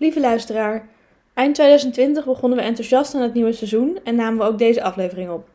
Lieve 0.00 0.20
luisteraar, 0.20 0.88
eind 1.34 1.54
2020 1.54 2.24
begonnen 2.24 2.58
we 2.58 2.64
enthousiast 2.64 3.14
aan 3.14 3.22
het 3.22 3.34
nieuwe 3.34 3.52
seizoen 3.52 3.98
en 4.04 4.14
namen 4.14 4.38
we 4.38 4.44
ook 4.44 4.58
deze 4.58 4.82
aflevering 4.82 5.30
op. 5.30 5.48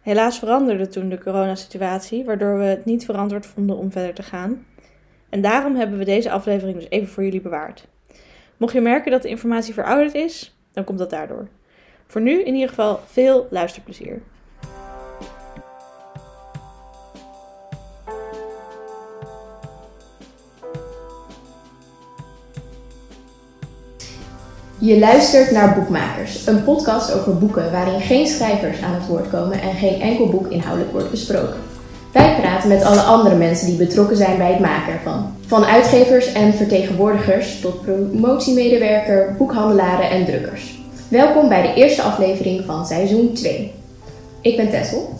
Helaas 0.00 0.38
veranderde 0.38 0.88
toen 0.88 1.08
de 1.08 1.18
coronasituatie, 1.18 2.24
waardoor 2.24 2.58
we 2.58 2.64
het 2.64 2.84
niet 2.84 3.04
verantwoord 3.04 3.46
vonden 3.46 3.76
om 3.76 3.92
verder 3.92 4.14
te 4.14 4.22
gaan. 4.22 4.66
En 5.28 5.40
daarom 5.40 5.74
hebben 5.74 5.98
we 5.98 6.04
deze 6.04 6.30
aflevering 6.30 6.76
dus 6.76 6.90
even 6.90 7.08
voor 7.08 7.24
jullie 7.24 7.40
bewaard. 7.40 7.86
Mocht 8.56 8.72
je 8.72 8.80
merken 8.80 9.10
dat 9.10 9.22
de 9.22 9.28
informatie 9.28 9.74
verouderd 9.74 10.14
is, 10.14 10.56
dan 10.72 10.84
komt 10.84 10.98
dat 10.98 11.10
daardoor. 11.10 11.48
Voor 12.06 12.20
nu 12.20 12.42
in 12.42 12.54
ieder 12.54 12.68
geval 12.68 13.00
veel 13.06 13.46
luisterplezier. 13.50 14.22
Je 24.84 24.98
luistert 24.98 25.50
naar 25.50 25.74
Boekmakers, 25.74 26.46
een 26.46 26.64
podcast 26.64 27.12
over 27.12 27.38
boeken 27.38 27.72
waarin 27.72 28.00
geen 28.00 28.26
schrijvers 28.26 28.82
aan 28.82 28.94
het 28.94 29.06
woord 29.06 29.30
komen 29.30 29.60
en 29.60 29.74
geen 29.74 30.00
enkel 30.00 30.28
boek 30.28 30.46
inhoudelijk 30.46 30.92
wordt 30.92 31.10
besproken. 31.10 31.56
Wij 32.12 32.36
praten 32.40 32.68
met 32.68 32.82
alle 32.82 33.00
andere 33.00 33.34
mensen 33.34 33.66
die 33.66 33.76
betrokken 33.76 34.16
zijn 34.16 34.38
bij 34.38 34.50
het 34.50 34.58
maken 34.58 34.92
ervan. 34.92 35.36
Van 35.46 35.64
uitgevers 35.64 36.32
en 36.32 36.54
vertegenwoordigers 36.54 37.60
tot 37.60 37.82
promotiemedewerker, 37.82 39.34
boekhandelaren 39.38 40.10
en 40.10 40.24
drukkers. 40.24 40.78
Welkom 41.08 41.48
bij 41.48 41.62
de 41.62 41.74
eerste 41.74 42.02
aflevering 42.02 42.64
van 42.64 42.86
seizoen 42.86 43.32
2. 43.32 43.72
Ik 44.40 44.56
ben 44.56 44.70
Tessel. 44.70 45.18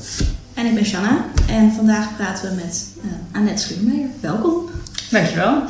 En 0.54 0.66
ik 0.66 0.74
ben 0.74 0.84
Shanna 0.84 1.24
en 1.48 1.72
vandaag 1.72 2.16
praten 2.16 2.48
we 2.48 2.54
met 2.54 2.86
uh, 3.04 3.10
Annette 3.32 3.62
Schuurmeijer. 3.62 4.08
Welkom. 4.20 4.70
Dankjewel. 5.10 5.62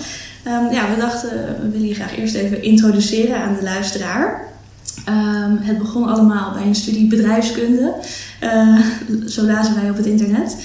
Um, 0.46 0.72
ja, 0.72 0.90
we 0.90 1.00
dachten, 1.00 1.30
we 1.60 1.68
willen 1.70 1.88
je 1.88 1.94
graag 1.94 2.16
eerst 2.16 2.34
even 2.34 2.62
introduceren 2.62 3.36
aan 3.36 3.54
de 3.54 3.62
luisteraar. 3.62 4.42
Um, 5.08 5.58
het 5.62 5.78
begon 5.78 6.08
allemaal 6.08 6.52
bij 6.52 6.62
een 6.62 6.74
studie 6.74 7.06
bedrijfskunde. 7.06 7.94
Uh, 8.42 8.78
zo 9.26 9.42
lazen 9.42 9.74
wij 9.74 9.90
op 9.90 9.96
het 9.96 10.06
internet. 10.06 10.56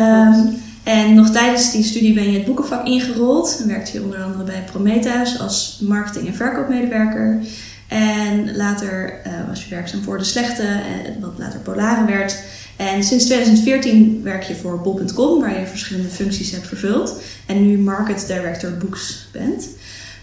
Um, 0.00 0.62
en 0.82 1.14
nog 1.14 1.30
tijdens 1.30 1.72
die 1.72 1.84
studie 1.84 2.14
ben 2.14 2.30
je 2.30 2.36
het 2.36 2.46
boekenvak 2.46 2.86
ingerold. 2.86 3.58
En 3.60 3.68
werkte 3.68 3.92
je 3.92 4.02
onder 4.02 4.22
andere 4.22 4.44
bij 4.44 4.64
Prometheus 4.70 5.40
als 5.40 5.80
marketing- 5.82 6.26
en 6.26 6.34
verkoopmedewerker. 6.34 7.40
En 7.88 8.56
later 8.56 9.20
uh, 9.26 9.32
was 9.48 9.64
je 9.64 9.74
werkzaam 9.74 10.02
voor 10.02 10.18
De 10.18 10.24
Slechte, 10.24 10.80
wat 11.20 11.32
later 11.38 11.60
Polaren 11.60 12.06
werd. 12.06 12.42
En 12.76 13.04
sinds 13.04 13.24
2014 13.24 14.20
werk 14.22 14.42
je 14.42 14.54
voor 14.54 14.80
bol.com, 14.80 15.40
waar 15.40 15.60
je 15.60 15.66
verschillende 15.66 16.08
functies 16.08 16.50
hebt 16.50 16.66
vervuld. 16.66 17.20
En 17.46 17.66
nu 17.66 17.78
Market 17.78 18.24
Director 18.26 18.70
Books 18.76 19.28
bent. 19.32 19.68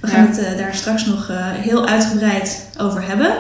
We 0.02 0.08
gaan 0.08 0.28
het 0.28 0.40
uh, 0.40 0.58
daar 0.58 0.76
straks 0.76 1.06
nog 1.06 1.30
uh, 1.30 1.38
heel 1.52 1.88
uitgebreid 1.88 2.66
over 2.78 3.08
hebben. 3.08 3.36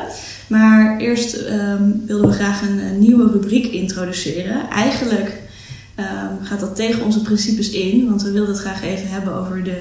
Maar 0.48 0.98
eerst 0.98 1.36
um, 1.36 2.04
wilden 2.06 2.30
we 2.30 2.36
graag 2.36 2.62
een, 2.62 2.80
een, 2.80 3.00
nieuwe 3.00 3.32
rubriek 3.32 3.66
introduceren. 3.66 4.70
Eigenlijk 4.70 5.42
um, 6.00 6.46
gaat 6.46 6.60
dat 6.60 6.76
tegen 6.76 7.04
onze 7.04 7.22
principes 7.22 7.70
in, 7.70 8.10
want 8.10 8.22
we 8.22 8.32
wilden 8.32 8.54
het 8.54 8.64
graag 8.64 8.84
even 8.84 9.10
hebben 9.10 9.34
over 9.34 9.64
de, 9.64 9.80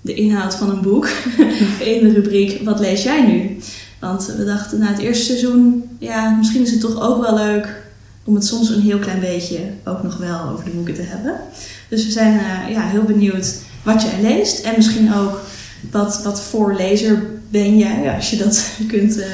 de 0.00 0.14
inhoud 0.14 0.54
van 0.54 0.70
een 0.70 0.82
boek. 0.82 1.08
in 1.94 2.08
de 2.08 2.12
rubriek 2.12 2.64
Wat 2.64 2.80
lees 2.80 3.02
jij 3.02 3.26
nu? 3.26 3.56
Want 4.00 4.34
we 4.36 4.44
dachten 4.44 4.78
na 4.78 4.86
het 4.86 4.98
eerste 4.98 5.24
seizoen, 5.24 5.84
ja, 5.98 6.30
misschien 6.30 6.62
is 6.62 6.70
het 6.70 6.80
toch 6.80 7.00
ook 7.00 7.22
wel 7.22 7.34
leuk 7.34 7.86
om 8.28 8.34
het 8.34 8.46
soms 8.46 8.68
een 8.68 8.80
heel 8.80 8.98
klein 8.98 9.20
beetje 9.20 9.58
ook 9.84 10.02
nog 10.02 10.16
wel 10.16 10.48
over 10.48 10.64
de 10.64 10.70
boeken 10.70 10.94
te 10.94 11.02
hebben. 11.02 11.40
Dus 11.88 12.04
we 12.04 12.10
zijn 12.10 12.34
uh, 12.34 12.70
ja, 12.70 12.88
heel 12.88 13.02
benieuwd 13.02 13.54
wat 13.82 14.02
jij 14.02 14.20
leest 14.22 14.64
en 14.64 14.72
misschien 14.76 15.14
ook 15.14 15.40
wat, 15.90 16.22
wat 16.22 16.42
voor 16.42 16.74
lezer 16.74 17.26
ben 17.50 17.78
jij, 17.78 18.14
als 18.14 18.30
je 18.30 18.36
dat 18.36 18.70
kunt 18.88 19.18
uh, 19.18 19.24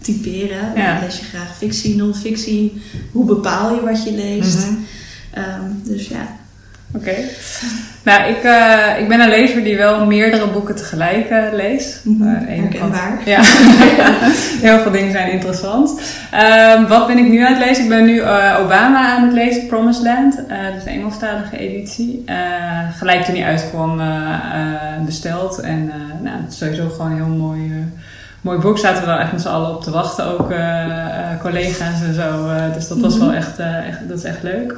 typeren. 0.00 0.72
Ja. 0.76 1.00
Lees 1.00 1.18
je 1.18 1.24
graag 1.24 1.56
fictie, 1.56 1.96
non-fictie? 1.96 2.82
Hoe 3.12 3.24
bepaal 3.24 3.74
je 3.74 3.80
wat 3.80 4.04
je 4.04 4.12
leest? 4.12 4.56
Mm 4.56 4.86
-hmm. 5.30 5.64
um, 5.64 5.80
dus 5.84 6.08
ja. 6.08 6.38
Oké. 6.96 7.08
Okay. 7.08 7.28
Nou, 8.02 8.30
ik, 8.30 8.44
uh, 8.44 8.98
ik 8.98 9.08
ben 9.08 9.20
een 9.20 9.28
lezer 9.28 9.64
die 9.64 9.76
wel 9.76 10.06
meerdere 10.06 10.46
boeken 10.46 10.76
tegelijk 10.76 11.30
uh, 11.30 11.42
leest. 11.52 12.00
Mm 12.04 12.22
-hmm. 12.22 12.34
uh, 12.34 12.58
Herkenbaar. 12.58 13.20
Ja, 13.34 13.40
heel 14.60 14.78
veel 14.78 14.90
dingen 14.90 15.12
zijn 15.12 15.32
interessant. 15.32 16.00
Um, 16.76 16.86
wat 16.86 17.06
ben 17.06 17.18
ik 17.18 17.28
nu 17.28 17.40
aan 17.40 17.54
het 17.54 17.66
lezen? 17.66 17.82
Ik 17.82 17.88
ben 17.88 18.04
nu 18.04 18.20
Obama 18.58 19.16
aan 19.16 19.24
het 19.24 19.32
lezen, 19.32 19.66
Promised 19.66 20.02
Land. 20.02 20.36
dat 20.36 20.76
is 20.76 20.84
een 20.84 20.98
Engelstalige 20.98 21.56
editie. 21.58 22.24
gelijk 22.96 23.24
toen 23.24 23.34
die 23.34 23.44
uitkwam 23.44 24.00
besteld. 25.06 25.58
En 25.58 25.92
nou, 26.22 26.36
het 26.42 26.52
is 26.52 26.58
sowieso 26.58 26.88
gewoon 26.88 27.10
een 27.10 27.16
heel 27.16 27.36
mooi 27.36 27.84
mooi 28.40 28.58
boek. 28.58 28.78
Zaten 28.78 29.00
we 29.00 29.06
wel 29.06 29.18
echt 29.18 29.32
met 29.32 29.40
z'n 29.40 29.48
allen 29.48 29.74
op 29.74 29.82
te 29.82 29.90
wachten. 29.90 30.24
Ook 30.24 30.50
uh, 30.50 30.86
uh, 30.86 31.40
collega's 31.40 32.02
en 32.02 32.14
zo. 32.14 32.46
Uh, 32.46 32.74
dus 32.74 32.88
dat 32.88 32.98
was 32.98 33.18
wel 33.18 33.32
echt, 33.32 33.58
echt, 33.58 34.08
dat 34.08 34.18
is 34.18 34.24
echt 34.24 34.42
leuk. 34.42 34.76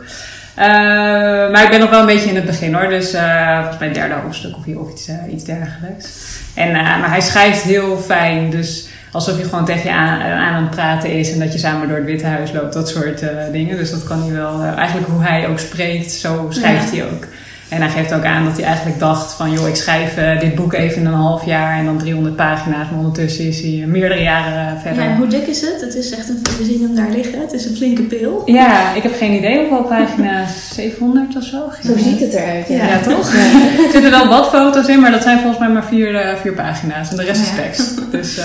Maar 0.56 1.62
ik 1.62 1.70
ben 1.70 1.80
nog 1.80 1.90
wel 1.90 2.00
een 2.00 2.06
beetje 2.06 2.28
in 2.28 2.36
het 2.36 2.44
begin 2.44 2.74
hoor. 2.74 2.88
Dus 2.88 3.10
volgens 3.10 3.78
mij 3.78 3.92
derde 3.92 4.14
hoofdstuk 4.14 4.56
of, 4.56 4.76
of 4.76 4.90
iets, 4.90 5.08
iets 5.30 5.44
dergelijks. 5.44 6.08
En, 6.54 6.72
maar 6.72 7.10
hij 7.10 7.20
schrijft 7.20 7.62
heel 7.62 7.98
fijn. 7.98 8.50
Dus 8.50 8.88
alsof 9.12 9.38
je 9.38 9.44
gewoon 9.44 9.64
tegen 9.64 9.90
je 9.90 9.96
aan, 9.96 10.20
aan 10.20 10.62
het 10.62 10.70
praten 10.70 11.10
is. 11.10 11.32
En 11.32 11.38
dat 11.38 11.52
je 11.52 11.58
samen 11.58 11.88
door 11.88 11.96
het 11.96 12.06
Witte 12.06 12.26
Huis 12.26 12.52
loopt. 12.52 12.72
Dat 12.72 12.88
soort 12.88 13.24
dingen. 13.52 13.76
Dus 13.76 13.90
dat 13.90 14.04
kan 14.04 14.22
hij 14.22 14.32
wel. 14.32 14.62
eigenlijk 14.62 15.08
hoe 15.08 15.22
hij 15.22 15.48
ook 15.48 15.58
spreekt, 15.58 16.12
zo 16.12 16.46
schrijft 16.50 16.90
ja. 16.90 16.96
hij 16.96 17.12
ook. 17.12 17.26
En 17.68 17.80
hij 17.80 17.90
geeft 17.90 18.14
ook 18.14 18.24
aan 18.24 18.44
dat 18.44 18.56
hij 18.56 18.64
eigenlijk 18.64 18.98
dacht 18.98 19.32
van... 19.32 19.52
joh, 19.52 19.68
ik 19.68 19.76
schrijf 19.76 20.18
uh, 20.18 20.40
dit 20.40 20.54
boek 20.54 20.72
even 20.72 21.00
in 21.00 21.06
een 21.06 21.12
half 21.12 21.44
jaar 21.44 21.78
en 21.78 21.84
dan 21.84 21.98
300 21.98 22.36
pagina's. 22.36 22.86
Maar 22.90 22.98
ondertussen 22.98 23.48
is 23.48 23.60
hij 23.60 23.84
meerdere 23.86 24.22
jaren 24.22 24.80
verder. 24.80 25.02
Ja, 25.02 25.08
en 25.08 25.16
hoe 25.16 25.26
dik 25.26 25.46
is 25.46 25.60
het? 25.60 25.80
Het 25.80 25.94
is 25.94 26.10
echt 26.10 26.28
een... 26.28 26.38
We 26.58 26.64
zien 26.64 26.82
hem 26.82 26.94
daar 26.94 27.10
liggen. 27.10 27.40
Het 27.40 27.52
is 27.52 27.66
een 27.66 27.76
flinke 27.76 28.02
pil. 28.02 28.42
Ja, 28.44 28.94
ik 28.94 29.02
heb 29.02 29.16
geen 29.16 29.32
idee 29.32 29.58
hoeveel 29.58 29.82
pagina's. 29.82 30.68
700 30.74 31.36
of 31.36 31.42
zo? 31.42 31.58
Zo 31.84 31.92
ziet 31.96 32.20
het 32.20 32.32
eruit. 32.32 32.68
Ja, 32.68 32.86
ja 32.86 32.98
toch? 32.98 33.32
Ja. 33.32 33.38
Er 33.84 33.90
zitten 33.92 34.10
wel 34.10 34.28
wat 34.28 34.48
foto's 34.48 34.86
in, 34.86 35.00
maar 35.00 35.10
dat 35.10 35.22
zijn 35.22 35.38
volgens 35.38 35.58
mij 35.58 35.68
maar 35.68 35.84
vier, 35.84 36.12
uh, 36.12 36.34
vier 36.42 36.52
pagina's. 36.52 37.10
En 37.10 37.16
de 37.16 37.22
rest 37.22 37.40
is 37.40 37.54
tekst. 37.54 37.94
Dus 38.10 38.38
uh, 38.38 38.44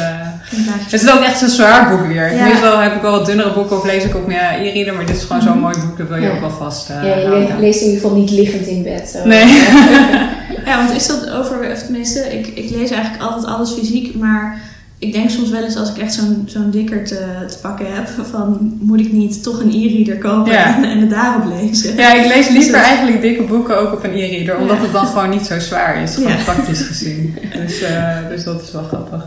het 0.91 1.01
is 1.01 1.11
ook 1.11 1.21
echt 1.21 1.41
een 1.41 1.49
zwaar 1.49 1.89
boek 1.89 2.07
weer. 2.07 2.35
Ja. 2.35 2.43
Meestal 2.43 2.79
heb 2.79 2.95
ik 2.95 3.01
wel 3.01 3.11
wat 3.11 3.25
dunnere 3.25 3.53
boeken 3.53 3.77
of 3.77 3.85
lees 3.85 4.03
ik 4.03 4.15
ook 4.15 4.27
meer 4.27 4.41
e-reader. 4.61 4.93
Maar 4.93 5.05
dit 5.05 5.15
is 5.15 5.23
gewoon 5.23 5.41
zo'n 5.41 5.59
mooi 5.59 5.75
boek, 5.79 5.97
dat 5.97 6.07
wil 6.07 6.17
je 6.17 6.31
ook 6.31 6.39
wel 6.39 6.49
vast 6.49 6.87
Ja, 6.87 7.01
je 7.15 7.55
leest 7.59 7.81
in 7.81 7.87
ieder 7.87 8.01
geval 8.01 8.17
niet 8.17 8.31
liggend 8.31 8.67
in 8.67 8.83
bed. 8.83 9.10
Zo. 9.11 9.25
Nee. 9.25 9.45
ja, 10.65 10.77
want 10.77 10.95
is 10.95 11.07
dat 11.07 11.29
over, 11.29 11.71
of 11.71 11.79
tenminste, 11.83 12.19
ik, 12.19 12.47
ik 12.47 12.69
lees 12.69 12.89
eigenlijk 12.89 13.23
altijd 13.23 13.45
alles 13.45 13.71
fysiek, 13.71 14.15
maar 14.15 14.61
ik 15.01 15.13
denk 15.13 15.29
soms 15.29 15.49
wel 15.49 15.63
eens 15.63 15.77
als 15.77 15.89
ik 15.89 15.97
echt 15.97 16.13
zo'n 16.13 16.43
zo'n 16.45 16.71
dikker 16.71 17.05
te, 17.05 17.45
te 17.47 17.57
pakken 17.61 17.85
heb, 17.93 18.07
van 18.31 18.77
moet 18.79 18.99
ik 18.99 19.11
niet 19.11 19.43
toch 19.43 19.59
een 19.59 19.71
e-reader 19.73 20.17
kopen 20.17 20.51
ja. 20.51 20.75
en, 20.75 20.83
en 20.83 20.99
het 20.99 21.09
daarop 21.09 21.53
lezen. 21.59 21.95
Ja, 21.95 22.13
ik 22.13 22.25
lees 22.25 22.49
liever 22.49 22.71
dus 22.71 22.81
eigenlijk 22.81 23.21
dikke 23.21 23.43
boeken 23.43 23.79
ook 23.79 23.93
op 23.93 24.03
een 24.03 24.13
e-reader, 24.13 24.57
omdat 24.57 24.77
ja. 24.77 24.83
het 24.83 24.91
dan 24.91 25.05
gewoon 25.05 25.29
niet 25.29 25.45
zo 25.45 25.59
zwaar 25.59 26.01
is, 26.01 26.15
gewoon 26.15 26.31
ja. 26.31 26.43
praktisch 26.43 26.81
gezien. 26.81 27.37
Dus, 27.53 27.81
uh, 27.81 28.17
dus 28.29 28.43
dat 28.43 28.61
is 28.61 28.71
wel 28.71 28.83
grappig. 28.83 29.23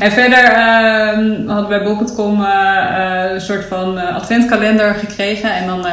En 0.00 0.12
verder 0.12 0.44
uh, 0.44 1.48
hadden 1.48 1.68
wij 1.68 1.82
Bol.com 1.82 2.40
uh, 2.40 3.32
een 3.32 3.40
soort 3.40 3.64
van 3.64 3.98
adventkalender 4.14 4.94
gekregen 4.94 5.54
en 5.54 5.66
dan 5.66 5.86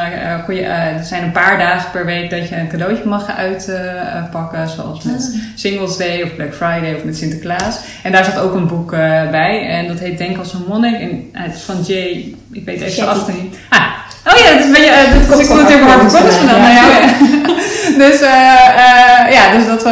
kon 0.44 0.54
je, 0.54 0.62
er 0.62 1.04
zijn 1.04 1.22
een 1.22 1.32
paar 1.32 1.58
dagen 1.58 1.90
per 1.90 2.04
week 2.04 2.30
dat 2.30 2.48
je 2.48 2.56
een 2.56 2.68
cadeautje 2.68 3.04
mag 3.04 3.36
uitpakken, 3.36 4.68
zoals 4.68 5.04
met 5.04 5.38
Singles 5.54 5.96
Day 5.96 6.22
of 6.22 6.34
Black 6.34 6.54
Friday 6.54 6.94
of 6.94 7.04
met 7.04 7.16
Sinterklaas. 7.16 7.80
En 8.02 8.12
daar 8.12 8.24
zat 8.24 8.38
ook 8.38 8.54
een 8.54 8.66
boek 8.66 8.92
bij. 9.30 9.66
En 9.68 9.86
dat 9.86 9.98
heet 9.98 10.18
Denk 10.18 10.38
als 10.38 10.52
een 10.52 10.64
monnik. 10.68 11.00
En 11.00 11.28
het 11.32 11.54
is 11.54 11.62
van 11.62 11.82
Jay, 11.86 12.34
ik 12.52 12.64
weet 12.64 12.80
even 12.80 12.92
zijn 12.92 13.08
achternaam 13.08 13.42
niet. 13.42 13.58
Ah, 13.68 13.86
oh 14.26 14.38
ja, 14.38 14.52
dat 14.52 14.64
is, 14.64 14.70
ben 14.70 14.80
je, 14.80 15.20
uh, 15.20 15.28
dat 15.28 15.46
goed 15.46 15.70
in 15.70 15.84
mijn 15.84 15.90
hart 15.90 16.14
gedaan. 16.14 16.72
Ja. 16.72 16.86
Dus, 17.98 18.22
uh, 18.22 18.28
uh, 18.28 19.32
ja, 19.32 19.56
dus 19.56 19.66
dat 19.66 19.82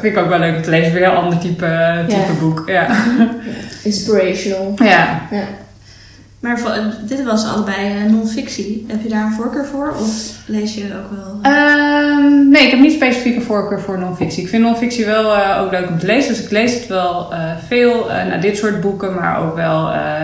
vind 0.00 0.16
ik 0.16 0.18
ook 0.18 0.28
wel 0.28 0.38
leuk 0.38 0.56
om 0.56 0.62
te 0.62 0.70
lezen. 0.70 0.92
Weer 0.92 1.04
een 1.04 1.16
ander 1.16 1.38
type, 1.38 2.04
type 2.08 2.32
boek. 2.40 2.62
Ja. 2.66 2.86
Inspirational. 3.82 4.74
Ja. 4.76 5.20
Maar 6.42 6.60
dit 7.04 7.24
was 7.24 7.46
allebei 7.46 8.10
non-fictie. 8.10 8.84
Heb 8.88 9.02
je 9.02 9.08
daar 9.08 9.24
een 9.24 9.32
voorkeur 9.32 9.64
voor? 9.64 9.94
Of 10.00 10.34
lees 10.46 10.74
je 10.74 10.84
ook 10.84 11.18
wel? 11.18 11.52
Um, 11.52 12.48
nee, 12.48 12.64
ik 12.64 12.70
heb 12.70 12.80
niet 12.80 12.92
specifieke 12.92 13.40
voorkeur 13.40 13.80
voor 13.80 13.98
non-fictie. 13.98 14.42
Ik 14.42 14.48
vind 14.48 14.62
non-fictie 14.62 15.04
wel 15.04 15.36
uh, 15.36 15.60
ook 15.60 15.70
leuk 15.70 15.88
om 15.88 15.98
te 15.98 16.06
lezen. 16.06 16.34
Dus 16.34 16.42
ik 16.44 16.50
lees 16.50 16.74
het 16.74 16.86
wel 16.86 17.32
uh, 17.32 17.38
veel. 17.68 18.10
Uh, 18.10 18.24
nou, 18.24 18.40
dit 18.40 18.56
soort 18.56 18.80
boeken, 18.80 19.14
maar 19.14 19.40
ook 19.40 19.54
wel 19.54 19.82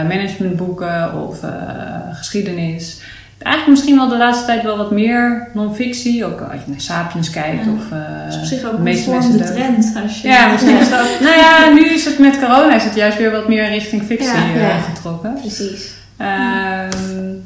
managementboeken 0.09 1.15
of 1.29 1.41
geschiedenis. 2.13 3.01
Eigenlijk 3.39 3.77
misschien 3.77 3.97
wel 3.97 4.09
de 4.09 4.17
laatste 4.17 4.47
tijd 4.47 4.63
wel 4.63 4.77
wat 4.77 4.91
meer 4.91 5.49
non-fictie. 5.55 6.25
Ook 6.25 6.41
als 6.41 6.61
je 6.65 6.71
naar 6.71 6.81
Sapiens 6.81 7.31
kijkt. 7.31 7.65
Ja. 7.65 7.71
Of, 7.71 7.85
dat 8.25 8.35
is 8.35 8.39
op 8.39 8.45
zich 8.45 8.65
ook 8.65 8.79
een 8.79 8.85
de 9.33 9.45
trend. 9.45 9.93
Als 10.03 10.21
je 10.21 10.29
ja, 10.29 10.51
misschien 10.53 10.79
is 10.79 10.91
dat... 10.91 11.07
nou 11.21 11.37
ja, 11.37 11.73
nu 11.75 11.85
is 11.89 12.05
het 12.05 12.19
met 12.19 12.39
corona 12.39 12.75
is 12.75 12.85
het 12.85 12.95
juist 12.95 13.19
weer 13.19 13.31
wat 13.31 13.49
meer 13.49 13.69
richting 13.69 14.03
fictie 14.03 14.59
ja. 14.59 14.79
getrokken. 14.79 15.39
Precies. 15.41 15.97
Um, 16.21 17.43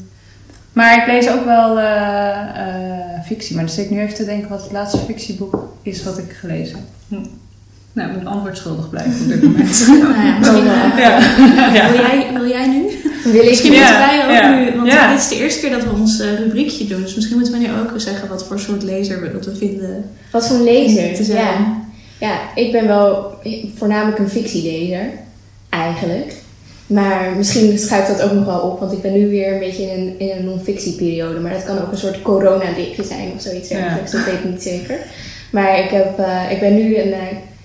maar 0.72 0.98
ik 0.98 1.06
lees 1.06 1.28
ook 1.28 1.44
wel 1.44 1.78
uh, 1.78 1.84
uh, 2.56 3.24
fictie. 3.26 3.54
Maar 3.54 3.64
dan 3.64 3.74
zit 3.74 3.84
ik 3.84 3.90
nu 3.90 4.00
even 4.00 4.14
te 4.14 4.24
denken 4.24 4.48
wat 4.48 4.62
het 4.62 4.72
laatste 4.72 4.98
fictieboek 4.98 5.72
is 5.82 6.02
wat 6.02 6.18
ik 6.18 6.32
gelezen 6.32 6.76
heb. 6.76 6.86
Hm. 7.08 7.26
Nou, 7.92 8.10
ik 8.10 8.16
moet 8.16 8.26
antwoord 8.26 8.56
schuldig 8.56 8.90
blijven 8.90 9.24
op 9.24 9.28
dit 9.32 9.42
moment. 9.42 9.88
Nou 9.88 10.26
ja, 10.26 10.38
misschien, 10.38 10.66
eh, 10.66 10.98
ja. 10.98 11.18
ja. 11.72 11.90
Wil, 11.90 12.00
jij, 12.00 12.30
wil 12.32 12.48
jij 12.48 12.66
nu? 12.66 12.82
Wil 13.32 13.42
ik 13.42 13.48
Misschien 13.48 13.72
Ja, 13.72 13.78
moeten 13.78 13.98
wij 13.98 14.24
ook 14.24 14.30
ja, 14.30 14.54
nu, 14.54 14.76
want 14.76 14.92
ja. 14.92 15.10
dit 15.10 15.20
is 15.20 15.28
de 15.28 15.36
eerste 15.36 15.60
keer 15.60 15.70
dat 15.70 15.84
we 15.84 15.90
ons 15.90 16.20
eh, 16.20 16.38
rubriekje 16.38 16.86
doen. 16.86 17.02
Dus 17.02 17.14
misschien 17.14 17.36
moeten 17.36 17.54
we 17.54 17.66
nu 17.66 17.72
ook 17.72 18.00
zeggen 18.00 18.28
wat 18.28 18.44
voor 18.44 18.60
soort 18.60 18.82
lezer 18.82 19.20
we, 19.20 19.32
dat 19.32 19.44
we 19.44 19.56
vinden. 19.56 20.10
Wat 20.30 20.46
voor 20.46 20.56
een 20.56 20.62
lezer? 20.62 21.14
te 21.14 21.24
zijn. 21.24 21.36
Ja. 21.38 21.84
ja, 22.18 22.38
ik 22.54 22.72
ben 22.72 22.86
wel 22.86 23.38
voornamelijk 23.76 24.18
een 24.18 24.28
fictielezer, 24.28 25.10
eigenlijk. 25.68 26.41
Maar 26.92 27.32
misschien 27.36 27.78
schuift 27.78 28.08
dat 28.08 28.22
ook 28.22 28.32
nog 28.32 28.44
wel 28.44 28.60
op, 28.60 28.80
want 28.80 28.92
ik 28.92 29.02
ben 29.02 29.12
nu 29.12 29.28
weer 29.28 29.52
een 29.52 29.58
beetje 29.58 29.82
in 29.82 30.00
een, 30.00 30.18
in 30.18 30.36
een 30.36 30.44
non-fictieperiode. 30.44 31.40
Maar 31.40 31.52
dat 31.52 31.64
kan 31.64 31.78
ook 31.78 31.92
een 31.92 31.98
soort 31.98 32.22
coronadipje 32.22 33.04
zijn 33.04 33.32
of 33.36 33.42
zoiets 33.42 33.68
Ja. 33.68 33.98
dat 34.04 34.24
weet 34.24 34.34
ik 34.34 34.44
niet 34.44 34.62
zeker. 34.62 34.98
Maar 35.50 35.78
ik, 35.78 35.90
heb, 35.90 36.18
eh, 36.18 36.50
ik 36.50 36.60
ben 36.60 36.74
nu 36.74 36.96
een 36.96 37.12
eh, 37.12 37.20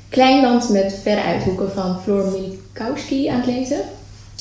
klein 0.10 0.42
land 0.42 0.70
met 0.70 0.96
verre 1.02 1.22
uithoeken 1.22 1.72
van 1.72 2.00
Floor 2.04 2.26
Milikowski 2.26 3.28
aan 3.28 3.42
het 3.42 3.46
lezen. 3.46 3.80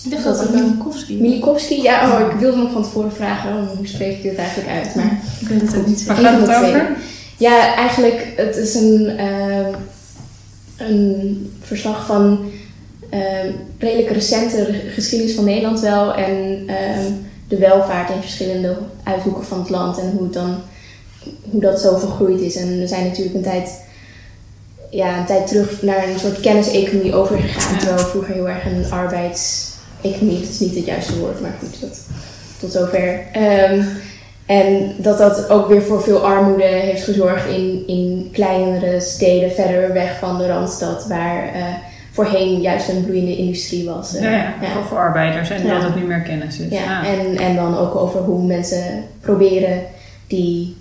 Ik 0.05 0.11
dacht 0.11 0.25
dat 0.25 0.39
het 0.39 0.55
Minkowski 0.55 1.21
Milikowski, 1.21 1.83
ja, 1.83 2.21
oh, 2.21 2.33
ik 2.33 2.39
wilde 2.41 2.57
nog 2.57 2.73
van 2.73 2.83
tevoren 2.83 3.13
vragen, 3.13 3.51
oh, 3.51 3.77
hoe 3.77 3.87
spreek 3.87 4.17
ik 4.17 4.23
dit 4.23 4.37
eigenlijk 4.37 4.69
uit? 4.69 4.95
Maar 4.95 5.21
Ik 5.41 5.49
weet 5.49 5.61
het 5.61 5.77
ook 5.77 5.87
niet 5.87 6.07
Waar 6.07 6.17
gaat 6.17 6.41
het 6.41 6.57
over? 6.57 6.97
Ja, 7.39 7.75
eigenlijk, 7.75 8.33
het 8.37 8.57
is 8.57 8.75
een, 8.75 9.09
ehm, 9.19 9.75
een 10.77 11.53
verslag 11.61 12.07
van 12.07 12.51
redelijk 13.79 14.11
recente 14.11 14.65
re- 14.65 14.91
geschiedenis 14.91 15.35
van 15.35 15.45
Nederland 15.45 15.81
wel. 15.81 16.15
En 16.15 16.63
ehm, 16.67 17.13
de 17.49 17.59
welvaart 17.59 18.11
in 18.11 18.21
verschillende 18.21 18.77
uithoeken 19.03 19.45
van 19.45 19.59
het 19.59 19.71
land 19.71 19.99
en 19.99 20.11
hoe, 20.11 20.23
het 20.23 20.33
dan, 20.33 20.57
hoe 21.51 21.61
dat 21.61 21.81
zo 21.81 21.97
vergroeid 21.97 22.41
is. 22.41 22.57
En 22.57 22.79
we 22.79 22.87
zijn 22.87 23.05
natuurlijk 23.05 23.35
een 23.35 23.43
tijd, 23.43 23.81
ja, 24.91 25.19
een 25.19 25.27
tijd 25.27 25.47
terug 25.47 25.83
naar 25.83 26.09
een 26.09 26.19
soort 26.19 26.41
kenniseconomie 26.41 27.15
overgegaan. 27.15 27.79
Terwijl 27.79 27.99
vroeger 27.99 28.35
heel 28.35 28.49
erg 28.49 28.65
een 28.65 28.91
arbeidseconomie, 28.91 30.41
dat 30.41 30.49
is 30.49 30.61
niet 30.61 30.75
het 30.75 30.85
juiste 30.85 31.19
woord, 31.19 31.41
maar 31.41 31.55
goed, 31.59 31.81
dat, 31.81 32.01
tot 32.61 32.73
zover. 32.73 33.27
Ehm, 33.33 33.83
en 34.47 34.95
dat 34.99 35.19
dat 35.19 35.49
ook 35.49 35.69
weer 35.69 35.83
voor 35.83 36.03
veel 36.03 36.27
armoede 36.27 36.65
heeft 36.65 37.05
gezorgd 37.05 37.49
in, 37.49 37.83
in 37.87 38.29
kleinere 38.33 39.01
steden 39.01 39.53
verder 39.53 39.93
weg 39.93 40.19
van 40.19 40.39
de 40.39 40.47
Randstad, 40.47 41.07
waar 41.07 41.55
eh, 41.55 41.65
voorheen 42.17 42.61
juist 42.61 42.89
een 42.89 43.05
bloeiende 43.05 43.37
industrie 43.37 43.85
was. 43.85 44.15
eh. 44.15 44.23
Ja, 44.23 44.31
ja, 44.61 44.69
voor, 44.89 44.99
arbeiders 44.99 45.51
en 45.51 45.67
Ja. 45.67 45.75
dat 45.75 45.83
het 45.83 45.95
nu 45.97 46.03
meer 46.03 46.21
kennis 46.21 46.59
is. 46.59 46.71
Ja, 46.79 47.01
Ah. 47.01 47.09
en, 47.09 47.37
en 47.39 47.57
dan 47.57 47.79
ook 47.79 47.95
over 47.95 48.21
hoe 48.21 48.47
mensen 48.47 49.05
proberen 49.21 49.83
die 50.27 50.77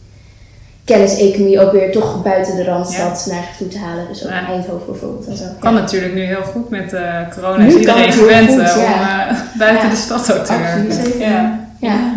kenniseconomie 0.85 1.59
ook 1.61 1.71
weer 1.71 1.91
toch 1.91 2.23
buiten 2.23 2.55
de 2.55 2.63
Randstad 2.63 3.25
naar 3.31 3.43
zich 3.47 3.55
toe 3.57 3.67
te 3.67 3.77
halen. 3.79 4.07
Dus 4.07 4.23
ook 4.23 4.29
Ja. 4.31 4.47
Eindhoven 4.47 4.85
bijvoorbeeld 4.91 5.27
en 5.27 5.37
zo. 5.37 5.43
Kan 5.59 5.73
natuurlijk 5.73 6.13
nu 6.13 6.21
heel 6.21 6.43
goed 6.43 6.69
met 6.69 6.95
corona. 7.35 7.57
Nu 7.57 7.67
Is 7.67 7.75
iedereen 7.75 8.11
gewend 8.11 8.49
om 8.49 8.57
buiten 9.59 9.89
de 9.89 9.95
stad 9.95 10.33
ook 10.33 10.45
te 10.45 10.57
werken. 10.59 11.19
Ja. 11.19 11.59
Ja. 11.79 12.13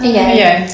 En 0.00 0.10
jij? 0.12 0.30
En 0.30 0.36
jij? 0.36 0.66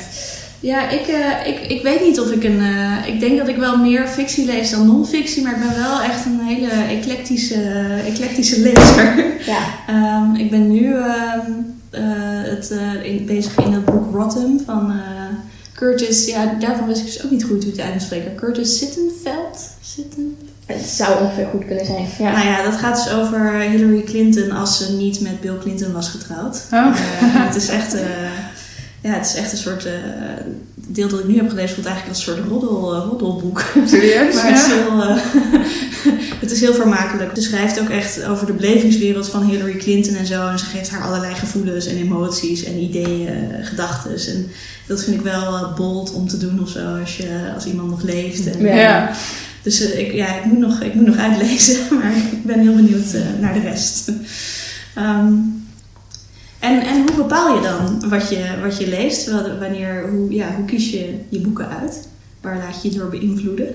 Ja, 0.67 0.89
ik, 0.89 1.07
eh, 1.07 1.47
ik, 1.47 1.59
ik 1.71 1.83
weet 1.83 2.01
niet 2.01 2.21
of 2.21 2.31
ik 2.31 2.45
een. 2.45 2.61
eh, 2.61 3.07
ik 3.07 3.21
denk 3.21 3.39
dat 3.39 3.49
ik 3.49 3.57
wel 3.57 3.77
meer 3.77 4.07
fictie 4.09 4.45
lees 4.47 4.71
dan 4.71 4.87
non-fictie, 4.87 5.43
maar 5.43 5.53
ik 5.53 5.61
ben 5.61 5.83
wel 5.83 6.01
echt 6.01 6.25
een 6.25 6.41
hele 6.41 6.69
eclectische, 6.69 7.63
eclectische 8.07 8.61
lezer. 8.61 9.25
Ja. 9.47 9.59
Ehm, 9.95 10.35
ik 10.35 10.51
ben 10.51 10.71
nu 10.73 10.95
ehm, 10.95 11.51
eh, 11.91 12.03
het, 12.51 12.75
in, 13.03 13.25
bezig 13.27 13.57
in 13.57 13.73
het 13.73 13.85
boek 13.85 14.15
Rotten 14.15 14.61
van 14.67 14.93
Curtis. 15.75 16.27
Ja, 16.27 16.55
daarvan 16.61 16.87
wist 16.87 17.01
ik 17.01 17.07
dus 17.07 17.25
ook 17.25 17.31
niet 17.31 17.45
goed 17.45 17.63
hoe 17.65 17.73
het 17.73 17.81
uitspreken. 17.81 18.35
Curtis 18.35 18.79
Sittenfeld? 18.79 19.71
Sitten? 19.81 20.37
Het 20.67 20.87
zou 20.87 21.23
ongeveer 21.23 21.47
goed 21.47 21.67
kunnen 21.67 21.87
zijn. 21.87 22.07
Ja. 22.19 22.33
Nou 22.33 22.47
ja, 22.47 22.63
dat 22.63 22.77
gaat 22.77 23.05
dus 23.05 23.13
over 23.13 23.61
Hillary 23.61 24.03
Clinton 24.03 24.51
als 24.51 24.79
ze 24.79 24.93
niet 24.93 25.21
met 25.21 25.41
Bill 25.41 25.59
Clinton 25.61 25.93
was 25.93 26.09
getrouwd. 26.09 26.63
Oh. 26.73 26.87
Het 26.95 27.55
is 27.57 27.69
echt. 27.69 27.97
Ja, 29.07 29.13
het 29.13 29.27
is 29.27 29.35
echt 29.35 29.53
een 29.53 29.59
soort. 29.59 29.85
het 29.85 30.95
deel 30.95 31.09
dat 31.09 31.19
ik 31.19 31.27
nu 31.27 31.37
heb 31.37 31.49
gelezen 31.49 31.75
voelt 31.75 31.87
eigenlijk 31.87 32.17
als 32.17 32.27
een 32.27 32.35
soort 32.35 32.49
roddel, 32.49 32.95
eh, 32.95 33.07
roddelboek. 33.09 33.65
Serieus? 33.87 34.35
Maar 34.43 34.47
het 34.47 34.59
is, 34.59 34.67
heel, 34.67 35.03
eh, 35.03 35.17
het 36.43 36.51
is 36.51 36.61
heel 36.61 36.75
vermakelijk. 36.75 37.31
Ze 37.35 37.43
schrijft 37.43 37.81
ook 37.81 37.89
echt 37.89 38.25
over 38.25 38.47
de 38.47 38.53
belevingswereld 38.53 39.29
van 39.29 39.43
Hillary 39.43 39.77
Clinton 39.77 40.15
en 40.15 40.27
zo. 40.27 40.49
En 40.49 40.59
ze 40.59 40.65
geeft 40.65 40.91
haar 40.91 41.03
allerlei 41.03 41.35
gevoelens 41.35 41.87
en 41.87 41.97
emoties 41.97 42.65
en 42.65 42.79
ideeën, 42.79 43.29
gedachten. 43.63 44.35
En 44.35 44.51
dat 44.87 45.05
vind 45.05 45.17
ik 45.17 45.23
wel 45.23 45.73
bold 45.77 46.13
om 46.13 46.29
te 46.29 46.37
doen 46.39 46.63
of 46.63 46.69
zo 46.69 46.99
als, 47.01 47.17
je, 47.17 47.53
als 47.55 47.67
iemand 47.67 47.91
nog 47.91 48.03
leeft. 48.03 48.47
En, 48.47 48.65
Ja. 48.65 49.11
Dus 49.63 49.81
ik, 49.81 50.13
ja, 50.13 50.37
ik, 50.37 50.45
moet 50.45 50.59
nog, 50.59 50.81
ik 50.81 50.95
moet 50.95 51.07
nog 51.07 51.17
uitlezen, 51.17 51.77
maar 51.99 52.17
ik 52.17 52.45
ben 52.45 52.59
heel 52.59 52.75
benieuwd 52.75 53.17
naar 53.41 53.55
de 53.55 53.61
rest. 53.61 54.11
Ehm, 54.95 55.33
en, 56.67 56.81
en 56.81 57.03
hoe 57.07 57.17
bepaal 57.17 57.55
je 57.55 57.61
dan 57.61 58.09
wat 58.09 58.29
je, 58.29 58.45
wat 58.63 58.79
je 58.79 58.89
leest? 58.89 59.31
Wanneer, 59.61 60.09
hoe, 60.11 60.35
ja, 60.35 60.47
hoe 60.57 60.65
kies 60.65 60.91
je 60.91 61.15
je 61.29 61.41
boeken 61.41 61.69
uit? 61.81 62.09
Waar 62.41 62.57
laat 62.57 62.83
je 62.83 62.91
je 62.91 62.99
door 62.99 63.09
beïnvloeden? 63.09 63.75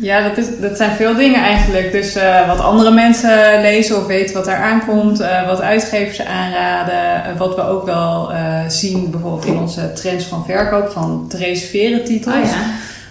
Ja, 0.00 0.28
dat, 0.28 0.36
is, 0.36 0.60
dat 0.60 0.76
zijn 0.76 0.90
veel 0.90 1.14
dingen 1.14 1.40
eigenlijk. 1.40 1.92
Dus 1.92 2.14
eh, 2.14 2.48
wat 2.48 2.60
andere 2.60 2.90
mensen 2.90 3.60
lezen 3.60 3.96
of 3.96 4.06
weten 4.06 4.34
wat 4.34 4.44
daar 4.44 4.62
aankomt, 4.62 5.20
eh, 5.20 5.46
wat 5.46 5.60
uitgevers 5.60 6.24
aanraden, 6.24 7.24
eh, 7.24 7.38
wat 7.38 7.54
we 7.54 7.62
ook 7.62 7.86
wel 7.86 8.30
zien 8.68 9.10
bijvoorbeeld 9.10 9.44
in 9.44 9.58
onze 9.58 9.92
trends 9.92 10.24
van 10.24 10.44
verkoop 10.44 10.90
van 10.90 11.26
te 11.28 11.36
reserveren 11.36 12.04
titels. 12.04 12.34
Oh 12.34 12.44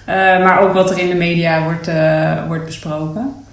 ja. 0.05 0.37
Maar 0.37 0.59
ook 0.59 0.73
wat 0.73 0.89
er 0.91 0.99
in 0.99 1.09
de 1.09 1.15
media 1.15 1.63
wordt, 1.63 1.89
wordt 2.47 2.65
besproken. 2.65 3.46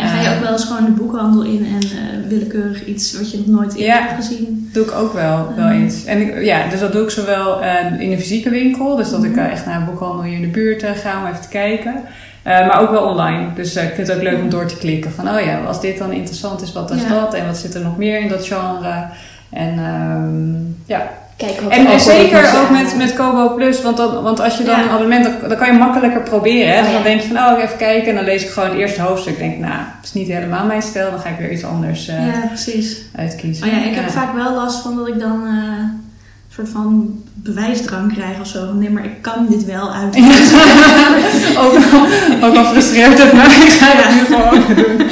En 0.00 0.08
ga 0.08 0.20
je 0.20 0.26
Eh, 0.26 0.34
ook 0.36 0.42
wel 0.42 0.52
eens 0.52 0.64
gewoon 0.64 0.84
de 0.84 0.90
boekhandel 0.90 1.42
in 1.42 1.66
en 1.66 1.80
eh, 1.82 2.28
willekeurig 2.28 2.84
iets 2.86 3.16
wat 3.18 3.30
je 3.30 3.36
nog 3.38 3.46
nooit 3.46 3.74
eerder 3.74 3.86
Ja. 3.94 4.00
hebt 4.00 4.14
gezien? 4.26 4.70
doe 4.72 4.84
ik 4.84 4.92
ook 4.92 5.12
wel, 5.12 5.52
wel 5.56 5.66
Mhm. 5.66 5.82
eens. 5.82 6.04
En 6.04 6.20
ik, 6.20 6.44
ja, 6.44 6.68
dus 6.68 6.80
dat 6.80 6.92
doe 6.92 7.02
ik 7.02 7.10
zowel 7.10 7.62
eh, 7.62 8.00
in 8.00 8.12
een 8.12 8.18
fysieke 8.18 8.50
winkel, 8.50 8.96
dus 8.96 9.10
dat 9.10 9.24
ik 9.24 9.30
Mhm. 9.30 9.38
eh, 9.38 9.52
echt 9.52 9.66
naar 9.66 9.76
een 9.80 9.84
boekhandel 9.84 10.22
hier 10.22 10.34
in 10.36 10.42
de 10.42 10.48
buurt 10.48 10.82
eh, 10.82 10.90
ga 10.90 11.20
om 11.20 11.26
even 11.26 11.40
te 11.40 11.48
kijken. 11.48 11.94
Eh, 12.42 12.66
maar 12.66 12.80
ook 12.80 12.90
wel 12.90 13.02
online. 13.02 13.46
Dus 13.54 13.74
eh, 13.76 13.84
ik 13.84 13.94
vind 13.94 14.06
het 14.08 14.16
ook 14.16 14.22
leuk 14.22 14.38
om 14.42 14.48
door 14.50 14.66
te 14.66 14.76
klikken. 14.76 15.10
Van 15.12 15.28
oh 15.28 15.40
ja, 15.40 15.60
als 15.64 15.80
dit 15.80 15.98
dan 15.98 16.12
interessant 16.12 16.62
is, 16.62 16.72
wat 16.72 16.90
is 16.90 17.02
Ja. 17.02 17.08
dat? 17.08 17.34
En 17.34 17.46
wat 17.46 17.56
zit 17.56 17.74
er 17.74 17.80
nog 17.82 17.96
meer 17.96 18.20
in 18.20 18.28
dat 18.28 18.46
genre? 18.46 19.04
En 19.50 19.78
ehm, 19.78 20.54
ja. 20.86 21.10
Kijk 21.46 21.60
wat 21.60 21.72
En, 21.72 22.00
zeker 22.00 22.60
ook 22.62 22.70
met, 22.70 22.96
met 22.96 23.14
Kobo 23.14 23.54
Plus. 23.54 23.82
Want, 23.82 23.96
dan, 23.96 24.22
want 24.22 24.40
als 24.40 24.56
je 24.58 24.64
dan 24.64 24.76
Ja. 24.76 24.82
een 24.82 24.88
abonnement, 24.88 25.24
dan, 25.24 25.48
dan 25.48 25.58
kan 25.58 25.72
je 25.72 25.78
makkelijker 25.78 26.20
proberen. 26.22 26.72
Hè? 26.72 26.78
Oh, 26.78 26.84
Dus 26.84 26.92
dan 26.92 27.02
denk 27.02 27.20
je 27.20 27.26
van, 27.28 27.36
oh, 27.36 27.62
even 27.62 27.76
kijken. 27.76 28.08
En 28.08 28.14
dan 28.14 28.24
lees 28.24 28.42
ik 28.42 28.50
gewoon 28.50 28.68
het 28.68 28.78
eerste 28.78 29.02
hoofdstuk. 29.02 29.38
denk 29.38 29.52
ik, 29.52 29.58
nou, 29.58 29.72
dat 29.72 30.04
is 30.04 30.12
niet 30.12 30.28
helemaal 30.28 30.66
mijn 30.66 30.82
stijl. 30.82 31.10
Dan 31.10 31.20
ga 31.20 31.28
ik 31.28 31.38
weer 31.38 31.50
iets 31.52 31.64
anders 31.64 32.08
eh, 32.08 32.26
ja, 32.26 32.46
precies. 32.46 32.96
uitkiezen. 33.16 33.66
Oh 33.66 33.72
ja, 33.72 33.84
ik 33.84 33.94
heb 33.94 34.10
vaak 34.10 34.34
wel 34.34 34.54
last 34.54 34.82
van 34.82 34.96
dat 34.96 35.08
ik 35.08 35.20
dan 35.20 35.46
eh, 35.46 35.52
een 35.52 36.54
soort 36.54 36.68
van 36.68 37.22
bewijsdrang 37.34 38.12
krijg 38.14 38.40
of 38.40 38.46
zo. 38.46 38.72
Nee, 38.72 38.90
maar 38.90 39.04
ik 39.04 39.22
kan 39.22 39.46
dit 39.48 39.64
wel 39.64 39.92
uit. 39.94 40.16
ook, 41.64 41.74
al, 41.92 42.48
ook 42.48 42.56
al 42.56 42.64
frustreert 42.64 43.18
het 43.22 43.32
me, 43.32 43.42
ik 43.42 43.72
ga 43.80 43.86
het 43.92 44.14
nu 44.14 44.36
gewoon 44.36 44.74
doen. 44.76 45.06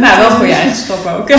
Nou, 0.00 0.18
wel 0.18 0.30
een 0.30 0.36
goede 0.36 0.52
eigenschap 0.52 1.06
ook. 1.18 1.28
Ja, 1.28 1.36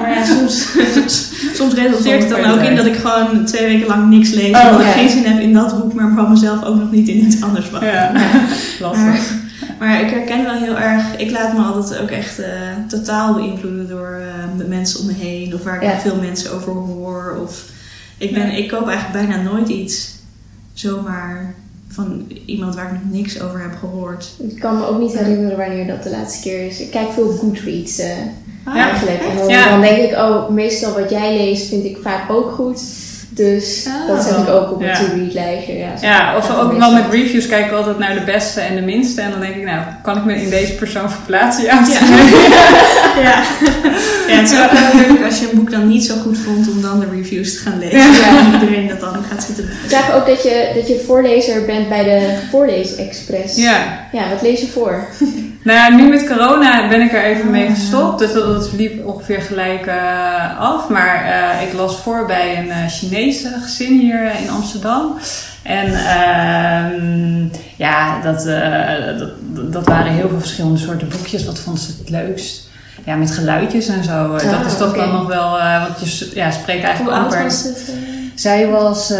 maar 0.00 0.10
ja, 0.14 0.24
soms, 0.24 0.66
soms 1.54 1.74
resulteert 1.74 2.20
het 2.20 2.30
dan 2.30 2.44
ook 2.50 2.60
in 2.60 2.76
dat 2.76 2.86
ik 2.86 2.96
gewoon 2.96 3.44
twee 3.44 3.66
weken 3.66 3.86
lang 3.86 4.08
niks 4.10 4.30
lees. 4.30 4.56
Oh, 4.56 4.68
omdat 4.70 4.80
ik 4.86 4.92
geen 4.92 5.08
zin 5.10 5.24
heb 5.24 5.40
in 5.40 5.52
dat 5.52 5.80
boek, 5.80 5.94
maar 5.94 6.12
van 6.16 6.30
mezelf 6.30 6.64
ook 6.64 6.76
nog 6.78 6.90
niet 6.90 7.08
in 7.08 7.24
iets 7.26 7.42
anders. 7.42 7.70
wacht. 7.70 7.84
Ja, 7.84 8.12
Maar, 8.12 8.40
lastig. 8.80 9.32
maar 9.78 10.00
ik 10.00 10.10
herken 10.10 10.42
wel 10.44 10.54
heel 10.54 10.78
erg, 10.78 11.16
ik 11.16 11.30
laat 11.30 11.52
me 11.56 11.62
altijd 11.62 12.00
ook 12.00 12.10
echt 12.10 12.38
eh, 12.38 12.50
totaal 12.88 13.34
beïnvloeden 13.34 13.88
door 13.88 14.20
eh, 14.20 14.58
de 14.58 14.64
mensen 14.64 15.00
om 15.00 15.06
me 15.06 15.12
heen. 15.12 15.54
Of 15.54 15.62
waar 15.62 15.76
ik 15.76 15.82
Ja. 15.82 15.98
veel 15.98 16.16
mensen 16.20 16.52
over 16.54 16.72
hoor. 16.72 17.38
Of, 17.44 17.64
ik, 18.18 18.34
ben, 18.34 18.50
ik 18.50 18.68
koop 18.68 18.88
eigenlijk 18.88 19.26
bijna 19.28 19.42
nooit 19.42 19.68
iets 19.68 20.12
zomaar 20.72 21.54
van 21.94 22.26
iemand 22.44 22.74
waar 22.74 22.84
ik 22.94 23.00
nog 23.04 23.12
niks 23.12 23.40
over 23.42 23.60
heb 23.60 23.76
gehoord. 23.78 24.30
Ik 24.48 24.58
kan 24.60 24.76
me 24.78 24.86
ook 24.86 24.98
niet 24.98 25.18
herinneren 25.18 25.58
wanneer 25.58 25.86
dat 25.86 26.02
de 26.02 26.10
laatste 26.10 26.42
keer 26.48 26.66
is. 26.66 26.80
Ik 26.80 26.90
kijk 26.90 27.10
veel 27.12 27.28
Goodreads 27.30 28.00
Ah, 28.66 28.74
Ja. 28.74 28.90
eigenlijk. 28.90 29.20
En 29.30 29.36
dan, 29.36 29.48
Ja. 29.48 29.68
dan 29.70 29.80
denk 29.80 29.96
ik, 30.10 30.12
oh, 30.16 30.48
meestal 30.48 30.92
wat 31.00 31.10
jij 31.10 31.36
leest 31.36 31.68
vind 31.68 31.84
ik 31.84 31.98
vaak 32.02 32.30
ook 32.30 32.50
goed. 32.52 32.82
Dus 33.36 33.86
Ah. 33.88 34.08
dat 34.08 34.24
zet 34.24 34.36
ik 34.36 34.48
ook 34.48 34.72
op 34.72 34.80
Ja. 34.82 34.86
het 34.88 34.96
to-read 35.10 35.32
lijstje. 35.32 35.76
Ja, 35.78 35.92
Ja, 36.00 36.36
of 36.36 36.58
ook 36.58 36.78
wel 36.78 36.92
met 36.92 37.04
reviews 37.10 37.46
kijk 37.46 37.66
ik 37.66 37.72
altijd 37.72 37.98
naar 37.98 38.14
de 38.14 38.20
beste 38.24 38.60
en 38.60 38.74
de 38.74 38.80
minste. 38.80 39.20
En 39.20 39.30
dan 39.30 39.40
denk 39.40 39.54
ik, 39.54 39.64
nou, 39.64 39.78
kan 40.02 40.16
ik 40.16 40.24
me 40.24 40.34
in 40.42 40.50
deze 40.50 40.72
persoon 40.72 41.10
verplaatsen? 41.10 41.64
Ja, 41.64 41.82
Ja. 41.92 41.98
Ja. 43.22 43.42
ja, 44.28 44.34
het 44.40 44.50
is 44.50 44.58
ook 44.62 44.70
wel 44.70 45.06
leuk 45.08 45.24
als 45.24 45.38
je 45.40 45.48
een 45.50 45.58
boek 45.58 45.70
dan 45.70 45.88
niet 45.88 46.04
zo 46.04 46.14
goed 46.22 46.38
vond 46.38 46.70
om 46.70 46.82
dan 46.82 47.00
de 47.00 47.06
reviews 47.12 47.52
te 47.52 47.58
gaan 47.58 47.78
lezen. 47.78 47.98
Ja. 47.98 48.38
En 48.38 48.52
iedereen 48.60 48.88
dat 48.88 49.00
dan 49.00 49.16
gaat 49.30 49.42
zitten 49.44 49.64
Ik 49.64 49.90
zag 49.90 50.14
ook 50.14 50.26
dat 50.26 50.42
je, 50.42 50.70
dat 50.74 50.88
je 50.88 51.02
voorlezer 51.06 51.64
bent 51.64 51.88
bij 51.88 52.04
de 52.04 52.28
Voorleesexpress. 52.50 53.56
ja. 53.56 54.06
Ja, 54.12 54.28
wat 54.30 54.42
lees 54.42 54.60
je 54.60 54.66
voor? 54.66 55.06
Nou, 55.64 55.94
nu 55.94 56.08
met 56.08 56.26
corona 56.26 56.88
ben 56.88 57.00
ik 57.00 57.12
er 57.12 57.24
even 57.24 57.50
mee 57.50 57.68
Ah. 57.68 57.74
gestopt. 57.74 58.18
Dus 58.18 58.32
dat, 58.32 58.46
dat 58.46 58.72
liep 58.72 59.06
ongeveer 59.06 59.40
gelijk 59.42 59.86
eh, 59.86 60.60
af. 60.60 60.88
Maar 60.88 61.24
eh, 61.24 61.66
ik 61.66 61.72
las 61.72 61.96
voor 61.96 62.26
bij 62.26 62.58
een 62.58 62.70
eh, 62.70 62.86
Chinese 62.88 63.48
gezin 63.62 63.98
hier 63.98 64.22
in 64.42 64.50
Amsterdam. 64.50 65.14
En 65.62 65.86
ehm, 65.94 67.46
ja, 67.76 68.20
dat, 68.22 68.44
dat, 69.18 69.30
dat 69.72 69.86
waren 69.86 70.12
heel 70.12 70.28
veel 70.28 70.38
verschillende 70.38 70.78
soorten 70.78 71.08
boekjes. 71.08 71.44
Wat 71.44 71.58
vond 71.58 71.78
ze 71.80 71.90
het 71.98 72.10
leukst? 72.10 72.68
Ja, 73.04 73.14
met 73.16 73.30
geluidjes 73.30 73.88
en 73.88 74.04
zo. 74.04 74.32
dat 74.32 74.42
Ah, 74.54 74.66
is 74.66 74.76
toch 74.76 74.96
dan 74.96 75.12
nog 75.12 75.26
wel... 75.26 75.50
want 75.50 76.00
je 76.18 76.30
ja, 76.34 76.50
spreekt 76.50 76.78
Hoe 76.80 76.86
eigenlijk 76.88 77.16
oud 77.16 77.24
amper... 77.32 77.42
was 77.42 77.62
het? 77.62 77.84
eh? 77.88 77.94
Zij 78.34 78.68
was 78.68 79.12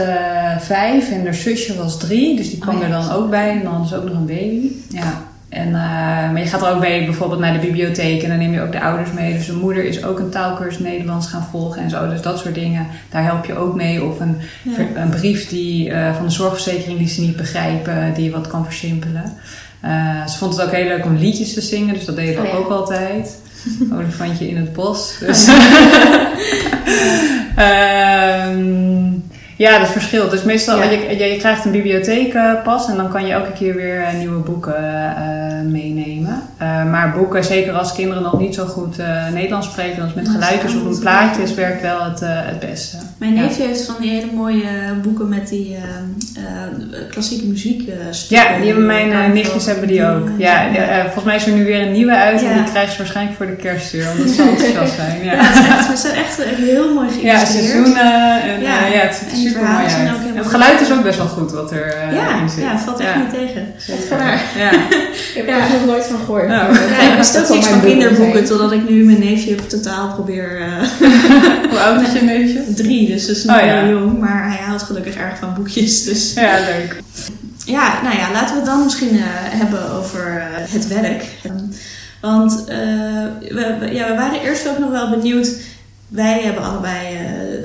vijf 0.58 1.10
en 1.10 1.24
haar 1.24 1.34
zusje 1.34 1.76
was 1.76 1.98
drie, 1.98 2.36
dus 2.36 2.50
die 2.50 2.58
kwam 2.58 2.74
Oh 2.74 2.80
ja. 2.80 2.86
er 2.86 2.92
dan 2.92 3.10
ook 3.12 3.30
bij. 3.30 3.50
En 3.50 3.62
dan 3.64 3.86
ze 3.86 3.96
ook 3.96 4.04
nog 4.04 4.14
een 4.14 4.26
baby. 4.26 4.70
Ja. 4.88 5.22
En, 5.54 5.66
eh, 5.66 5.72
maar 6.32 6.38
je 6.38 6.46
gaat 6.46 6.62
er 6.62 6.74
ook 6.74 6.80
mee 6.80 7.04
bijvoorbeeld 7.04 7.40
naar 7.40 7.52
de 7.52 7.58
bibliotheek 7.66 8.22
en 8.22 8.28
dan 8.28 8.38
neem 8.38 8.52
je 8.52 8.60
ook 8.62 8.72
de 8.72 8.80
ouders 8.80 9.12
mee. 9.12 9.32
Dus 9.32 9.46
de 9.46 9.52
moeder 9.52 9.84
is 9.84 10.04
ook 10.04 10.18
een 10.18 10.30
taalkursus 10.30 10.78
Nederlands 10.82 11.26
gaan 11.26 11.46
volgen 11.50 11.82
en 11.82 11.90
zo. 11.90 12.08
Dus 12.08 12.22
dat 12.22 12.38
soort 12.38 12.54
dingen, 12.54 12.86
daar 13.10 13.24
help 13.24 13.44
je 13.44 13.56
ook 13.56 13.74
mee. 13.74 14.04
Of 14.04 14.20
een, 14.20 14.36
Ja. 14.62 14.72
een 15.02 15.08
brief 15.10 15.48
die, 15.48 15.90
eh, 15.90 16.14
van 16.14 16.24
de 16.24 16.30
zorgverzekering 16.32 16.98
die 16.98 17.08
ze 17.08 17.20
niet 17.20 17.36
begrijpen, 17.36 18.12
die 18.14 18.24
je 18.24 18.30
wat 18.30 18.46
kan 18.46 18.64
versimpelen. 18.64 19.32
Eh, 19.80 20.26
ze 20.26 20.38
vond 20.38 20.56
het 20.56 20.66
ook 20.66 20.72
heel 20.72 20.86
leuk 20.88 21.04
om 21.04 21.16
liedjes 21.16 21.54
te 21.54 21.60
zingen, 21.60 21.94
dus 21.94 22.04
dat 22.04 22.16
deden 22.16 22.42
we 22.42 22.48
Oh 22.48 22.52
ja. 22.54 22.58
ook 22.58 22.70
altijd. 22.70 23.36
Olifantje 23.98 24.48
in 24.48 24.56
het 24.56 24.72
bos. 24.72 25.16
Dus. 25.20 25.48
Ehm, 27.56 29.12
ja, 29.64 29.78
dat 29.78 29.88
verschilt. 29.88 30.30
Dus 30.30 30.42
meestal, 30.42 30.76
Ja. 30.78 30.90
je, 30.90 31.18
je, 31.18 31.24
je 31.24 31.36
krijgt 31.36 31.64
een 31.64 31.70
bibliotheekpas 31.72 32.88
en 32.88 32.96
dan 32.96 33.08
kan 33.08 33.26
je 33.26 33.32
elke 33.32 33.52
keer 33.52 33.74
weer 33.74 34.00
eh, 34.02 34.14
nieuwe 34.14 34.38
boeken 34.40 34.76
eh, 35.16 35.70
meenemen. 35.70 36.23
Eh, 36.58 36.90
maar 36.90 37.12
boeken, 37.12 37.44
zeker 37.44 37.72
als 37.72 37.94
kinderen 37.94 38.22
nog 38.22 38.38
niet 38.38 38.54
zo 38.54 38.64
goed 38.66 38.98
eh, 38.98 39.28
Nederlands 39.32 39.66
spreken, 39.66 39.96
dan 39.98 40.06
is 40.08 40.14
met 40.14 40.26
Ja, 40.26 40.32
geluidjes 40.32 40.74
of 40.74 40.82
een 40.84 40.90
is 40.90 40.98
plaatjes 40.98 41.54
wel- 41.54 41.64
werkt 41.64 41.82
wel 41.82 42.04
het, 42.04 42.22
eh, 42.22 42.28
het 42.32 42.60
beste. 42.60 42.96
Mijn 43.18 43.34
Ja. 43.34 43.40
neefje 43.40 43.62
heeft 43.66 43.84
van 43.84 43.94
die 44.00 44.10
hele 44.10 44.32
mooie 44.34 44.62
boeken 45.02 45.28
met 45.28 45.48
die 45.48 45.76
klassieke 47.10 47.46
muziek. 47.46 47.88
eh. 47.88 47.94
Ja, 48.28 48.56
die 48.56 48.66
hebben 48.66 48.86
mijn 48.86 49.12
eh, 49.12 49.26
nichtjes 49.32 49.66
hebben 49.66 49.88
die 49.88 50.06
ook. 50.06 50.28
Ja, 50.38 50.62
ja, 50.62 50.82
eh, 50.82 51.02
volgens 51.02 51.24
mij 51.24 51.36
is 51.36 51.46
er 51.46 51.52
nu 51.52 51.64
weer 51.64 51.82
een 51.82 51.92
nieuwe 51.92 52.16
uit 52.16 52.42
en 52.42 52.48
Ja. 52.48 52.54
die 52.54 52.64
krijgen 52.70 52.92
ze 52.92 52.98
waarschijnlijk 52.98 53.36
voor 53.36 53.46
de 53.46 53.56
kerst 53.56 53.92
weer, 53.92 54.06
omdat 54.16 54.28
ze 54.34 54.42
enthousiast 54.50 54.94
zijn. 54.94 55.24
Ja, 55.24 55.32
Ja, 55.32 55.38
het, 55.42 55.98
is 55.98 56.04
echt, 56.04 56.34
zijn 56.34 56.48
echt 56.48 56.58
heel 56.58 56.94
mooi 56.94 57.06
ja 57.08 57.12
geïllustreerd. 57.12 57.48
seizoenen 57.48 58.42
en 58.42 58.60
Ja. 58.60 58.78
ja, 58.80 58.86
ja 58.86 59.00
het 59.00 59.14
ziet 59.14 59.30
er 59.30 59.36
super 59.36 59.62
mooi 59.62 59.74
uit. 59.76 60.34
Het 60.34 60.46
geluid 60.46 60.80
is 60.80 60.92
ook 60.92 61.02
best 61.02 61.18
wel 61.18 61.26
goed 61.26 61.52
wat 61.52 61.70
er 61.72 61.94
eh, 61.94 62.12
ja, 62.16 62.40
in 62.40 62.48
zit. 62.48 62.62
ja, 62.64 62.70
het 62.70 62.80
valt 62.80 63.00
echt 63.00 63.12
Ja. 63.14 63.18
niet 63.18 63.30
tegen. 63.30 63.72
Zeker. 63.76 64.18
Ja. 64.64 64.70
Ik 64.70 65.32
heb 65.34 65.48
er 65.48 65.56
Ja. 65.56 65.68
nog 65.72 65.86
nooit 65.86 66.06
van 66.06 66.18
gehoord. 66.24 66.48
Nou, 66.48 66.72
maar 66.72 66.90
Ja, 66.90 67.10
ik 67.10 67.16
wist 67.16 67.32
dat 67.32 67.40
ook 67.42 67.46
zal 67.46 67.56
niks 67.56 67.68
mijn 67.68 67.80
van 67.80 67.90
kinderboeken, 67.90 68.44
totdat 68.44 68.72
ik 68.72 68.88
nu 68.88 69.04
mijn 69.04 69.18
neefje 69.18 69.54
totaal 69.66 70.12
probeer... 70.12 70.60
eh, 70.60 70.88
Hoe 71.70 71.78
oud 71.78 72.00
is 72.06 72.12
je 72.12 72.22
neefje? 72.22 72.64
drie, 72.74 73.06
dus 73.08 73.26
dat 73.26 73.36
is 73.36 73.44
nog 73.44 73.56
Oh, 73.60 73.66
ja. 73.66 73.82
heel 73.84 73.98
jong. 73.98 74.18
Maar 74.18 74.48
hij 74.48 74.66
houdt 74.66 74.82
gelukkig 74.82 75.14
erg 75.14 75.38
van 75.38 75.54
boekjes. 75.54 76.04
Dus 76.04 76.32
Ja, 76.34 76.54
leuk. 76.58 77.02
ja, 77.64 78.02
nou 78.02 78.16
ja, 78.16 78.32
laten 78.32 78.54
we 78.54 78.60
het 78.60 78.64
dan 78.70 78.84
misschien 78.84 79.16
eh, 79.16 79.22
hebben 79.58 79.90
over 79.92 80.36
eh, 80.38 80.72
het 80.72 80.86
werk. 80.88 81.24
Want 82.20 82.64
eh, 82.68 82.76
we, 83.40 83.76
we- 83.80 83.92
ja, 83.94 84.08
we 84.08 84.14
waren 84.16 84.40
eerst 84.40 84.68
ook 84.68 84.78
nog 84.78 84.90
wel 84.90 85.10
benieuwd. 85.10 85.48
Wij 86.14 86.42
hebben 86.42 86.62
allebei, 86.62 87.16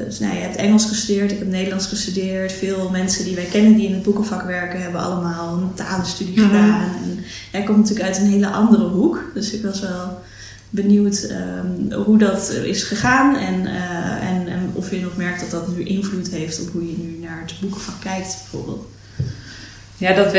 dus, 0.06 0.20
nou, 0.20 0.34
je 0.34 0.40
hebt 0.40 0.56
Engels 0.56 0.86
gestudeerd, 0.86 1.32
ik 1.32 1.40
heb 1.40 1.48
Nederlands 1.48 1.86
gestudeerd. 1.88 2.52
Veel 2.52 2.90
mensen 2.90 3.24
die 3.26 3.36
wij 3.36 3.44
kennen 3.52 3.76
die 3.76 3.88
in 3.88 3.94
het 3.94 4.04
boekenvak 4.04 4.44
werken, 4.44 4.82
hebben 4.82 5.02
allemaal 5.02 5.58
een 5.58 5.74
talenstudie 5.74 6.40
Mhm. 6.40 6.48
gedaan. 6.48 6.82
En 6.82 7.20
jij 7.52 7.64
komt 7.64 7.78
natuurlijk 7.78 8.06
uit 8.08 8.18
een 8.18 8.26
hele 8.32 8.48
andere 8.48 8.84
hoek. 8.88 9.32
Dus 9.34 9.52
ik 9.52 9.64
was 9.64 9.80
wel 9.80 10.22
benieuwd 10.70 11.24
ehm, 11.24 12.02
hoe 12.04 12.18
dat 12.18 12.50
is 12.64 12.84
gegaan 12.84 13.36
en, 13.36 13.66
eh, 13.66 14.30
en, 14.30 14.48
en 14.48 14.70
of 14.74 14.92
je 14.92 15.02
nog 15.02 15.18
merkt 15.18 15.40
dat 15.40 15.52
dat 15.52 15.78
nu 15.78 15.84
invloed 15.84 16.30
heeft 16.30 16.62
op 16.62 16.72
hoe 16.72 16.88
je 16.88 16.98
nu 16.98 17.18
naar 17.22 17.42
het 17.46 17.54
boekenvak 17.62 18.00
kijkt, 18.02 18.38
bijvoorbeeld. 18.42 18.88
Ja, 20.00 20.14
dat, 20.14 20.34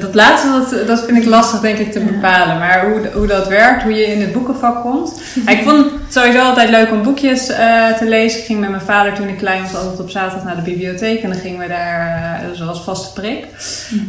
dat, 0.00 0.14
laatste 0.14 0.48
dat, 0.48 0.86
dat 0.86 1.04
vind 1.04 1.18
ik 1.18 1.24
lastig 1.24 1.60
denk 1.60 1.78
ik 1.78 1.92
te 1.92 2.00
bepalen. 2.00 2.58
Maar 2.58 2.90
hoe, 2.90 3.10
hoe 3.14 3.26
dat 3.26 3.48
werkt, 3.48 3.82
hoe 3.82 3.92
je 3.92 4.06
in 4.06 4.20
het 4.20 4.32
boekenvak 4.32 4.82
komt. 4.82 5.20
Ja, 5.46 5.52
ik 5.52 5.62
vond 5.62 5.84
het 5.84 5.92
sowieso 6.08 6.38
altijd 6.38 6.70
leuk 6.70 6.90
om 6.90 7.02
boekjes 7.02 7.48
eh, 7.48 7.92
te 7.92 8.08
lezen. 8.08 8.38
Ik 8.38 8.44
ging 8.44 8.60
met 8.60 8.70
mijn 8.70 8.82
vader 8.82 9.14
toen 9.14 9.28
ik 9.28 9.36
klein 9.36 9.62
was 9.62 9.74
altijd 9.74 10.00
op 10.00 10.10
zaterdag 10.10 10.44
naar 10.44 10.56
de 10.56 10.70
bibliotheek. 10.70 11.22
En 11.22 11.30
dan 11.30 11.38
gingen 11.38 11.58
we 11.58 11.68
daar, 11.68 12.40
eh, 12.42 12.48
zoals 12.52 12.82
vaste 12.82 13.20
prik. 13.20 13.46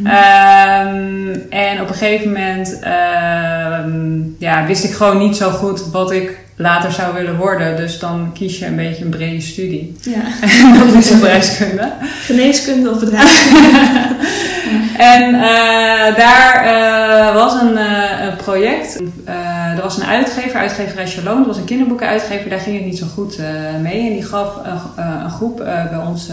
Ehm, 0.04 1.36
en 1.50 1.80
op 1.80 1.88
een 1.88 1.94
gegeven 1.94 2.28
moment 2.28 2.78
ehm, 2.80 4.20
ja, 4.38 4.66
wist 4.66 4.84
ik 4.84 4.92
gewoon 4.92 5.18
niet 5.18 5.36
zo 5.36 5.50
goed 5.50 5.90
wat 5.90 6.10
ik 6.12 6.38
later 6.56 6.92
zou 6.92 7.14
willen 7.14 7.36
worden. 7.36 7.76
Dus 7.76 7.98
dan 7.98 8.30
kies 8.34 8.58
je 8.58 8.66
een 8.66 8.76
beetje 8.76 9.04
een 9.04 9.10
brede 9.10 9.40
studie. 9.40 9.96
Ja. 10.00 10.22
dat 10.84 10.94
is 10.94 11.10
bedrijfskunde. 11.10 11.92
Geneeskunde 12.24 12.90
of 12.90 12.98
bedrijfskunde. 12.98 13.70
En 14.98 15.34
eh, 15.34 16.16
daar 16.16 16.64
eh, 16.64 17.34
was 17.34 17.60
een, 17.60 17.76
eh, 17.76 18.36
project. 18.36 19.00
Er 19.76 19.82
was 19.82 19.96
een 19.96 20.04
uitgever, 20.04 20.60
uitgeverij 20.60 21.06
Shalom. 21.06 21.38
Dat 21.38 21.46
was 21.46 21.56
een 21.56 21.64
kinderboekenuitgever. 21.64 22.50
Daar 22.50 22.58
ging 22.58 22.76
het 22.76 22.84
niet 22.84 22.98
zo 22.98 23.06
goed 23.14 23.38
mee. 23.80 24.06
En 24.06 24.12
die 24.12 24.24
gaf 24.24 24.56
een, 24.96 25.04
een 25.24 25.30
groep 25.30 25.56
bij 25.64 26.02
ons 26.06 26.28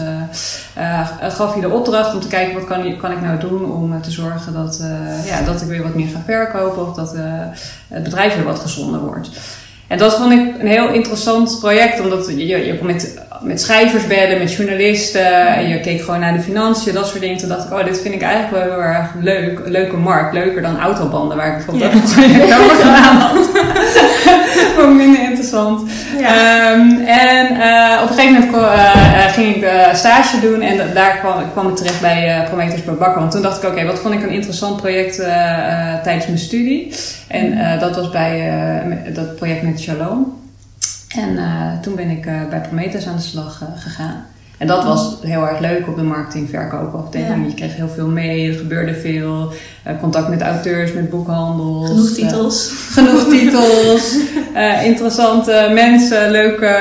gaf 1.28 1.52
hij 1.52 1.60
de 1.60 1.68
opdracht 1.68 2.14
om 2.14 2.20
te 2.20 2.28
kijken 2.28 2.54
wat 2.54 2.64
kan, 2.64 2.96
kan 2.96 3.12
ik 3.12 3.20
nou 3.20 3.38
doen 3.38 3.72
om 3.72 4.02
te 4.02 4.10
zorgen 4.10 4.52
dat, 4.52 4.82
ja, 5.26 5.42
dat 5.42 5.62
ik 5.62 5.68
weer 5.68 5.82
wat 5.82 5.94
meer 5.94 6.08
ga 6.08 6.22
verkopen 6.24 6.88
of 6.88 6.94
dat 6.94 7.14
het 7.88 8.02
bedrijf 8.02 8.34
weer 8.34 8.44
wat 8.44 8.58
gezonder 8.58 9.00
wordt. 9.00 9.30
En 9.90 9.98
dat 9.98 10.16
vond 10.16 10.32
ik 10.32 10.54
een 10.58 10.66
heel 10.66 10.88
interessant 10.88 11.58
project, 11.58 12.00
omdat 12.00 12.26
je, 12.28 12.46
je 12.46 12.78
kon 12.78 12.86
met, 12.86 13.22
met 13.40 13.60
schrijvers 13.60 14.06
bellen, 14.06 14.38
met 14.38 14.52
journalisten, 14.54 15.46
en 15.46 15.68
je 15.68 15.80
keek 15.80 16.00
gewoon 16.02 16.20
naar 16.20 16.32
de 16.32 16.40
financiën, 16.40 16.94
dat 16.94 17.06
soort 17.08 17.20
dingen. 17.20 17.36
Toen 17.36 17.48
dacht 17.48 17.64
ik, 17.64 17.72
oh, 17.72 17.84
dit 17.84 18.00
vind 18.00 18.14
ik 18.14 18.22
eigenlijk 18.22 18.52
wel 18.52 18.62
heel 18.72 18.82
erg 18.82 19.06
leuk, 19.20 19.58
een 19.64 19.70
leuke 19.70 19.96
markt, 19.96 20.32
leuker 20.34 20.62
dan 20.62 20.80
autobanden, 20.80 21.36
waar 21.36 21.46
ik 21.46 21.54
bijvoorbeeld 21.54 21.84
ook 21.94 22.02
een 22.02 22.10
project 22.12 22.58
over 22.60 22.76
gedaan 22.76 23.16
had. 23.16 23.48
Ook 24.78 24.92
minder 24.94 25.22
interessant. 25.22 25.90
Ehm, 26.20 26.90
en 27.06 27.46
eh, 27.60 28.02
op 28.02 28.08
een 28.10 28.14
gegeven 28.16 28.32
moment 28.40 28.54
eh, 28.54 29.24
eh, 29.24 29.32
ging 29.32 29.56
ik 29.56 29.62
eh, 29.62 29.94
stage 29.94 30.40
doen 30.40 30.60
en 30.60 30.76
da- 30.76 30.84
daar 30.94 31.16
kwam, 31.18 31.34
kwam 31.52 31.68
ik 31.68 31.76
terecht 31.76 32.00
bij 32.00 32.44
Prometheus 32.48 32.84
bij 32.84 32.94
Bakker. 32.94 33.20
Want 33.20 33.32
toen 33.32 33.42
dacht 33.42 33.62
ik, 33.62 33.68
oké, 33.70 33.84
wat 33.84 33.98
vond 33.98 34.14
ik 34.14 34.22
een 34.22 34.30
interessant 34.30 34.76
project 34.76 35.16
tijdens 36.02 36.26
mijn 36.26 36.38
studie. 36.38 36.94
En 37.28 37.78
dat 37.78 37.96
was 37.96 38.10
bij 38.10 38.52
dat 39.14 39.36
project 39.36 39.62
met 39.62 39.80
Shalom. 39.80 40.39
En 41.16 41.38
eh, 41.38 41.78
toen 41.82 41.94
ben 41.94 42.10
ik 42.10 42.26
eh, 42.26 42.34
bij 42.50 42.60
Prometheus 42.60 43.06
aan 43.06 43.16
de 43.16 43.22
slag 43.22 43.62
eh, 43.62 43.82
gegaan. 43.82 44.24
En 44.58 44.66
dat 44.66 44.84
was 44.84 45.16
heel 45.22 45.48
erg 45.48 45.58
leuk 45.58 45.88
op 45.88 45.96
de 45.96 46.02
marketing-verkoopafdeling. 46.02 47.42
Ja. 47.42 47.46
Je 47.48 47.54
kreeg 47.54 47.76
heel 47.76 47.88
veel 47.88 48.06
mee, 48.08 48.48
er 48.52 48.58
gebeurde 48.58 48.94
veel. 48.94 49.52
Contact 50.00 50.28
met 50.28 50.40
auteurs, 50.42 50.92
met 50.92 51.10
boekhandels. 51.10 51.88
Genoeg 51.88 52.10
titels. 52.10 52.70
genoeg 52.96 53.28
titels, 53.28 54.16
interessante 54.84 55.70
mensen, 55.74 56.30
leuke, 56.30 56.76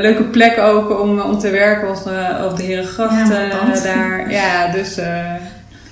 leuke 0.00 0.22
plek 0.22 0.58
ook 0.58 1.00
om, 1.00 1.20
om 1.20 1.38
te 1.38 1.50
werken 1.50 1.88
op, 1.88 2.06
eh, 2.06 2.44
op 2.50 2.56
de 2.56 2.62
Herengracht 2.62 3.28
Ja, 3.28 3.82
daar. 3.84 4.30
Ja, 4.30 4.72
dus 4.72 4.96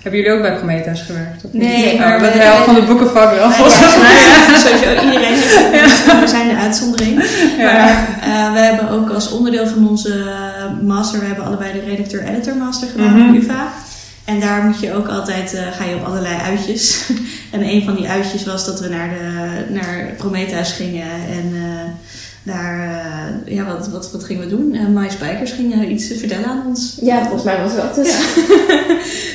hebben 0.03 0.21
jullie 0.21 0.33
ook 0.37 0.43
bij 0.43 0.55
Prometheus 0.57 1.01
gewerkt? 1.03 1.45
Of 1.45 1.53
niet? 1.53 1.63
Nee, 1.63 1.93
Oh, 1.93 1.99
maar 1.99 2.19
dat 2.19 2.33
we- 2.33 2.39
de 2.39 2.45
helft 2.45 2.65
van 2.65 2.75
het 2.75 2.87
boekenvak 2.87 3.31
wel. 3.31 3.49
Ja, 3.49 3.51
volgens 3.53 3.81
mij. 3.81 3.87
ja, 3.97 4.59
sowieso 4.65 5.05
iedereen 5.07 5.28
het. 5.51 6.21
We 6.21 6.27
zijn 6.29 6.49
de 6.49 6.57
uitzondering. 6.57 7.17
Maar 7.59 8.19
eh, 8.23 8.53
we 8.53 8.59
hebben 8.59 8.89
ook 8.91 9.11
als 9.11 9.31
onderdeel 9.31 9.67
van 9.67 9.89
onze 9.89 10.25
master, 10.83 11.21
we 11.21 11.27
hebben 11.27 11.45
allebei 11.45 11.73
de 11.73 11.81
redacteur-editor 11.91 12.57
master 12.57 12.89
gedaan 12.89 13.19
Mhm. 13.19 13.29
op 13.29 13.43
UvA. 13.43 13.73
En 14.25 14.41
daar 14.41 14.63
moet 14.63 14.81
je 14.81 14.95
ook 14.95 15.09
altijd, 15.09 15.55
eh, 15.55 15.63
ga 15.79 15.85
je 15.85 15.95
op 15.95 16.05
allerlei 16.05 16.37
uitjes. 16.37 17.11
en 17.53 17.63
een 17.63 17.85
van 17.85 17.95
die 17.97 18.09
uitjes 18.09 18.45
was 18.45 18.67
dat 18.67 18.81
we 18.81 18.89
naar, 18.89 19.09
de, 19.09 19.65
naar 19.73 20.11
Prometheus 20.17 20.73
gingen 20.73 21.11
en 21.31 21.53
eh, 21.55 21.91
daar, 22.43 22.79
eh, 23.47 23.55
ja, 23.55 23.65
wat, 23.65 23.89
wat, 23.89 24.13
wat 24.13 24.25
gingen 24.25 24.43
we 24.43 24.49
doen? 24.49 24.75
Uh, 24.75 24.87
My 24.89 25.09
Spijkers 25.09 25.53
ging 25.53 25.89
iets 25.89 26.07
vertellen 26.07 26.47
aan 26.47 26.67
ons. 26.67 26.99
Ja, 27.01 27.21
volgens 27.23 27.43
mij 27.43 27.63
was 27.63 27.77
dat 27.77 27.95
dus. 27.95 28.17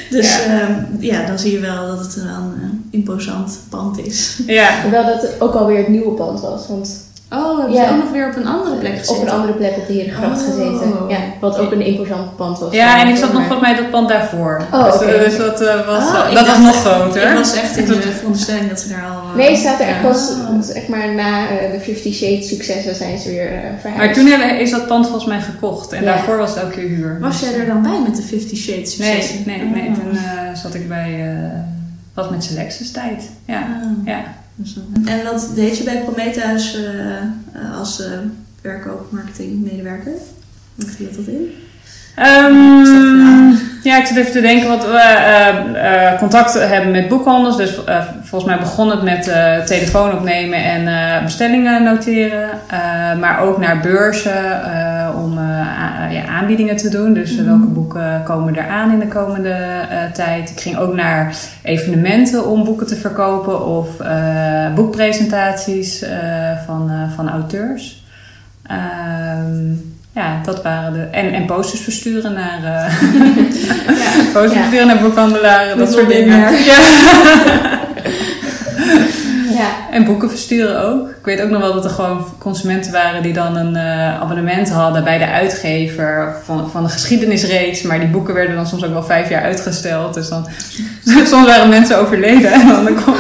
Dus 0.10 0.46
Ja. 0.46 0.54
ja. 0.54 0.86
ja, 1.00 1.26
dan 1.26 1.40
zie 1.40 1.52
je 1.52 1.60
wel 1.60 1.88
dat 1.88 2.00
het 2.00 2.16
een 2.16 2.28
eh, 2.28 2.70
imposant 2.90 3.60
pand 3.70 4.06
is. 4.06 4.40
Ja, 4.46 4.82
Hoewel 4.82 5.06
dat 5.06 5.22
het 5.22 5.42
ook 5.42 5.54
alweer 5.54 5.78
het 5.78 5.88
nieuwe 5.88 6.12
pand 6.12 6.40
was. 6.42 6.68
Want 6.68 7.04
Oh, 7.32 7.58
hebben 7.60 7.76
Ja. 7.78 7.88
ze 7.88 7.94
ook 7.94 8.00
nog 8.04 8.12
weer 8.12 8.28
op 8.28 8.36
een 8.36 8.48
andere 8.48 8.76
plek 8.76 8.98
gezeten? 8.98 9.16
op 9.16 9.22
een 9.22 9.30
andere 9.34 9.54
plek 9.54 9.78
op 9.78 9.88
de 9.88 9.94
Herengracht 9.94 10.42
Oh. 10.42 10.46
gezeten. 10.48 10.94
Ja, 11.10 11.18
wat 11.40 11.58
ook 11.60 11.72
een 11.72 11.82
imposant 11.86 12.36
pand 12.36 12.60
was. 12.60 12.74
ja 12.74 13.02
en 13.02 13.08
ik 13.08 13.16
zat 13.18 13.34
nog 13.34 13.42
volgens 13.42 13.62
mij 13.62 13.76
dat 13.76 13.90
pand 13.92 14.10
daarvoor. 14.10 14.62
Oh, 14.72 14.86
dus, 14.86 14.94
oké. 14.96 15.06
dus 15.20 15.38
dat, 15.38 15.62
eh, 15.62 15.86
was, 15.88 16.04
Oh, 16.04 16.26
ik 16.30 16.36
dat 16.36 16.48
was 16.48 16.60
nog 16.60 16.76
groter. 16.82 17.30
Ik 17.32 17.38
was 17.38 17.54
echt 17.56 17.78
in 17.78 17.86
Toen- 17.86 17.96
de 17.96 18.12
veronderstelling 18.12 18.70
dat 18.70 18.80
ze 18.80 18.90
daar 18.90 19.04
al... 19.06 19.30
eh, 19.30 19.36
Nee, 19.36 19.50
het 19.50 19.60
staat 19.60 19.80
er 19.80 19.88
echt 19.88 20.02
pas, 20.02 20.32
zeg 20.62 20.88
maar, 20.88 21.14
na 21.16 21.48
eh, 21.50 21.72
de 21.72 21.80
Fifty 21.80 22.14
Shades 22.14 22.48
successen 22.48 22.96
zijn 22.96 23.20
ze 23.20 23.30
weer 23.30 23.48
eh, 23.54 23.60
verhuisd. 23.82 23.98
Maar 24.06 24.14
toen 24.14 24.26
hebben, 24.26 24.60
is 24.60 24.72
dat 24.72 24.88
pand 24.88 25.06
volgens 25.06 25.26
mij 25.26 25.42
gekocht 25.42 25.92
en 25.92 26.04
Ja. 26.04 26.14
daarvoor 26.14 26.38
was 26.38 26.50
het 26.50 26.60
elke 26.64 26.74
keer 26.76 26.88
huur. 26.88 27.18
Was 27.22 27.40
jij 27.40 27.54
er 27.60 27.66
dan 27.66 27.82
bij 27.82 28.00
met 28.08 28.16
de 28.16 28.22
Fifty 28.22 28.56
Shades 28.56 28.98
Nee, 28.98 29.12
successen? 29.12 29.44
nee, 29.46 29.58
nee. 29.64 29.88
Oh. 29.88 29.94
Toen 29.94 30.12
eh, 30.18 30.56
zat 30.56 30.74
ik 30.74 30.88
bij, 30.88 31.30
eh 31.32 31.60
was 32.14 32.30
met 32.30 32.44
Selectus 32.44 32.92
tijd. 32.92 33.30
Ja, 33.46 33.58
Ah. 33.60 34.06
ja. 34.06 34.22
Dus, 34.56 34.78
eh, 35.06 35.14
en 35.14 35.24
wat 35.24 35.52
deed 35.56 35.78
je 35.78 35.84
bij 35.84 36.02
Prometheus 36.02 36.78
uh, 36.78 36.84
uh, 36.84 37.78
als 37.80 38.02
uh, 38.02 38.08
verkoop, 38.62 39.12
marketing 39.12 39.64
medewerker? 39.64 40.14
Wat 40.76 40.90
hield 40.98 41.16
dat 41.16 41.28
in? 41.28 41.52
Um, 42.20 43.60
ja, 43.84 43.98
ik 43.98 44.06
zit 44.06 44.18
even 44.18 44.32
te 44.32 44.42
denken 44.42 44.68
wat 44.68 44.86
we 44.86 45.72
uh, 45.76 46.18
contact 46.20 46.54
hebben 46.54 46.92
met 46.92 47.08
boekhandels. 47.08 47.58
Dus 47.58 47.78
uh, 47.90 48.06
volgens 48.34 48.54
mij 48.54 48.62
begon 48.64 48.90
het 48.90 49.02
met 49.02 49.24
telefoon 49.66 50.14
opnemen 50.14 50.64
en 50.64 51.24
bestellingen 51.24 51.84
noteren. 51.84 52.50
maar 53.20 53.40
ook 53.40 53.58
naar 53.58 53.80
beurzen 53.80 54.34
om 55.16 55.40
ja, 56.10 56.26
aanbiedingen 56.28 56.76
te 56.76 56.90
doen. 56.90 57.14
Dus 57.14 57.36
Mhm. 57.36 57.46
welke 57.46 57.66
boeken 57.66 58.22
komen 58.24 58.56
er 58.56 58.68
aan 58.68 58.92
in 58.92 59.00
de 59.00 59.08
komende 59.08 59.56
tijd. 60.14 60.50
Ik 60.50 60.60
ging 60.60 60.78
ook 60.78 60.94
naar 60.96 61.36
evenementen 61.62 62.48
om 62.48 62.64
boeken 62.64 62.88
te 62.88 62.96
verkopen 62.96 63.66
of 63.66 63.88
boekpresentaties 64.76 66.06
van, 66.66 66.92
van 67.16 67.30
auteurs. 67.30 68.04
Um, 68.72 69.94
ja, 70.16 70.42
dat 70.46 70.62
waren 70.62 70.94
de. 70.94 71.00
En, 71.00 71.34
en 71.34 71.46
posters 71.46 71.82
versturen 71.82 72.34
naar. 72.34 72.60
Uh, 72.60 73.02
ja. 74.04 74.24
posters 74.34 74.54
ja. 74.54 74.60
versturen 74.60 74.88
naar 74.88 75.00
boekhandelaren, 75.02 75.68
dat, 75.68 75.78
dat 75.78 75.92
soort 75.94 76.08
dingen. 76.08 76.38
Ja. 76.40 76.52
ja. 79.54 79.70
En 79.92 80.06
boeken 80.06 80.30
versturen 80.30 80.82
ook. 80.82 81.10
Ik 81.10 81.26
weet 81.26 81.42
ook 81.42 81.50
nog 81.50 81.62
wel 81.62 81.74
dat 81.74 81.86
er 81.86 81.90
gewoon 81.90 82.26
consumenten 82.40 82.92
waren 82.92 83.24
die 83.24 83.34
dan 83.34 83.56
een 83.56 83.76
uh, 83.76 84.22
abonnement 84.22 84.70
hadden 84.70 85.04
bij 85.04 85.18
de 85.18 85.28
uitgever 85.28 86.36
van, 86.44 86.70
van 86.72 86.84
de 86.84 86.90
geschiedenisreeks. 86.90 87.82
Maar 87.82 88.00
die 88.00 88.10
boeken 88.10 88.34
werden 88.34 88.56
dan 88.56 88.68
soms 88.68 88.84
ook 88.84 88.92
wel 88.92 89.04
vijf 89.04 89.30
jaar 89.30 89.44
uitgesteld. 89.44 90.14
Dus 90.14 90.30
dan. 90.30 90.48
soms 91.26 91.46
waren 91.46 91.70
mensen 91.70 91.98
overleden 91.98 92.52
en 92.52 92.68
dan 92.68 93.04
kon, 93.04 93.16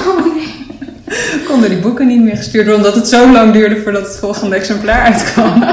konden 1.47 1.69
die 1.69 1.79
boeken 1.79 2.07
niet 2.07 2.21
meer 2.21 2.37
gestuurd 2.37 2.65
worden, 2.65 2.85
omdat 2.85 2.95
het 2.95 3.07
zo 3.07 3.31
lang 3.31 3.53
duurde 3.53 3.81
voordat 3.81 4.05
het 4.05 4.17
volgende 4.17 4.55
exemplaar 4.55 5.01
uitkwam. 5.01 5.63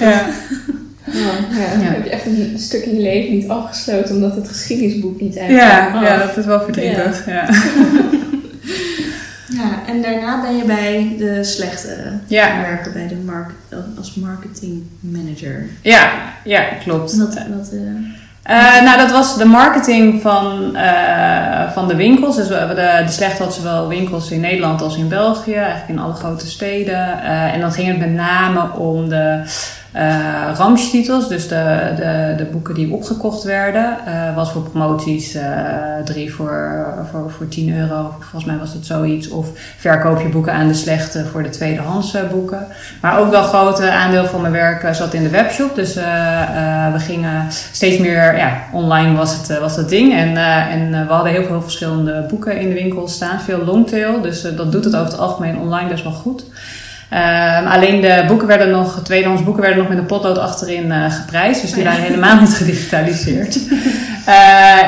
Ja. 0.00 0.26
Oh, 1.06 1.56
ja. 1.56 1.82
ja. 1.82 1.90
Heb 1.90 2.04
je 2.04 2.10
echt 2.10 2.26
een 2.26 2.54
stuk 2.56 2.84
in 2.84 2.94
je 2.94 3.02
leven 3.02 3.32
niet 3.32 3.48
afgesloten 3.48 4.14
omdat 4.14 4.34
het 4.34 4.48
geschiedenisboek 4.48 5.20
niet 5.20 5.38
uitkwam? 5.38 5.56
Ja, 5.56 5.92
oh. 5.94 6.02
ja, 6.02 6.26
dat 6.26 6.36
is 6.36 6.44
wel 6.44 6.60
verdrietig. 6.60 7.26
Ja. 7.26 7.48
Ja. 9.56 9.92
en 9.92 10.02
daarna 10.02 10.40
ben 10.40 10.56
je 10.56 10.64
bij 10.64 11.14
de 11.18 11.44
slechte 11.44 12.18
ja. 12.26 12.60
werken, 12.60 12.92
bij 12.92 13.08
de 13.08 13.16
mark 13.24 13.50
als 13.98 14.14
marketing 14.14 14.82
manager. 15.00 15.66
Ja, 15.80 16.12
ja 16.44 16.62
klopt. 16.62 17.16
Wat, 17.16 17.34
wat, 17.56 17.70
uh, 17.72 17.80
Uh, 18.50 18.82
nou, 18.82 18.98
dat 18.98 19.10
was 19.10 19.38
de 19.38 19.44
marketing 19.44 20.22
van, 20.22 20.70
uh, 20.76 21.70
van 21.72 21.88
de 21.88 21.96
winkels. 21.96 22.36
Dus 22.36 22.48
we, 22.48 22.66
de, 22.68 23.02
de 23.06 23.12
Slecht 23.12 23.38
had 23.38 23.54
zowel 23.54 23.88
winkels 23.88 24.30
in 24.30 24.40
Nederland 24.40 24.82
als 24.82 24.96
in 24.96 25.08
België, 25.08 25.54
eigenlijk 25.54 25.88
in 25.88 25.98
alle 25.98 26.12
grote 26.12 26.46
steden. 26.46 27.22
En 27.22 27.60
dan 27.60 27.72
ging 27.72 27.88
het 27.88 27.98
met 27.98 28.12
name 28.12 28.72
om 28.72 29.08
de 29.08 29.42
ramstitels, 30.56 31.28
dus 31.28 31.48
de, 31.48 31.92
de, 31.96 32.34
de 32.36 32.44
boeken 32.44 32.74
die 32.74 32.92
opgekocht 32.92 33.42
werden. 33.42 33.96
was 34.34 34.52
voor 34.52 34.62
promoties 34.62 35.38
drie 36.04 36.34
voor, 36.34 36.86
voor, 37.10 37.30
voor 37.30 37.48
10 37.48 37.76
euro, 37.76 38.14
volgens 38.20 38.44
mij 38.44 38.58
was 38.58 38.72
het 38.72 38.86
zoiets. 38.86 39.28
Of 39.28 39.48
verkoop 39.76 40.20
je 40.20 40.28
boeken 40.28 40.52
aan 40.52 40.68
de 40.68 40.74
slechte 40.74 41.24
voor 41.24 41.42
de 41.42 41.48
tweedehands 41.48 42.16
boeken. 42.30 42.66
Maar 43.00 43.18
ook 43.18 43.30
wel 43.30 43.42
een 43.42 43.48
grote 43.48 43.90
aandeel 43.90 44.26
van 44.26 44.40
mijn 44.40 44.52
werk 44.52 44.94
zat 44.94 45.14
in 45.14 45.22
de 45.22 45.28
webshop. 45.28 45.74
Dus 45.74 45.94
we 45.94 46.98
gingen 46.98 47.46
steeds 47.50 47.98
meer 47.98 48.36
ja, 48.36 48.62
online 48.72 49.16
was 49.16 49.36
het, 49.36 49.58
was 49.58 49.76
het 49.76 49.88
ding. 49.88 50.14
En, 50.14 50.30
uh, 50.30 50.72
en 50.72 50.92
uh, 50.92 51.06
we 51.06 51.12
hadden 51.12 51.32
heel 51.32 51.44
veel 51.44 51.62
verschillende 51.62 52.26
boeken 52.28 52.60
in 52.60 52.68
de 52.68 52.74
winkel 52.74 53.08
staan. 53.08 53.40
Veel 53.40 53.64
longtail. 53.64 54.20
Dus 54.20 54.44
uh, 54.44 54.56
dat 54.56 54.72
doet 54.72 54.84
het 54.84 54.94
over 54.94 55.10
het 55.10 55.18
algemeen 55.18 55.58
online 55.58 55.88
best 55.88 56.04
wel 56.04 56.12
goed. 56.12 56.44
Ehm, 57.14 57.66
alleen 57.66 58.00
de 58.00 58.24
boeken 58.26 58.46
werden 58.46 58.70
nog, 58.70 59.00
tweedehands 59.02 59.44
boeken 59.44 59.62
werden 59.62 59.78
nog 59.78 59.88
met 59.88 59.98
een 59.98 60.06
potlood 60.06 60.38
achterin 60.38 60.92
geprijsd. 61.10 61.60
Dus 61.60 61.72
die 61.72 61.84
waren 61.84 62.02
helemaal 62.02 62.40
niet 62.40 62.54
gedigitaliseerd. 62.54 63.58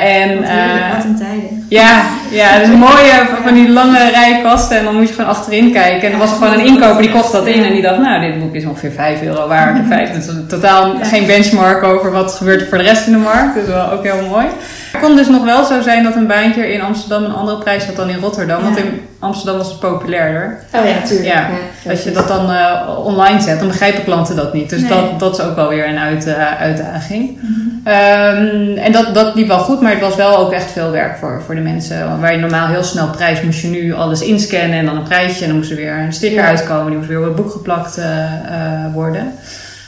en, 0.01 0.35
wat, 0.35 0.49
heerlijk, 0.49 0.95
wat 0.97 1.05
een 1.05 1.17
tijden. 1.17 1.67
Ja, 1.69 2.05
ja, 2.31 2.59
dus 2.59 2.69
een 2.69 2.79
mooie 2.79 3.29
van 3.45 3.55
die 3.55 3.69
lange 3.69 4.11
rij 4.11 4.41
kasten. 4.43 4.79
En 4.79 4.85
dan 4.85 4.95
moet 4.97 5.09
je 5.09 5.15
gewoon 5.15 5.31
achterin 5.31 5.73
kijken. 5.73 6.09
En 6.09 6.13
er 6.13 6.19
was 6.19 6.33
gewoon 6.33 6.53
een 6.53 6.67
inkoper 6.67 7.03
die 7.03 7.11
kocht 7.11 7.33
dat 7.33 7.47
in. 7.47 7.65
En 7.65 7.73
die 7.73 7.83
dacht, 7.83 7.99
nou, 7.99 8.21
dit 8.21 8.39
boek 8.39 8.55
is 8.55 8.65
ongeveer 8.65 8.93
5 8.93 9.23
euro 9.23 9.49
waard. 9.49 9.77
Dus 10.15 10.27
totaal 10.49 10.95
geen 11.03 11.27
benchmark 11.27 11.83
over 11.83 12.11
wat 12.11 12.33
gebeurt 12.33 12.61
er 12.61 12.67
voor 12.67 12.79
de 12.79 12.85
rest 12.85 13.07
in 13.07 13.13
de 13.13 13.19
markt. 13.19 13.55
Dus 13.55 13.67
wel 13.67 13.91
ook 13.91 14.05
heel 14.05 14.29
mooi. 14.31 14.47
Het 14.93 15.01
kon 15.01 15.17
dus 15.17 15.29
nog 15.29 15.45
wel 15.45 15.65
zo 15.65 15.81
zijn 15.81 16.03
dat 16.05 16.15
een 16.15 16.27
baantje 16.27 16.73
in 16.73 16.81
Amsterdam 16.81 17.25
een 17.25 17.35
andere 17.35 17.59
prijs 17.59 17.85
had 17.85 17.97
dan 17.97 18.09
in 18.09 18.19
Rotterdam. 18.19 18.63
Want 18.63 18.77
in 18.79 19.01
Amsterdam 19.19 19.59
was 19.59 19.69
het 19.69 19.79
populairder. 19.79 20.59
Oh 20.75 20.89
ja, 20.89 21.07
tuurlijk. 21.07 21.29
Ja, 21.29 21.49
ja 21.85 21.91
als 21.91 22.03
je 22.03 22.13
dat 22.13 22.29
dan 22.29 22.51
uh, 22.51 22.89
online 23.05 23.41
zet, 23.41 23.59
dan 23.59 23.69
begrijpen 23.69 24.05
klanten 24.05 24.37
dat 24.37 24.53
niet. 24.53 24.71
Dus 24.71 24.81
nee. 24.81 24.89
dat, 24.89 25.21
dat 25.21 25.39
is 25.39 25.45
ook 25.45 25.57
wel 25.57 25.69
weer 25.69 25.89
een 25.89 25.99
uit, 25.99 26.27
uh, 26.27 26.61
uitdaging. 26.61 27.39
Mhm. 27.41 27.65
Um, 27.89 28.77
en 28.77 28.93
dat, 28.93 29.15
dat 29.15 29.35
liep 29.35 29.47
wel 29.47 29.59
goed, 29.59 29.81
maar 29.81 29.93
het 29.93 30.01
was 30.01 30.17
wel 30.17 30.37
ook 30.37 30.53
echt 30.53 30.71
veel 30.71 30.91
werk 30.91 31.17
voor, 31.19 31.43
voor 31.47 31.55
de 31.55 31.61
mensen. 31.61 32.21
Waar 32.21 32.33
je 32.33 32.39
normaal 32.39 32.67
heel 32.67 32.83
snel 32.83 33.09
prijs 33.09 33.43
moest 33.43 33.61
je 33.61 33.69
nu 33.69 33.95
alles 33.95 34.21
inscannen 34.21 34.79
en 34.79 34.87
dan 34.87 34.97
een 34.97 35.03
prijsje. 35.03 35.43
En 35.43 35.49
dan 35.49 35.57
moest 35.57 35.71
er 35.71 35.77
weer 35.77 35.99
een 35.99 36.13
sticker 36.13 36.43
Ja. 36.43 36.49
uitkomen, 36.49 36.87
die 36.87 36.97
moest 36.97 37.09
weer 37.09 37.19
op 37.19 37.25
het 37.25 37.37
boek 37.37 37.51
geplakt 37.51 37.97
eh, 37.99 38.25
eh, 38.25 38.93
worden. 38.93 39.33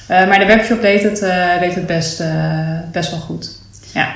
Eh, 0.07 0.29
maar 0.29 0.39
de 0.39 0.47
webshop 0.47 0.81
deed 0.81 1.03
het, 1.03 1.23
eh, 1.23 1.61
deed 1.61 1.75
het 1.75 1.87
best, 1.87 2.21
eh, 2.21 2.29
best 2.93 3.11
wel 3.11 3.21
goed. 3.21 3.59
Ja. 3.93 4.09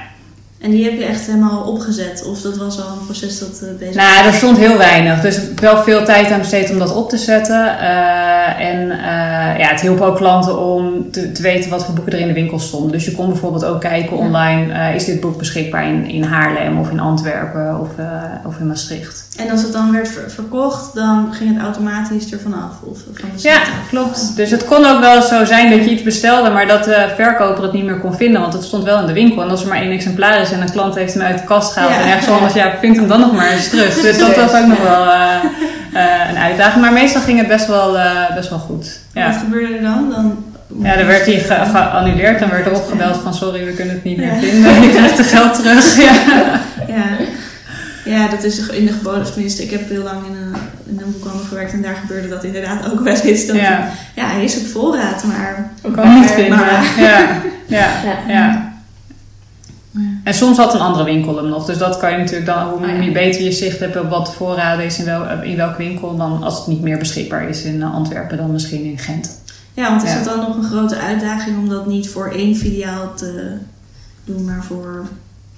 En 0.62 0.70
die 0.70 0.85
heb 0.85 0.98
je 0.98 1.05
echt 1.05 1.27
helemaal 1.27 1.62
opgezet? 1.62 2.25
Of 2.27 2.40
dat 2.40 2.57
was 2.57 2.81
al 2.81 2.88
een 2.88 3.05
proces 3.05 3.38
dat 3.38 3.62
eh, 3.62 3.68
bezig 3.79 3.94
Nou, 3.94 4.27
er 4.27 4.33
stond 4.33 4.59
heel 4.59 4.77
weinig. 4.77 5.20
Dus 5.20 5.38
wel 5.61 5.83
veel 5.83 6.05
tijd 6.05 6.31
aan 6.31 6.38
besteed 6.38 6.70
om 6.70 6.79
dat 6.79 6.94
op 6.94 7.09
te 7.09 7.18
zetten. 7.18 7.79
Eh, 7.79 8.66
en 8.70 8.90
eh, 8.90 9.59
ja, 9.59 9.68
het 9.68 9.81
hielp 9.81 10.01
ook 10.01 10.16
klanten 10.16 10.59
om 10.59 11.11
te, 11.11 11.33
te 11.33 11.42
weten 11.42 11.70
wat 11.70 11.85
voor 11.85 11.94
boeken 11.94 12.12
er 12.12 12.18
in 12.20 12.27
de 12.27 12.33
winkel 12.33 12.59
stonden. 12.59 12.92
Dus 12.92 13.05
je 13.05 13.12
kon 13.12 13.29
bijvoorbeeld 13.29 13.64
ook 13.64 13.81
kijken 13.81 14.16
online. 14.16 14.94
is 14.94 15.05
dit 15.05 15.20
boek 15.20 15.38
beschikbaar 15.38 15.87
in, 15.88 16.07
in 16.07 16.22
Haarlem 16.22 16.79
of 16.79 16.90
in 16.90 17.01
Antwerpen 17.01 17.81
of, 17.81 17.88
of 18.46 18.59
in 18.59 18.66
Maastricht? 18.66 19.27
En 19.37 19.51
als 19.51 19.62
het 19.62 19.72
dan 19.72 19.92
werd 19.92 20.09
ver- 20.09 20.31
verkocht, 20.31 20.94
dan 20.94 21.29
ging 21.33 21.55
het 21.55 21.62
automatisch 21.62 22.33
ervan 22.33 22.55
af? 22.55 22.72
Of 22.83 22.98
van 23.14 23.29
de 23.37 23.42
Ja, 23.48 23.61
klopt. 23.88 24.37
Dus 24.37 24.51
het 24.51 24.64
kon 24.64 24.87
ook 24.87 25.01
wel 25.01 25.22
zo 25.22 25.44
zijn 25.44 25.70
dat 25.70 25.85
je 25.85 25.90
iets 25.90 26.03
bestelde, 26.03 26.51
maar 26.51 26.66
dat 26.66 26.85
de 26.85 27.12
verkoper 27.16 27.62
het 27.62 27.72
niet 27.72 27.85
meer 27.85 27.98
kon 27.98 28.14
vinden. 28.14 28.40
Want 28.40 28.53
het 28.53 28.64
stond 28.64 28.85
wel 28.85 29.01
in 29.01 29.07
de 29.07 29.12
winkel. 29.12 29.42
En 29.42 29.48
als 29.51 29.62
er 29.62 29.68
maar 29.68 29.81
één 29.81 29.90
exemplaar 29.90 30.40
is 30.40 30.52
en 30.53 30.61
een 30.61 30.71
klant 30.73 30.95
heeft 30.95 31.15
hem 31.15 31.23
uit 31.23 31.38
de 31.38 31.45
kast 31.45 31.73
gehaald 31.73 31.93
Ja. 31.93 32.01
en 32.01 32.09
ergens 32.09 32.29
anders, 32.29 32.55
ja, 32.55 32.73
vindt 32.81 32.99
hem 32.99 33.09
dan 33.09 33.21
nog 33.21 33.33
maar 33.33 33.51
eens 33.51 33.69
terug. 33.69 34.01
Dus 34.01 34.19
dat 34.19 34.37
was 34.37 34.55
ook 34.55 34.67
nog 34.67 34.83
wel 34.83 35.07
eh, 35.07 35.35
eh, 35.93 36.31
een 36.31 36.38
uitdaging. 36.38 36.83
Maar 36.83 36.93
meestal 36.93 37.21
ging 37.23 37.38
het 37.38 37.49
best 37.49 37.67
wel, 37.67 37.99
eh, 37.99 38.35
best 38.35 38.49
wel 38.51 38.59
goed. 38.59 38.99
Wat 39.15 39.37
gebeurde 39.45 39.75
er 39.75 39.83
dan? 39.83 40.11
dan 40.11 40.45
Ja, 40.83 40.97
dan 40.97 41.07
werd 41.07 41.27
hij 41.27 41.38
ge- 41.38 41.71
geannuleerd. 41.73 42.38
Dan 42.41 42.49
werd 42.51 42.67
er 42.67 42.73
opgebeld 42.75 43.17
van 43.23 43.35
sorry, 43.35 43.65
we 43.65 43.73
kunnen 43.73 43.95
het 43.95 44.05
niet 44.05 44.17
meer 44.17 44.27
Ja. 44.35 44.41
vinden. 44.41 44.83
Je 44.83 44.88
krijgt 44.91 45.19
het 45.19 45.27
geld 45.27 45.55
terug. 45.55 45.97
Ja. 46.07 46.12
Ja. 46.88 47.05
ja, 48.05 48.29
dat 48.29 48.43
is 48.43 48.59
in 48.69 48.87
de 48.87 49.21
of 49.21 49.31
tenminste, 49.31 49.62
ik 49.62 49.71
heb 49.71 49.88
heel 49.88 50.03
lang 50.03 50.27
in 50.27 50.35
een, 50.37 50.55
in 50.87 51.01
een 51.05 51.12
boekhandel 51.12 51.47
gewerkt 51.49 51.73
en 51.73 51.83
daar 51.83 51.95
gebeurde 52.01 52.29
dat 52.29 52.45
inderdaad 52.45 52.93
ook 52.93 53.01
wel 53.01 53.15
eens. 53.15 53.47
Dat 53.47 53.57
Ja. 53.57 53.88
ja, 54.15 54.25
hij 54.27 54.45
is 54.45 54.57
op 54.59 54.67
voorraad, 54.67 55.25
maar 55.25 55.71
Kan 55.95 56.15
niet 56.15 56.25
Maar- 56.25 56.29
vinden. 56.35 56.59
maar- 56.59 56.85
Ja. 56.99 57.19
Ja. 57.67 57.87
Ja. 58.05 58.33
Ja. 58.35 58.72
En 60.25 60.35
soms 60.35 60.57
had 60.57 60.75
een 60.75 60.81
andere 60.81 61.05
winkel 61.05 61.37
hem 61.37 61.49
nog. 61.49 61.65
Dus 61.65 61.79
dat 61.79 61.97
kan 61.99 62.11
je 62.11 62.17
natuurlijk 62.17 62.47
dan, 62.47 62.69
hoe 62.69 62.87
ja. 62.87 62.93
je 63.03 63.13
beter 63.13 63.43
je 63.43 63.53
zicht 63.53 63.79
hebt 63.79 64.01
op 64.01 64.11
wat 64.11 64.27
de 64.27 64.33
voorraden 64.33 64.85
is 64.85 64.99
in, 64.99 65.05
wel, 65.05 65.43
in 65.43 65.57
welke 65.57 65.77
winkel, 65.77 66.17
dan 66.17 66.43
als 66.43 66.59
het 66.59 66.67
niet 66.67 66.83
meer 66.83 66.99
beschikbaar 66.99 67.49
is 67.49 67.63
in 67.65 67.83
eh, 67.83 67.95
Antwerpen, 67.95 68.37
dan 68.37 68.53
misschien 68.53 68.85
in 68.85 68.99
Gent. 68.99 69.41
ja, 69.75 69.89
want 69.91 70.03
is 70.03 70.11
Ja. 70.11 70.17
het 70.17 70.25
dan 70.25 70.39
nog 70.39 70.57
een 70.57 70.65
grote 70.65 70.97
uitdaging 70.99 71.59
om 71.59 71.69
dat 71.69 71.87
niet 71.87 72.09
voor 72.09 72.31
één 72.31 72.57
filiaal 72.57 73.15
te 73.15 73.57
doen, 74.25 74.45
maar 74.45 74.65
voor 74.65 75.07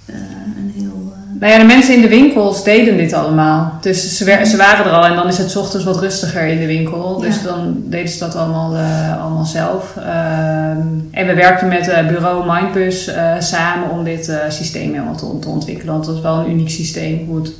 eh, 0.05 0.15
een 0.57 0.71
heel... 0.75 1.13
eh, 1.13 1.39
Nou 1.39 1.51
ja, 1.53 1.59
de 1.59 1.65
mensen 1.65 1.95
in 1.95 2.01
de 2.01 2.07
winkels 2.07 2.63
deden 2.63 2.97
dit 2.97 3.13
allemaal. 3.13 3.77
Dus 3.81 4.17
ze, 4.17 4.55
waren 4.57 4.85
er 4.85 4.91
al 4.91 5.05
en 5.05 5.15
dan 5.15 5.27
is 5.27 5.37
het 5.37 5.51
's 5.51 5.55
ochtends 5.55 5.85
wat 5.85 5.99
rustiger 5.99 6.47
in 6.47 6.59
de 6.59 6.65
winkel. 6.65 7.19
Dus 7.19 7.35
Ja. 7.35 7.43
dan 7.43 7.75
deden 7.85 8.09
ze 8.09 8.19
dat 8.19 8.35
allemaal, 8.35 8.75
eh, 8.75 9.21
allemaal 9.23 9.45
zelf. 9.45 9.95
Ehm, 9.97 10.87
en 11.11 11.27
we 11.27 11.33
werkten 11.35 11.67
met 11.67 11.93
bureau 12.07 12.51
Mindbus 12.51 13.11
samen 13.39 13.89
om 13.89 14.03
dit 14.03 14.31
systeem 14.49 14.91
helemaal 14.93 15.15
te, 15.15 15.39
te 15.39 15.49
ontwikkelen. 15.49 15.93
Want 15.93 16.05
dat 16.05 16.15
is 16.15 16.21
wel 16.21 16.39
een 16.39 16.49
uniek 16.51 16.69
systeem 16.69 17.25
hoe 17.27 17.41
het 17.41 17.53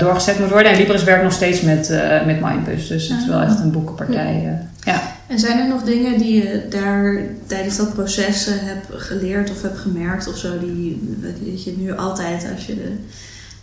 doorgezet 0.00 0.38
moet 0.38 0.50
worden. 0.50 0.72
En 0.72 0.78
Libris 0.78 1.04
werkt 1.04 1.22
nog 1.22 1.32
steeds 1.32 1.60
met, 1.60 2.00
met 2.26 2.40
Mindbus. 2.40 2.88
Dus 2.88 3.08
het 3.08 3.18
is 3.20 3.26
wel 3.26 3.38
Ah. 3.38 3.44
echt 3.44 3.60
een 3.60 3.70
boekenpartij. 3.70 4.58
En 5.32 5.38
zijn 5.38 5.58
er 5.58 5.68
nog 5.68 5.82
dingen 5.82 6.18
die 6.18 6.42
je 6.42 6.66
daar 6.68 7.24
tijdens 7.46 7.76
dat 7.76 7.94
proces 7.94 8.46
eh, 8.46 8.54
hebt 8.58 8.86
geleerd 8.90 9.50
of 9.50 9.62
hebt 9.62 9.78
gemerkt 9.78 10.28
of 10.28 10.36
zo, 10.36 10.58
die, 10.58 11.00
die 11.40 11.62
je 11.64 11.74
nu 11.78 11.92
altijd 11.92 12.46
als 12.54 12.66
je 12.66 12.74
de, 12.74 12.92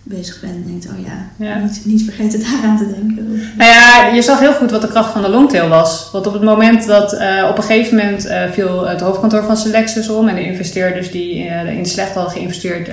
bezig 0.09 0.39
bent 0.39 0.53
en 0.53 0.63
denkt, 0.65 0.87
oh 0.87 1.05
ja, 1.05 1.45
Ja. 1.45 1.57
Niet, 1.57 1.81
niet 1.85 2.03
vergeten 2.03 2.39
daaraan 2.39 2.77
te 2.77 2.87
denken. 2.87 3.27
Nou 3.57 3.71
ja, 3.71 4.07
je 4.07 4.21
zag 4.21 4.39
heel 4.39 4.53
goed 4.53 4.71
wat 4.71 4.81
de 4.81 4.87
kracht 4.87 5.11
van 5.11 5.21
de 5.21 5.29
longtail 5.29 5.69
was. 5.69 6.09
Want 6.11 6.27
op 6.27 6.33
het 6.33 6.41
moment 6.41 6.87
dat 6.87 7.13
eh, 7.13 7.45
op 7.49 7.57
een 7.57 7.63
gegeven 7.63 7.97
moment 7.97 8.25
eh, 8.25 8.41
viel 8.51 8.87
het 8.87 9.01
hoofdkantoor 9.01 9.43
van 9.43 9.57
Selexus 9.57 10.09
om 10.09 10.27
en 10.27 10.35
de 10.35 10.43
investeerders 10.43 11.11
die 11.11 11.47
eh, 11.47 11.77
in 11.77 11.85
Slecht 11.85 12.13
hadden 12.13 12.33
geïnvesteerd 12.33 12.89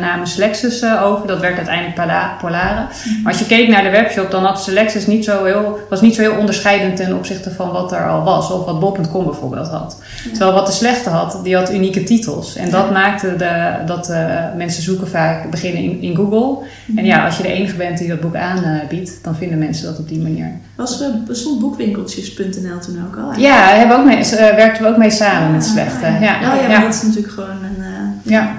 namen 0.00 0.26
Selexus 0.26 0.84
over. 0.84 1.26
Dat 1.26 1.40
werd 1.40 1.56
uiteindelijk 1.56 2.38
Polare. 2.38 2.86
Maar 3.22 3.32
als 3.32 3.38
je 3.38 3.46
keek 3.46 3.68
naar 3.68 3.82
de 3.82 3.90
webshop, 3.90 4.30
dan 4.30 4.44
had 4.44 4.62
Selexus 4.62 5.06
niet 5.06 5.24
zo 5.24 5.44
heel, 5.44 5.78
was 5.88 6.00
niet 6.00 6.14
zo 6.14 6.20
heel 6.22 6.36
onderscheidend 6.36 6.96
ten 6.96 7.16
opzichte 7.16 7.50
van 7.50 7.70
wat 7.70 7.92
er 7.92 8.08
al 8.08 8.22
was. 8.22 8.50
Of 8.50 8.64
wat 8.64 8.80
Bol.com 8.80 9.24
bijvoorbeeld 9.24 9.68
had. 9.68 9.96
Terwijl 10.30 10.52
wat 10.52 10.66
de 10.66 10.72
slechte 10.72 11.10
had, 11.10 11.40
die 11.42 11.56
had 11.56 11.72
unieke 11.72 12.02
titels. 12.02 12.56
En 12.56 12.70
dat 12.70 12.90
maakte 12.90 13.36
de, 13.36 13.82
dat 13.86 14.12
mensen 14.56 14.82
zoeken 14.82 15.08
vaak 15.08 15.50
beginnen 15.50 15.82
in, 15.82 16.02
in 16.02 16.16
Google. 16.16 16.51
En 16.96 17.04
ja, 17.04 17.24
als 17.24 17.36
je 17.36 17.42
de 17.42 17.52
enige 17.52 17.76
bent 17.76 17.98
die 17.98 18.08
dat 18.08 18.20
boek 18.20 18.36
aanbiedt, 18.36 19.18
dan 19.22 19.36
vinden 19.36 19.58
mensen 19.58 19.84
dat 19.86 19.98
op 19.98 20.08
die 20.08 20.18
manier. 20.20 20.50
Was, 20.76 21.00
eh, 21.02 21.08
bestond 21.26 21.60
boekwinkeltjes.nl 21.60 22.78
toen 22.78 23.04
ook 23.06 23.16
al? 23.16 23.40
Ja, 23.40 23.66
hebben 23.66 23.96
ook 23.98 24.04
mee, 24.04 24.16
eh, 24.16 24.54
werkten 24.56 24.82
we 24.84 24.88
ook 24.90 24.96
mee 24.96 25.10
samen 25.10 25.52
met 25.52 25.64
Slechte. 25.64 26.06
Ja, 26.06 26.12
Oh 26.14 26.20
ja, 26.20 26.34
ja, 26.54 26.60
maar 26.62 26.70
ja. 26.70 26.80
dat 26.80 26.94
is 26.94 27.02
natuurlijk 27.02 27.32
gewoon 27.32 27.50
een... 27.64 27.76
eh, 27.82 28.30
Ja. 28.32 28.52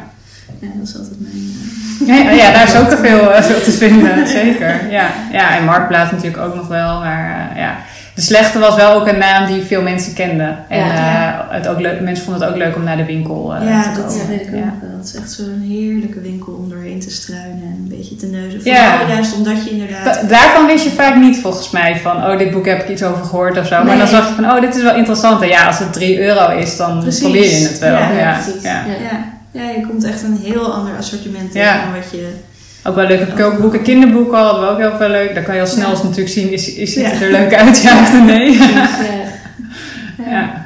ja, 0.59 0.67
dat 0.77 0.87
is 0.87 0.97
altijd 0.97 1.15
mijn... 1.19 1.33
eh, 2.07 2.07
Ja, 2.07 2.31
ja, 2.31 2.51
daar 2.53 2.63
is 2.67 2.75
ook 2.75 2.91
al 2.91 2.97
veel, 3.07 3.33
eh, 3.33 3.41
veel 3.43 3.61
te 3.61 3.71
vinden, 3.71 4.27
zeker. 4.27 4.91
Ja, 4.91 5.07
ja, 5.31 5.57
en 5.57 5.65
Marktplaats 5.65 6.11
natuurlijk 6.11 6.43
ook 6.43 6.55
nog 6.55 6.67
wel. 6.67 6.99
Maar 6.99 7.49
eh, 7.51 7.57
ja, 7.57 7.75
de 8.15 8.21
Slechte 8.21 8.59
was 8.59 8.75
wel 8.75 8.93
ook 9.01 9.07
een 9.07 9.17
naam 9.17 9.45
die 9.47 9.63
veel 9.63 9.81
mensen 9.81 10.13
kenden. 10.13 10.57
En 10.69 10.77
Ja, 10.85 11.47
eh, 11.49 11.55
het 11.55 11.67
ook 11.67 11.79
leuk, 11.79 12.01
mensen 12.01 12.23
vonden 12.25 12.41
het 12.43 12.51
ook 12.51 12.57
leuk 12.57 12.75
om 12.75 12.83
naar 12.83 12.97
de 12.97 13.05
winkel 13.05 13.55
eh, 13.55 13.67
ja, 13.69 13.81
te 13.93 14.01
dat 14.01 14.07
komen. 14.11 14.27
weet 14.27 14.41
ik 14.41 14.47
ook 14.47 14.51
wel. 14.81 14.97
Het 14.97 15.05
is 15.05 15.15
echt 15.15 15.31
zo'n 15.31 15.63
heerlijke 15.67 16.19
winkel 16.21 16.53
om 16.53 16.69
doorheen 16.69 16.99
te 16.99 17.09
struinen 17.09 17.63
en 17.63 17.77
een 17.83 17.95
beetje 17.97 18.15
te 18.15 18.25
neuzen. 18.25 18.59
Ja. 18.63 18.89
Vooral 18.97 19.15
juist 19.15 19.35
omdat 19.35 19.63
je 19.63 19.69
inderdaad... 19.69 20.05
Da- 20.05 20.27
Daarvan 20.27 20.65
wist 20.65 20.83
je 20.83 20.89
vaak 20.89 21.15
niet 21.15 21.37
volgens 21.37 21.69
mij 21.69 21.97
van, 21.99 22.17
oh, 22.17 22.37
dit 22.37 22.51
boek 22.51 22.65
heb 22.65 22.81
ik 22.81 22.89
iets 22.89 23.03
over 23.03 23.23
gehoord 23.25 23.57
of 23.57 23.67
zo. 23.67 23.83
Maar 23.83 23.97
dan 23.97 24.07
zag 24.07 24.27
je 24.27 24.33
van, 24.33 24.45
oh, 24.51 24.61
dit 24.61 24.75
is 24.75 24.81
wel 24.81 24.95
interessant. 24.95 25.41
En 25.41 25.47
ja, 25.47 25.67
als 25.67 25.79
het 25.79 25.93
3 25.93 26.19
euro 26.21 26.57
is, 26.57 26.77
dan 26.77 26.99
Precies. 26.99 27.21
probeer 27.21 27.43
je 27.59 27.67
het 27.67 27.79
wel. 27.79 27.91
Ja, 27.93 28.11
Ja, 28.11 28.17
ja, 28.19 28.33
precies. 28.43 28.61
ja. 28.63 28.83
Ja. 29.51 29.69
Je 29.69 29.85
komt 29.87 30.03
echt 30.03 30.23
een 30.23 30.39
heel 30.43 30.73
ander 30.73 30.97
assortiment 30.97 31.51
tegen 31.51 31.67
Ja. 31.67 31.81
dan 31.83 31.93
wat 31.93 32.11
je... 32.11 32.33
Ook 32.85 32.95
wel 32.95 33.07
leuke 33.07 33.33
kookboeken, 33.33 33.81
kinderboeken 33.81 34.37
hadden 34.37 34.61
we 34.61 34.67
ook 34.69 34.77
heel 34.77 34.97
veel 34.97 35.09
leuk. 35.09 35.33
Daar 35.33 35.43
kan 35.43 35.55
je 35.55 35.61
al 35.61 35.67
snel 35.67 35.85
Ja. 35.85 35.91
eens 35.91 36.03
natuurlijk 36.03 36.29
zien, 36.29 36.51
is, 36.51 36.73
is 36.73 36.93
Ja. 36.93 37.09
het 37.09 37.21
er 37.21 37.31
leuk 37.31 37.53
uit, 37.53 37.81
ja 37.81 37.99
of 38.01 38.23
nee? 38.25 38.45
Dus, 38.51 38.57
ja. 38.67 38.87
Ja. 40.29 40.61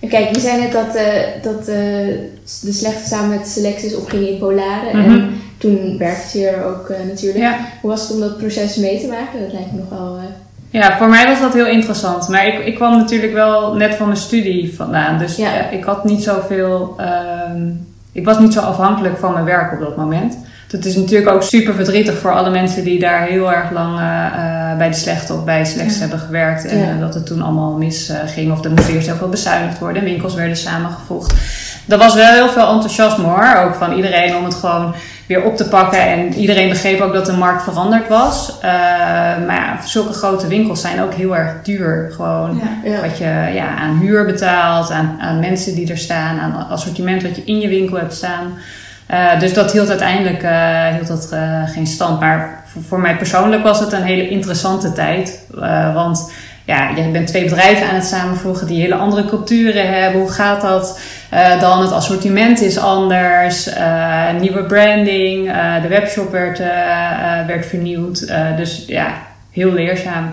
En 0.00 0.08
kijk, 0.08 0.34
je 0.34 0.40
zei 0.40 0.60
net 0.60 0.72
dat, 0.72 0.94
eh, 0.94 1.04
dat 1.42 1.58
eh, 1.58 1.76
de 2.62 2.72
slechte 2.72 3.08
samen 3.08 3.38
met 3.38 3.48
Selectus 3.48 3.94
opging 3.96 4.26
in 4.28 4.38
Polaren. 4.38 4.98
Mhm. 4.98 5.10
En 5.10 5.30
toen 5.58 5.98
werkte 5.98 6.38
je 6.38 6.46
er 6.48 6.64
ook 6.64 6.88
eh, 6.88 6.96
natuurlijk. 7.08 7.38
Ja. 7.44 7.56
Hoe 7.80 7.90
was 7.90 8.02
het 8.02 8.12
om 8.12 8.20
dat 8.20 8.38
proces 8.38 8.76
mee 8.76 9.00
te 9.00 9.06
maken? 9.06 9.40
Dat 9.42 9.52
lijkt 9.52 9.72
me 9.72 9.78
nogal... 9.90 10.16
eh 10.16 10.22
Ja, 10.80 10.96
voor 10.98 11.08
mij 11.08 11.26
was 11.26 11.40
dat 11.40 11.52
heel 11.54 11.66
interessant. 11.66 12.28
Maar 12.28 12.46
ik, 12.46 12.58
ik 12.66 12.74
kwam 12.74 12.96
natuurlijk 12.96 13.32
wel 13.32 13.74
net 13.74 13.94
van 13.94 14.06
mijn 14.06 14.18
studie 14.18 14.74
vandaan. 14.76 15.18
Dus 15.18 15.36
Ja. 15.36 15.68
ik 15.70 15.84
had 15.84 16.04
niet 16.04 16.22
zoveel. 16.22 16.94
ehm, 16.98 17.68
ik 18.12 18.24
was 18.24 18.38
niet 18.38 18.52
zo 18.52 18.60
afhankelijk 18.60 19.18
van 19.18 19.32
mijn 19.32 19.44
werk 19.44 19.72
op 19.72 19.80
dat 19.80 19.96
moment. 19.96 20.38
Dat 20.72 20.84
is 20.84 20.96
natuurlijk 20.96 21.30
ook 21.30 21.42
super 21.42 21.74
verdrietig 21.74 22.18
voor 22.18 22.32
alle 22.32 22.50
mensen 22.50 22.84
die 22.84 22.98
daar 22.98 23.22
heel 23.26 23.52
erg 23.52 23.70
lang 23.70 23.98
eh, 23.98 24.26
eh, 24.26 24.78
bij 24.78 24.88
de 24.88 24.96
slechte 24.96 25.32
of 25.34 25.44
bij 25.44 25.64
slechts 25.64 25.94
Ja. 25.94 26.00
hebben 26.00 26.18
gewerkt. 26.18 26.64
En 26.66 26.78
Ja. 26.78 26.84
eh, 26.90 27.00
dat 27.00 27.14
het 27.14 27.26
toen 27.26 27.42
allemaal 27.42 27.72
misging. 27.76 28.18
ging 28.30 28.52
of 28.52 28.64
er 28.64 28.70
moest 28.70 28.88
eerst 28.88 29.06
heel 29.06 29.16
veel 29.16 29.28
bezuinigd 29.28 29.78
worden. 29.78 29.98
En 30.02 30.08
winkels 30.08 30.34
werden 30.34 30.56
samengevoegd. 30.56 31.32
Er 31.88 31.98
was 31.98 32.14
wel 32.14 32.32
heel 32.32 32.48
veel 32.48 32.68
enthousiasme 32.68 33.24
hoor. 33.24 33.56
Ook 33.64 33.74
van 33.74 33.92
iedereen 33.92 34.36
om 34.36 34.44
het 34.44 34.54
gewoon 34.54 34.94
weer 35.26 35.42
op 35.42 35.56
te 35.56 35.68
pakken. 35.68 36.00
En 36.00 36.34
iedereen 36.34 36.68
begreep 36.68 37.00
ook 37.00 37.12
dat 37.12 37.26
de 37.26 37.32
markt 37.32 37.62
veranderd 37.62 38.08
was. 38.08 38.52
Maar 39.46 39.54
ja, 39.56 39.78
zulke 39.86 40.12
grote 40.12 40.46
winkels 40.46 40.80
zijn 40.80 41.00
ook 41.02 41.14
heel 41.14 41.36
erg 41.36 41.52
duur. 41.62 42.12
Gewoon 42.14 42.60
ja. 42.84 43.00
wat 43.00 43.18
je 43.18 43.50
ja, 43.54 43.76
aan 43.76 43.98
huur 43.98 44.24
betaalt, 44.26 44.90
aan, 44.90 45.16
aan 45.20 45.40
mensen 45.40 45.74
die 45.74 45.90
er 45.90 45.98
staan, 45.98 46.38
aan 46.38 46.68
assortiment 46.68 47.22
wat 47.22 47.36
je 47.36 47.42
in 47.44 47.60
je 47.60 47.68
winkel 47.68 47.96
hebt 47.96 48.14
staan. 48.14 48.52
Eh, 49.12 49.38
dus 49.38 49.54
dat 49.54 49.72
hield 49.72 49.88
uiteindelijk 49.88 50.42
eh, 50.42 50.86
hield 50.86 51.06
dat, 51.06 51.28
eh, 51.32 51.62
geen 51.66 51.86
stand. 51.86 52.20
Maar 52.20 52.62
voor, 52.66 52.82
voor 52.82 53.00
mij 53.00 53.16
persoonlijk 53.16 53.62
was 53.62 53.80
het 53.80 53.92
een 53.92 54.02
hele 54.02 54.28
interessante 54.28 54.92
tijd. 54.92 55.40
Want 55.94 56.32
ja, 56.64 56.88
je 56.96 57.08
bent 57.08 57.26
twee 57.26 57.44
bedrijven 57.44 57.88
aan 57.88 57.94
het 57.94 58.04
samenvoegen 58.04 58.66
die 58.66 58.80
hele 58.80 58.94
andere 58.94 59.24
culturen 59.24 59.92
hebben. 59.92 60.20
Hoe 60.20 60.30
gaat 60.30 60.60
dat? 60.60 61.00
Dan 61.60 61.80
het 61.80 61.92
assortiment 61.92 62.60
is 62.60 62.78
anders. 62.78 63.68
nieuwe 64.40 64.64
branding. 64.64 65.52
de 65.82 65.88
webshop 65.88 66.30
werd, 66.30 66.58
werd 67.46 67.66
vernieuwd. 67.66 68.32
Dus 68.56 68.84
ja, 68.86 69.12
heel 69.50 69.72
leerzaam. 69.72 70.32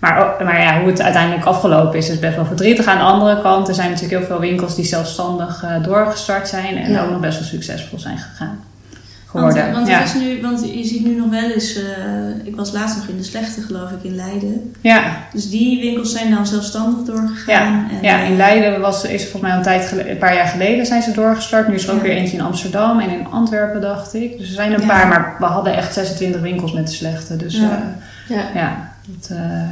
Maar, 0.00 0.18
ook- 0.18 0.44
maar 0.44 0.60
ja, 0.60 0.78
hoe 0.80 0.88
het 0.90 1.02
uiteindelijk 1.02 1.44
afgelopen 1.44 1.98
is, 1.98 2.08
is 2.08 2.18
best 2.18 2.36
wel 2.36 2.44
verdrietig. 2.46 2.86
Aan 2.86 2.98
de 2.98 3.04
andere 3.04 3.42
kant, 3.42 3.68
er 3.68 3.74
zijn 3.74 3.90
natuurlijk 3.90 4.18
heel 4.18 4.26
veel 4.28 4.40
winkels 4.40 4.74
die 4.76 4.84
zelfstandig 4.84 5.62
eh, 5.64 5.82
doorgestart 5.82 6.48
zijn. 6.48 6.76
En 6.76 6.90
Ja. 6.92 7.02
ook 7.02 7.10
nog 7.10 7.20
best 7.20 7.38
wel 7.38 7.48
succesvol 7.48 7.98
zijn 7.98 8.18
gegaan. 8.18 8.58
Want, 9.32 9.44
Geworden. 9.52 9.72
want, 9.72 9.88
ja. 9.88 9.98
het 9.98 10.06
is 10.08 10.14
nu, 10.14 10.42
want 10.42 10.60
je 10.74 10.84
ziet 10.84 11.04
nu 11.06 11.14
nog 11.16 11.30
wel 11.30 11.50
eens, 11.50 11.74
eh, 11.76 11.82
ik 12.46 12.56
was 12.56 12.72
laatst 12.72 12.96
nog 12.96 13.06
in 13.06 13.16
de 13.16 13.22
slechte 13.22 13.60
geloof 13.62 13.90
ik 13.90 14.02
in 14.02 14.14
Leiden. 14.16 14.74
ja, 14.80 15.02
Dus 15.32 15.50
die 15.50 15.80
winkels 15.80 16.12
zijn 16.12 16.30
dan 16.30 16.46
zelfstandig 16.46 17.14
doorgegaan. 17.14 17.88
en, 17.90 17.98
ja, 18.02 18.18
in 18.18 18.30
eh, 18.30 18.36
Leiden 18.36 18.80
was, 18.80 19.04
is 19.04 19.22
volgens 19.22 19.42
mij 19.42 19.52
een, 19.52 19.62
tijd 19.62 19.86
gele- 19.86 20.10
een 20.10 20.18
paar 20.18 20.34
jaar 20.34 20.46
geleden 20.46 20.86
zijn 20.86 21.02
ze 21.02 21.12
doorgestart. 21.12 21.68
Nu 21.68 21.74
is 21.74 21.84
er 21.86 21.90
ook 21.90 21.96
Ja. 21.96 22.02
weer 22.02 22.16
eentje 22.16 22.36
in 22.36 22.42
Amsterdam 22.42 23.00
en 23.00 23.10
in 23.10 23.26
Antwerpen, 23.30 23.80
dacht 23.80 24.14
ik. 24.14 24.38
Dus 24.38 24.48
er 24.48 24.54
zijn 24.54 24.72
een 24.72 24.80
Ja. 24.80 24.86
paar, 24.86 25.06
maar 25.08 25.34
we 25.38 25.44
hadden 25.44 25.76
echt 25.76 25.92
26 25.94 26.40
winkels 26.40 26.72
met 26.72 26.86
de 26.86 26.92
slechte. 26.92 27.36
Dus 27.36 27.56
Ja. 27.56 27.82
ja, 28.28 28.36
Ja. 28.36 28.44
ja 28.54 28.89
dat, 29.06 29.36
eh, 29.36 29.68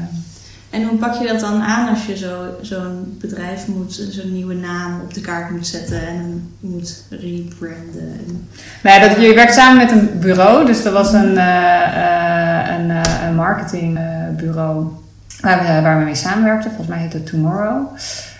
En 0.70 0.84
hoe 0.84 0.98
pak 0.98 1.14
je 1.14 1.26
dat 1.26 1.40
dan 1.40 1.62
aan 1.62 1.88
als 1.88 2.06
je 2.06 2.16
zo- 2.16 2.56
zo'n 2.62 3.16
bedrijf 3.20 3.66
moet, 3.66 4.06
zo'n 4.10 4.32
nieuwe 4.32 4.54
naam 4.54 5.00
op 5.00 5.14
de 5.14 5.20
kaart 5.20 5.50
moet 5.50 5.66
zetten 5.66 6.00
en 6.08 6.52
moet 6.60 7.04
rebranden? 7.10 8.12
En, 8.26 8.48
Nou 8.82 9.00
ja, 9.00 9.08
dat, 9.08 9.20
je 9.20 9.34
werkt 9.34 9.54
samen 9.54 9.76
met 9.76 9.90
een 9.90 10.10
bureau. 10.20 10.66
Dus 10.66 10.84
er 10.84 10.92
was 10.92 11.12
een, 11.12 11.38
eh, 11.38 11.82
eh, 11.82 12.78
een, 12.78 12.90
eh, 12.90 13.26
een 13.26 13.34
marketingbureau 13.34 14.86
waar, 15.40 15.58
we, 15.60 15.82
waar 15.82 15.98
we 15.98 16.04
mee 16.04 16.14
samenwerkten. 16.14 16.70
Volgens 16.70 16.88
mij 16.88 16.98
heet 16.98 17.12
het 17.12 17.26
Tomorrow. 17.26 17.86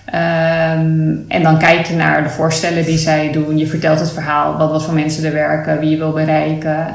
Ehm, 0.05 1.14
en 1.29 1.42
dan 1.42 1.59
kijk 1.59 1.87
je 1.87 1.94
naar 1.94 2.22
de 2.22 2.29
voorstellen 2.29 2.85
die 2.85 2.98
zij 2.98 3.33
doen. 3.33 3.59
Je 3.59 3.66
vertelt 3.66 4.01
het 4.01 4.11
verhaal, 4.12 4.57
wat, 4.57 4.70
wat 4.70 4.85
voor 4.85 4.94
mensen 4.94 5.24
er 5.24 5.33
werken, 5.33 5.79
wie 5.79 5.90
je 5.90 5.96
wil 5.96 6.12
bereiken. 6.12 6.87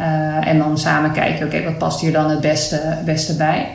en 0.44 0.58
dan 0.58 0.78
samen 0.78 1.12
kijken, 1.12 1.46
oké, 1.46 1.64
wat 1.64 1.78
past 1.78 2.02
hier 2.02 2.12
dan 2.12 2.30
het 2.30 2.42
beste, 2.42 2.82
beste 3.06 3.36
bij. 3.36 3.68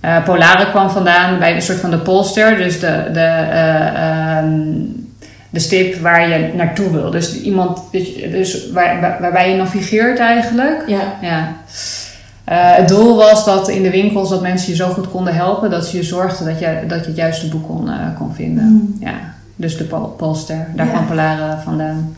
Eh 0.00 0.24
Polare 0.24 0.70
kwam 0.70 0.90
vandaan 0.90 1.38
bij 1.38 1.54
een 1.54 1.62
soort 1.62 1.78
van 1.78 1.90
de 1.90 1.98
polster. 1.98 2.56
Dus 2.56 2.80
de, 2.80 3.02
de, 3.12 3.20
eh, 3.20 4.36
ehm, 4.36 4.50
de 5.50 5.58
stip 5.60 6.00
waar 6.00 6.28
je 6.28 6.50
naartoe 6.54 6.90
wil. 6.90 7.10
Dus 7.10 7.40
iemand, 7.40 7.80
dus, 7.92 8.14
dus 8.30 8.70
waar, 8.72 9.00
waar- 9.00 9.16
waarbij 9.20 9.50
je 9.50 9.56
navigeert 9.56 10.18
eigenlijk. 10.18 10.82
Ja. 10.86 11.00
Ja. 11.22 11.52
Eh, 12.44 12.76
het 12.76 12.88
doel 12.88 13.16
was 13.16 13.44
dat 13.44 13.68
in 13.68 13.82
de 13.82 13.90
winkels 13.90 14.28
dat 14.30 14.42
mensen 14.42 14.70
je 14.70 14.76
zo 14.76 14.88
goed 14.88 15.10
konden 15.10 15.34
helpen 15.34 15.70
dat 15.70 15.86
ze 15.86 15.96
je 15.96 16.02
zorgden 16.02 16.46
dat 16.46 16.58
je, 16.58 16.78
dat 16.86 17.00
je 17.00 17.06
het 17.06 17.16
juiste 17.16 17.48
boek 17.48 17.66
kon, 17.66 17.90
kon 18.18 18.34
vinden. 18.34 18.64
Mm. 18.64 18.96
Ja. 19.00 19.14
Dus 19.56 19.76
de 19.76 19.84
pol- 19.84 20.14
polster, 20.16 20.66
daar 20.74 20.86
Ja. 20.86 20.92
kwam 20.92 21.06
Polare 21.06 21.56
vandaan. 21.64 22.16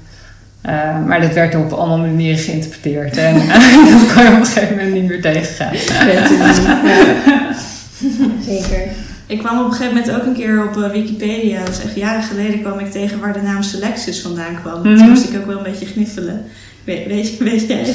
Eh, 0.62 0.72
maar 1.06 1.20
dat 1.20 1.32
werd 1.32 1.54
op 1.54 1.72
allemaal 1.72 1.98
manieren 1.98 2.38
geïnterpreteerd. 2.38 3.16
En 3.16 3.34
dat 3.90 4.14
kon 4.14 4.22
je 4.22 4.28
op 4.32 4.38
een 4.38 4.46
gegeven 4.46 4.76
moment 4.76 4.94
niet 4.94 5.08
meer 5.08 5.22
tegengaan. 5.22 5.72
Zeker. 8.50 8.92
Ik 9.26 9.38
kwam 9.38 9.58
op 9.58 9.64
een 9.64 9.72
gegeven 9.72 9.96
moment 9.96 10.16
ook 10.16 10.26
een 10.26 10.34
keer 10.34 10.68
op 10.68 10.76
eh, 10.76 10.90
Wikipedia, 10.90 11.64
dat 11.64 11.68
is 11.68 11.82
echt 11.82 11.94
jaren 11.94 12.22
geleden, 12.22 12.60
kwam 12.60 12.78
ik 12.78 12.90
tegen 12.90 13.20
waar 13.20 13.32
de 13.32 13.42
naam 13.42 13.62
Selectus 13.62 14.20
vandaan 14.20 14.60
kwam. 14.60 14.82
Toen 14.82 15.08
moest 15.08 15.28
ik 15.28 15.38
ook 15.38 15.46
wel 15.46 15.56
een 15.56 15.62
beetje 15.62 15.86
gniffelen. 15.86 16.44
Je- 16.84 17.36
weet 17.38 17.66
jij? 17.68 17.84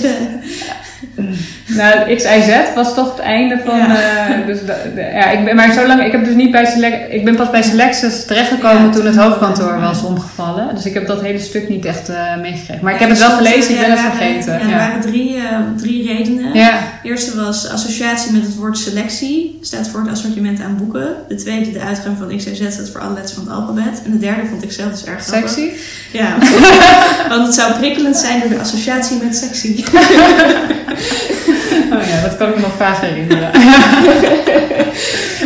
Nou, 1.67 2.15
XIZ 2.15 2.55
was 2.75 2.93
toch 2.93 3.11
het 3.11 3.19
einde 3.19 3.61
van. 3.65 3.77
Ja. 3.77 3.95
eh, 4.27 4.45
dus 4.45 4.59
de- 4.59 4.91
de- 4.95 5.01
ja, 5.01 5.29
ik 5.31 5.45
ben, 5.45 5.55
maar 5.55 5.73
zo 5.73 5.87
lang, 5.87 6.03
ik 6.05 6.11
heb 6.11 6.25
dus 6.25 6.33
niet 6.35 6.51
bij 6.51 6.65
Select, 6.65 7.13
ik 7.13 7.25
ben 7.25 7.35
pas 7.35 7.49
bij 7.49 7.63
Selectus 7.63 8.25
terechtgekomen 8.25 8.83
Ja, 8.83 8.89
toen 8.91 9.05
het 9.05 9.15
hoofdkantoor 9.15 9.79
was 9.79 10.03
omgevallen. 10.03 10.75
Dus 10.75 10.85
ik 10.85 10.93
heb 10.93 11.07
dat 11.07 11.21
hele 11.21 11.39
stuk 11.39 11.69
niet 11.69 11.85
echt 11.85 12.09
eh, 12.09 12.37
meegekregen. 12.41 12.83
Maar 12.83 12.93
ik 12.93 12.99
heb 12.99 13.09
het 13.09 13.19
wel 13.19 13.29
gelezen, 13.29 13.73
ik 13.73 13.79
ben 13.79 13.89
het 13.91 13.99
er 13.99 14.05
vergeten. 14.11 14.53
Ja, 14.53 14.59
er 14.59 14.69
waren 14.77 15.01
drie, 15.01 15.35
eh, 15.37 15.43
drie 15.77 16.07
redenen. 16.07 16.53
De 16.53 16.69
eerste 17.03 17.35
was 17.43 17.69
associatie 17.69 18.31
met 18.31 18.41
het 18.41 18.55
woord 18.55 18.77
selectie, 18.77 19.57
staat 19.61 19.87
voor 19.89 19.99
het 20.01 20.11
assortiment 20.11 20.61
aan 20.61 20.77
boeken. 20.77 21.07
De 21.27 21.35
tweede, 21.35 21.71
de 21.71 21.79
uitgang 21.79 22.17
van 22.17 22.37
XYZ, 22.37 22.71
staat 22.71 22.89
voor 22.91 23.01
alle 23.01 23.13
letters 23.13 23.33
van 23.33 23.43
het 23.43 23.53
alfabet. 23.53 24.01
En 24.05 24.11
de 24.11 24.19
derde 24.19 24.41
vond 24.49 24.63
ik 24.63 24.71
zelf 24.71 24.91
dus 24.91 25.05
erg 25.05 25.23
grappig. 25.25 25.49
sexy. 25.49 25.69
Ja, 26.11 26.37
want 27.29 27.45
het 27.45 27.55
zou 27.55 27.73
prikkelend 27.73 28.17
zijn 28.17 28.39
door 28.39 28.49
de 28.49 28.55
associatie 28.55 28.74
met 29.21 29.35
sexy. 29.35 29.83
Oh 31.91 32.01
ja, 32.07 32.21
dat 32.21 32.37
kan 32.37 32.49
ik 32.49 32.55
me 32.55 32.61
nog 32.61 32.75
vaag 32.77 33.01
herinneren. 33.01 33.49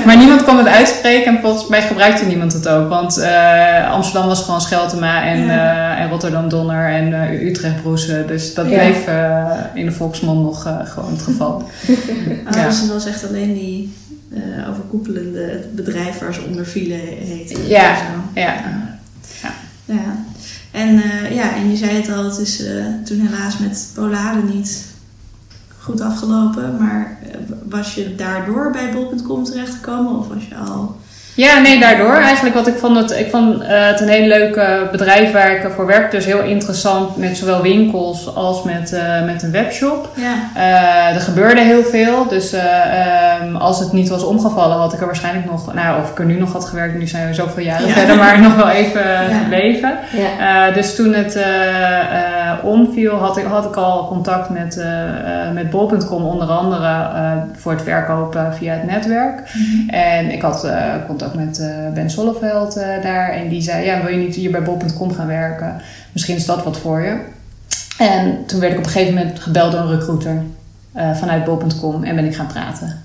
Maar 0.05 0.17
niemand 0.17 0.43
kon 0.43 0.57
het 0.57 0.67
uitspreken 0.67 1.35
en 1.35 1.41
volgens 1.41 1.67
mij 1.69 1.81
gebruikte 1.81 2.25
niemand 2.25 2.53
het 2.53 2.67
ook. 2.67 2.89
Want 2.89 3.17
eh, 3.17 3.91
Amsterdam 3.91 4.27
was 4.27 4.43
gewoon 4.43 4.61
Scheltema 4.61 5.23
en, 5.25 5.45
Ja. 5.45 5.95
eh, 5.95 6.01
en 6.03 6.09
Rotterdam 6.09 6.49
Donner 6.49 6.89
en 6.93 7.13
eh, 7.13 7.47
Utrecht 7.47 7.81
Broesen. 7.81 8.27
Dus 8.27 8.53
dat 8.53 8.69
Ja. 8.69 8.77
bleef 8.77 8.97
in 9.73 9.85
de 9.85 9.91
volksmond 9.91 10.43
nog 10.43 10.65
eh, 10.65 10.77
gewoon 10.83 11.11
het 11.11 11.21
geval. 11.21 11.63
Ah, 12.47 12.55
Ja. 12.57 12.65
Dus 12.65 12.79
het 12.81 12.91
was 12.91 13.05
echt 13.05 13.27
alleen 13.27 13.53
die 13.53 13.93
eh, 14.33 14.69
overkoepelende 14.69 15.63
bedrijf 15.71 16.19
waar 16.19 16.33
ze 16.33 16.41
onder 16.47 16.65
vielen 16.65 16.99
heette. 16.99 17.67
Ja. 17.67 17.95
Zo. 17.95 18.01
Ja. 18.33 18.53
Ja. 19.85 20.15
En, 20.71 21.01
eh, 21.01 21.35
ja, 21.35 21.55
en 21.55 21.69
je 21.69 21.77
zei 21.77 21.91
het 21.91 22.11
al, 22.11 22.23
het 22.23 22.37
is 22.37 22.65
eh, 22.65 22.85
toen 23.05 23.19
helaas 23.19 23.57
met 23.57 23.91
Polaren 23.93 24.45
niet 24.55 24.85
goed 25.79 26.01
afgelopen. 26.01 26.77
Maar 26.77 27.19
eh, 27.21 27.39
was 27.69 27.95
je 27.95 28.15
daardoor 28.15 28.71
bij 28.71 28.91
bol.com 28.93 29.43
terechtgekomen 29.43 30.17
of 30.17 30.27
was 30.27 30.47
je 30.47 30.55
al... 30.55 30.97
Ja, 31.39 31.59
nee, 31.59 31.79
daardoor. 31.79 32.13
Eigenlijk 32.15 32.55
wat 32.55 32.67
ik 32.67 32.77
vond 32.77 32.97
het, 32.97 33.11
ik 33.19 33.29
vond 33.29 33.61
eh, 33.61 33.67
het 33.69 33.99
een 34.01 34.07
heel 34.07 34.27
leuk 34.27 34.61
bedrijf 34.91 35.31
waar 35.31 35.51
ik 35.51 35.71
voor 35.75 35.85
werk. 35.85 36.11
Dus 36.11 36.25
heel 36.25 36.41
interessant 36.41 37.17
met 37.17 37.37
zowel 37.37 37.61
winkels 37.61 38.35
als 38.35 38.63
met, 38.63 38.93
eh, 38.93 39.23
met 39.25 39.43
een 39.43 39.51
webshop. 39.51 40.09
Ja, 40.13 40.33
Eh, 40.55 41.15
er 41.15 41.21
gebeurde 41.21 41.61
heel 41.61 41.83
veel. 41.83 42.27
Dus 42.27 42.53
eh, 42.53 42.63
ehm, 43.01 43.55
als 43.55 43.79
het 43.79 43.91
niet 43.91 44.09
was 44.09 44.23
omgevallen, 44.23 44.77
had 44.77 44.93
ik 44.93 44.99
er 44.99 45.05
waarschijnlijk 45.05 45.45
nog, 45.45 45.73
nou, 45.73 46.01
of 46.01 46.09
ik 46.09 46.19
er 46.19 46.25
nu 46.25 46.39
nog 46.39 46.51
had 46.51 46.65
gewerkt. 46.65 46.97
Nu 46.97 47.07
zijn 47.07 47.27
we 47.27 47.33
zoveel 47.33 47.63
jaren 47.63 47.87
Ja. 47.87 47.93
verder, 47.93 48.15
maar 48.15 48.41
nog 48.47 48.55
wel 48.55 48.69
even 48.69 49.01
Ja. 50.11 50.71
dus 50.71 50.95
toen 50.95 51.13
het 51.13 51.37
omviel, 52.63 53.15
had 53.15 53.37
ik, 53.37 53.45
had 53.45 53.65
ik 53.65 53.75
al 53.75 54.07
contact 54.07 54.49
met, 54.49 54.77
eh, 54.77 55.47
eh, 55.47 55.53
met 55.53 55.69
bol.com, 55.69 56.23
onder 56.23 56.47
andere 56.47 56.87
eh, 56.87 57.31
voor 57.53 57.71
het 57.71 57.81
verkopen 57.81 58.53
via 58.53 58.73
het 58.73 58.85
netwerk. 58.85 59.51
En 59.87 60.31
ik 60.31 60.41
had 60.41 60.63
eh, 60.63 60.93
contact 61.07 61.35
met 61.35 61.59
eh, 61.59 61.93
Ben 61.93 62.09
Solleveld 62.09 62.77
eh, 62.77 63.03
daar 63.03 63.29
en 63.29 63.49
die 63.49 63.61
zei, 63.61 63.85
ja, 63.85 64.01
wil 64.03 64.11
je 64.11 64.17
niet 64.25 64.35
hier 64.35 64.51
bij 64.51 64.63
bol.com 64.63 65.13
gaan 65.13 65.27
werken? 65.27 65.81
Misschien 66.11 66.35
is 66.35 66.45
dat 66.45 66.63
wat 66.63 66.77
voor 66.77 67.01
je. 67.01 67.17
En 67.97 68.45
toen 68.45 68.59
werd 68.59 68.71
ik 68.71 68.79
op 68.79 68.85
een 68.85 68.91
gegeven 68.91 69.13
moment 69.13 69.39
gebeld 69.39 69.71
door 69.71 69.81
een 69.81 69.99
recruiter 69.99 70.43
eh, 70.93 71.15
vanuit 71.15 71.43
bol.com 71.43 72.03
en 72.03 72.15
ben 72.15 72.25
ik 72.25 72.35
gaan 72.35 72.47
praten. 72.47 73.03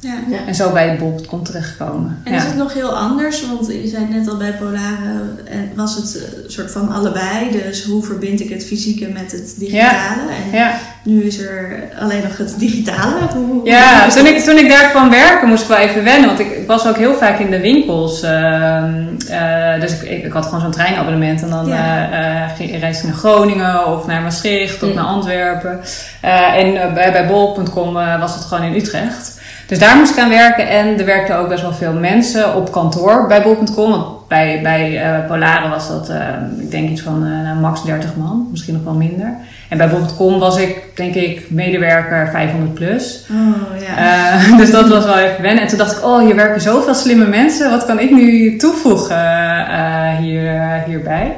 Ja. 0.00 0.14
En 0.46 0.54
zo 0.54 0.70
bij 0.72 0.96
bol.com 0.98 1.42
terechtgekomen. 1.44 2.20
En 2.24 2.32
ja. 2.32 2.38
is 2.38 2.44
het 2.44 2.56
nog 2.56 2.74
heel 2.74 2.96
anders? 2.96 3.46
Want 3.46 3.66
je 3.66 3.88
zei 3.88 4.06
net 4.10 4.28
al 4.28 4.36
bij 4.36 4.52
Polaren, 4.52 5.38
en 5.50 5.70
was 5.74 5.96
het 5.96 6.16
eh, 6.16 6.44
een 6.44 6.50
soort 6.50 6.70
van 6.70 6.92
allebei. 6.92 7.50
Dus 7.50 7.84
hoe 7.84 8.02
verbind 8.02 8.40
ik 8.40 8.48
het 8.50 8.64
fysieke 8.66 9.08
met 9.08 9.32
het 9.32 9.54
digitale? 9.58 10.20
En 10.52 10.58
ja. 10.58 10.72
nu 11.02 11.22
is 11.22 11.38
er 11.38 11.82
alleen 12.00 12.22
nog 12.22 12.36
het 12.36 12.54
digitale. 12.58 13.14
Hoe, 13.34 13.60
Ja, 13.66 14.02
hoe 14.04 14.12
toen 14.14 14.26
ik, 14.26 14.38
toen 14.38 14.58
ik 14.58 14.68
daar 14.68 14.90
kwam 14.90 15.10
werken 15.10 15.48
moest 15.48 15.62
ik 15.62 15.68
wel 15.68 15.76
even 15.78 16.04
wennen. 16.04 16.26
Want 16.28 16.40
ik, 16.40 16.50
ik 16.50 16.66
was 16.66 16.86
ook 16.86 16.96
heel 16.96 17.14
vaak 17.14 17.38
in 17.38 17.50
de 17.50 17.60
winkels. 17.60 18.22
ehm, 18.22 19.04
eh, 19.28 19.80
dus 19.80 19.92
ik, 19.92 20.02
ik, 20.02 20.24
ik 20.24 20.32
had 20.32 20.44
gewoon 20.44 20.60
zo'n 20.60 20.70
treinabonnement. 20.70 21.42
En 21.42 21.50
dan 21.50 21.66
Ja. 21.66 22.10
eh, 22.10 22.64
eh, 22.74 22.80
reisde 22.80 23.02
ik 23.06 23.08
naar 23.08 23.18
Groningen 23.18 23.86
of 23.86 24.06
naar 24.06 24.22
Maastricht 24.22 24.82
of 24.82 24.88
Mm. 24.88 24.94
naar 24.94 25.04
Antwerpen. 25.04 25.80
Eh, 26.20 26.54
en 26.54 26.76
eh, 26.82 26.94
bij, 26.94 27.12
bij 27.12 27.26
bol.com 27.26 27.96
eh, 27.96 28.20
was 28.20 28.34
het 28.34 28.44
gewoon 28.44 28.64
in 28.64 28.74
Utrecht. 28.74 29.36
Dus 29.68 29.78
daar 29.78 29.96
moest 29.96 30.12
ik 30.12 30.18
aan 30.18 30.28
werken. 30.28 30.68
En 30.68 30.98
er 30.98 31.04
werkten 31.04 31.36
ook 31.36 31.48
best 31.48 31.62
wel 31.62 31.72
veel 31.72 31.92
mensen 31.92 32.54
op 32.54 32.72
kantoor 32.72 33.26
bij 33.26 33.42
bol.com. 33.42 33.90
Want 33.90 34.28
bij, 34.28 34.60
bij 34.62 35.02
eh 35.02 35.26
Polaren 35.26 35.70
was 35.70 35.88
dat, 35.88 36.08
eh, 36.08 36.18
ik 36.58 36.70
denk 36.70 36.88
iets 36.88 37.00
van 37.00 37.26
eh, 37.26 37.60
max 37.60 37.82
30 37.82 38.16
man. 38.16 38.48
Misschien 38.50 38.74
nog 38.74 38.84
wel 38.84 38.94
minder. 38.94 39.36
En 39.68 39.78
bij 39.78 39.88
bol.com 39.88 40.38
was 40.38 40.58
ik, 40.58 40.76
denk 40.94 41.14
ik, 41.14 41.50
medewerker 41.50 42.28
500 42.32 42.74
plus. 42.74 43.26
Oh 43.30 43.80
ja. 43.80 44.56
Dus 44.60 44.70
dat 44.70 44.88
was 44.88 45.04
wel 45.04 45.18
even 45.18 45.42
wennen. 45.42 45.62
En 45.62 45.68
toen 45.68 45.78
dacht 45.78 45.96
ik, 45.96 46.04
oh, 46.04 46.20
hier 46.20 46.36
werken 46.36 46.60
zoveel 46.60 46.94
slimme 46.94 47.26
mensen. 47.26 47.70
Wat 47.70 47.86
kan 47.86 47.98
ik 47.98 48.10
nu 48.10 48.56
toevoegen 48.56 50.16
hier, 50.16 50.82
hierbij? 50.86 51.36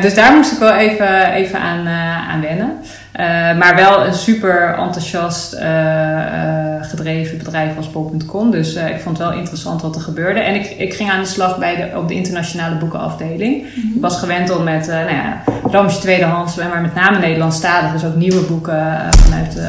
Dus 0.00 0.14
daar 0.14 0.36
moest 0.36 0.52
ik 0.52 0.58
wel 0.58 0.74
even, 0.74 1.32
even 1.32 1.60
aan, 1.60 1.88
aan 2.30 2.40
wennen. 2.40 2.72
Eh, 3.12 3.26
maar 3.58 3.74
wel 3.74 4.06
een 4.06 4.14
super 4.14 4.74
enthousiast 4.74 5.52
eh, 5.52 6.76
eh, 6.76 6.84
gedreven 6.84 7.38
bedrijf 7.38 7.76
als 7.76 7.90
bol.com. 7.90 8.50
Dus 8.50 8.74
ik 8.74 9.00
vond 9.00 9.18
het 9.18 9.26
wel 9.28 9.38
interessant 9.38 9.82
wat 9.82 9.94
er 9.94 10.00
gebeurde. 10.00 10.40
En 10.40 10.54
ik, 10.54 10.70
ik 10.70 10.94
ging 10.94 11.10
aan 11.10 11.20
de 11.20 11.28
slag 11.28 11.58
bij 11.58 11.76
de, 11.76 11.98
op 11.98 12.08
de 12.08 12.14
internationale 12.14 12.76
boekenafdeling. 12.76 13.66
Ik 13.74 14.00
was 14.00 14.18
gewend 14.18 14.56
om 14.56 14.64
met, 14.64 14.86
nou 14.86 15.10
ja, 15.10 15.42
Ramsje 15.70 16.00
tweedehands, 16.00 16.56
maar 16.56 16.80
met 16.80 16.94
name 16.94 17.18
Nederlandstalig. 17.18 17.92
Dus 17.92 18.04
ook 18.04 18.14
nieuwe 18.14 18.42
boeken 18.42 19.08
vanuit 19.10 19.58
eh, 19.58 19.66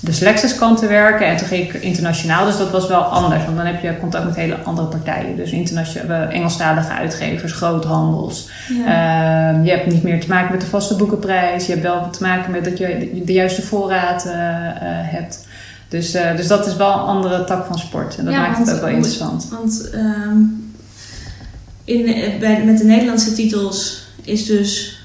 de 0.00 0.12
Selectus 0.12 0.54
kant 0.54 0.78
te 0.78 0.86
werken. 0.86 1.26
En 1.26 1.36
toen 1.36 1.46
ging 1.46 1.72
ik 1.72 1.82
internationaal, 1.82 2.46
dus 2.46 2.56
dat 2.56 2.70
was 2.70 2.88
wel 2.88 3.00
anders. 3.00 3.44
Want 3.44 3.56
dan 3.56 3.66
heb 3.66 3.82
je 3.82 3.98
contact 3.98 4.24
met 4.24 4.36
hele 4.36 4.56
andere 4.62 4.86
partijen. 4.86 5.36
Dus 5.36 5.50
internationale, 5.50 6.24
Engelstalige 6.24 6.92
uitgevers, 6.92 7.52
groothandels. 7.52 8.48
ja. 8.68 9.50
Ehm, 9.52 9.64
je 9.64 9.70
hebt 9.70 9.86
niet 9.86 10.02
meer 10.02 10.20
te 10.20 10.28
maken 10.28 10.52
met 10.52 10.60
de 10.60 10.66
vaste 10.66 10.96
boekenprijs. 10.96 11.66
Je 11.66 11.72
hebt 11.72 11.84
wel 11.84 12.10
te 12.10 12.22
maken 12.22 12.50
met 12.50 12.64
dat 12.64 12.78
je 12.78 13.22
de 13.24 13.32
juiste 13.32 13.62
voorraad 13.62 14.26
eh, 14.26 14.66
eh, 14.66 14.74
hebt. 15.12 15.46
Dus, 15.88 16.14
eh, 16.14 16.36
dus 16.36 16.46
dat 16.46 16.66
is 16.66 16.76
wel 16.76 16.92
een 16.92 17.06
andere 17.06 17.44
tak 17.44 17.66
van 17.66 17.78
sport. 17.78 18.16
En 18.16 18.24
dat 18.24 18.34
Ja, 18.34 18.40
maakt 18.40 18.58
het 18.58 18.72
ook 18.72 18.80
wel 18.80 18.88
interessant. 18.88 19.48
Want 19.50 19.90
ehm, 19.90 20.38
in, 21.84 22.04
bij, 22.40 22.64
met 22.64 22.78
de 22.78 22.84
Nederlandse 22.84 23.32
titels 23.32 24.08
is 24.22 24.46
dus 24.46 25.00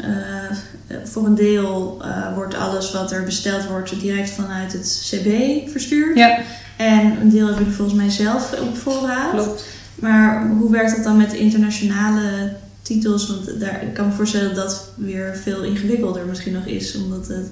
voor 1.03 1.25
een 1.25 1.35
deel 1.35 1.99
eh, 2.01 2.33
wordt 2.35 2.55
alles 2.55 2.91
wat 2.91 3.11
er 3.11 3.23
besteld 3.23 3.67
wordt 3.67 3.99
direct 3.99 4.29
vanuit 4.29 4.73
het 4.73 5.07
CB 5.09 5.29
verstuurd. 5.69 6.17
Ja, 6.17 6.39
En 6.77 7.21
een 7.21 7.29
deel 7.29 7.45
hebben 7.45 7.63
jullie 7.63 7.77
volgens 7.77 7.97
mij 7.97 8.09
zelf 8.09 8.59
op 8.61 8.77
voorraad. 8.77 9.31
klopt. 9.31 9.65
Maar 9.95 10.47
hoe 10.47 10.71
werkt 10.71 10.95
dat 10.95 11.03
dan 11.03 11.17
met 11.17 11.29
de 11.29 11.37
internationale 11.37 12.53
titels? 12.81 13.27
Want 13.27 13.59
daar, 13.59 13.83
ik 13.83 13.93
kan 13.93 14.07
me 14.07 14.13
voorstellen 14.13 14.55
dat 14.55 14.65
dat 14.69 14.89
weer 14.95 15.37
veel 15.43 15.63
ingewikkelder 15.63 16.25
misschien 16.25 16.53
nog 16.53 16.65
is. 16.65 16.95
Omdat 16.95 17.27
het, 17.27 17.47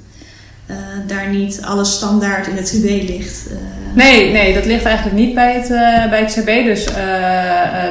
eh, 0.66 0.76
daar 1.08 1.30
niet 1.30 1.62
alles 1.66 1.94
standaard 1.94 2.48
in 2.48 2.56
het 2.56 2.70
CB 2.70 3.10
ligt. 3.10 3.48
Eh, 3.52 3.58
Nee, 3.96 4.32
nee, 4.32 4.54
dat 4.54 4.66
ligt 4.66 4.86
eigenlijk 4.86 5.18
niet 5.18 5.34
bij 5.34 5.54
het, 5.54 5.64
eh, 5.64 6.10
bij 6.10 6.20
het 6.20 6.34
CB. 6.34 6.66
Dus 6.66 6.86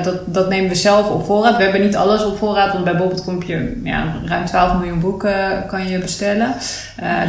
dat, 0.03 0.35
dat 0.35 0.49
nemen 0.49 0.69
we 0.69 0.75
zelf 0.75 1.11
op 1.11 1.25
voorraad. 1.25 1.57
We 1.57 1.63
hebben 1.63 1.81
niet 1.81 1.97
alles 1.97 2.25
op 2.25 2.39
voorraad, 2.39 2.73
want 2.73 2.85
bij 2.85 2.93
heb 3.27 3.43
je 3.43 3.81
ja, 3.85 4.05
ruim 4.25 4.45
12 4.45 4.79
miljoen 4.79 5.01
boeken 5.01 5.65
kan 5.67 5.89
je 5.89 5.99
bestellen. 5.99 6.55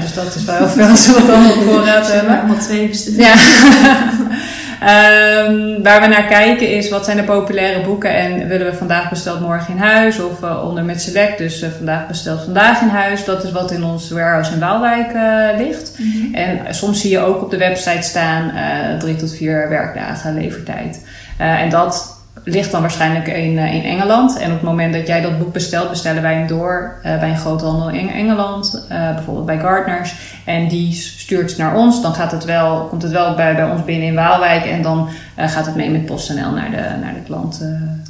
Dus 0.01 0.13
dat 0.13 0.35
is 0.35 0.43
wel 0.43 0.57
heel 0.57 0.67
veel 0.67 0.85
als 0.85 1.07
we 1.07 1.13
dat 1.13 1.29
allemaal 1.29 1.51
op 1.51 1.63
voorraad 1.63 2.11
hebben. 2.11 2.39
allemaal 2.39 2.57
twee 2.57 2.87
bestellen. 2.87 3.19
Ja. 3.19 3.33
Ehm, 4.83 5.81
waar 5.83 6.01
we 6.01 6.07
naar 6.07 6.27
kijken 6.27 6.69
is 6.69 6.89
wat 6.89 7.05
zijn 7.05 7.17
de 7.17 7.23
populaire 7.23 7.81
boeken 7.81 8.15
en 8.15 8.47
willen 8.47 8.71
we 8.71 8.77
vandaag 8.77 9.09
besteld 9.09 9.39
morgen 9.39 9.73
in 9.73 9.79
huis 9.79 10.19
of 10.19 10.43
eh, 10.43 10.67
onder 10.67 10.83
met 10.83 11.01
select. 11.01 11.37
Dus 11.37 11.61
eh, 11.61 11.69
vandaag 11.69 12.07
besteld 12.07 12.43
vandaag 12.43 12.81
in 12.81 12.87
huis. 12.87 13.25
Dat 13.25 13.43
is 13.43 13.51
wat 13.51 13.71
in 13.71 13.83
ons 13.83 14.09
warehouse 14.09 14.53
in 14.53 14.59
Waalwijk 14.59 15.13
eh, 15.13 15.65
ligt. 15.65 15.95
Mhm. 15.97 16.35
En 16.35 16.75
soms 16.75 17.01
zie 17.01 17.09
je 17.09 17.19
ook 17.19 17.41
op 17.41 17.51
de 17.51 17.57
website 17.57 18.01
staan 18.01 18.51
drie 18.99 19.15
tot 19.15 19.35
vier 19.35 19.69
werkdagen 19.69 20.33
levertijd. 20.33 21.05
En 21.37 21.69
dat 21.69 22.12
ligt 22.43 22.71
dan 22.71 22.81
waarschijnlijk 22.81 23.27
in, 23.27 23.57
eh, 23.57 23.73
in 23.73 23.83
Engeland. 23.83 24.37
En 24.37 24.47
op 24.47 24.53
het 24.53 24.61
moment 24.61 24.93
dat 24.93 25.07
jij 25.07 25.21
dat 25.21 25.39
boek 25.39 25.53
bestelt, 25.53 25.89
bestellen 25.89 26.21
wij 26.21 26.33
hem 26.33 26.47
door 26.47 26.95
eh, 27.03 27.19
bij 27.19 27.29
een 27.29 27.37
groothandel 27.37 27.89
in 27.89 28.09
Engeland. 28.09 28.85
eh, 28.89 29.13
bijvoorbeeld 29.13 29.45
bij 29.45 29.59
Gardners. 29.59 30.15
En 30.45 30.67
die 30.67 30.93
stuurt 30.93 31.49
het 31.49 31.59
naar 31.59 31.75
ons. 31.75 32.01
Dan 32.01 32.13
gaat 32.13 32.31
het 32.31 32.45
wel, 32.45 32.85
komt 32.89 33.01
het 33.01 33.11
wel 33.11 33.35
bij, 33.35 33.55
bij 33.55 33.71
ons 33.71 33.85
binnen 33.85 34.07
in 34.07 34.15
Waalwijk. 34.15 34.65
En 34.65 34.81
dan 34.81 35.09
gaat 35.37 35.65
het 35.65 35.75
mee 35.75 35.89
met 35.89 36.05
PostNL 36.05 36.51
naar 36.51 36.71
de, 36.71 37.01
naar 37.01 37.13
de 37.13 37.21
klant. 37.25 37.59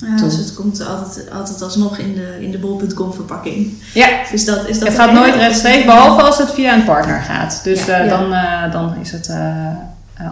Ja, 0.02 0.15
toe. 0.15 0.28
dus 0.28 0.38
het 0.38 0.54
komt 0.54 0.88
altijd, 0.88 1.32
altijd 1.32 1.62
alsnog 1.62 1.98
in 1.98 2.13
de, 2.13 2.38
in 2.39 2.52
de 2.52 2.58
bol.com 2.58 3.13
verpakking. 3.13 3.74
Ja, 3.93 4.08
Is 4.32 4.46
dat, 4.46 4.67
is 4.67 4.80
dat 4.80 4.88
het 4.88 4.98
gaat 4.98 5.13
nooit 5.13 5.36
rechtstreeks, 5.36 5.86
behalve 5.86 6.22
als 6.22 6.38
het 6.38 6.52
via 6.52 6.74
een 6.74 6.84
partner 6.84 7.22
gaat. 7.22 7.62
Dus 7.63 7.86
Ja. 7.86 7.98
Ja. 7.98 8.08
Dan, 8.08 8.30
dan 8.72 8.96
is 9.02 9.12
het 9.12 9.32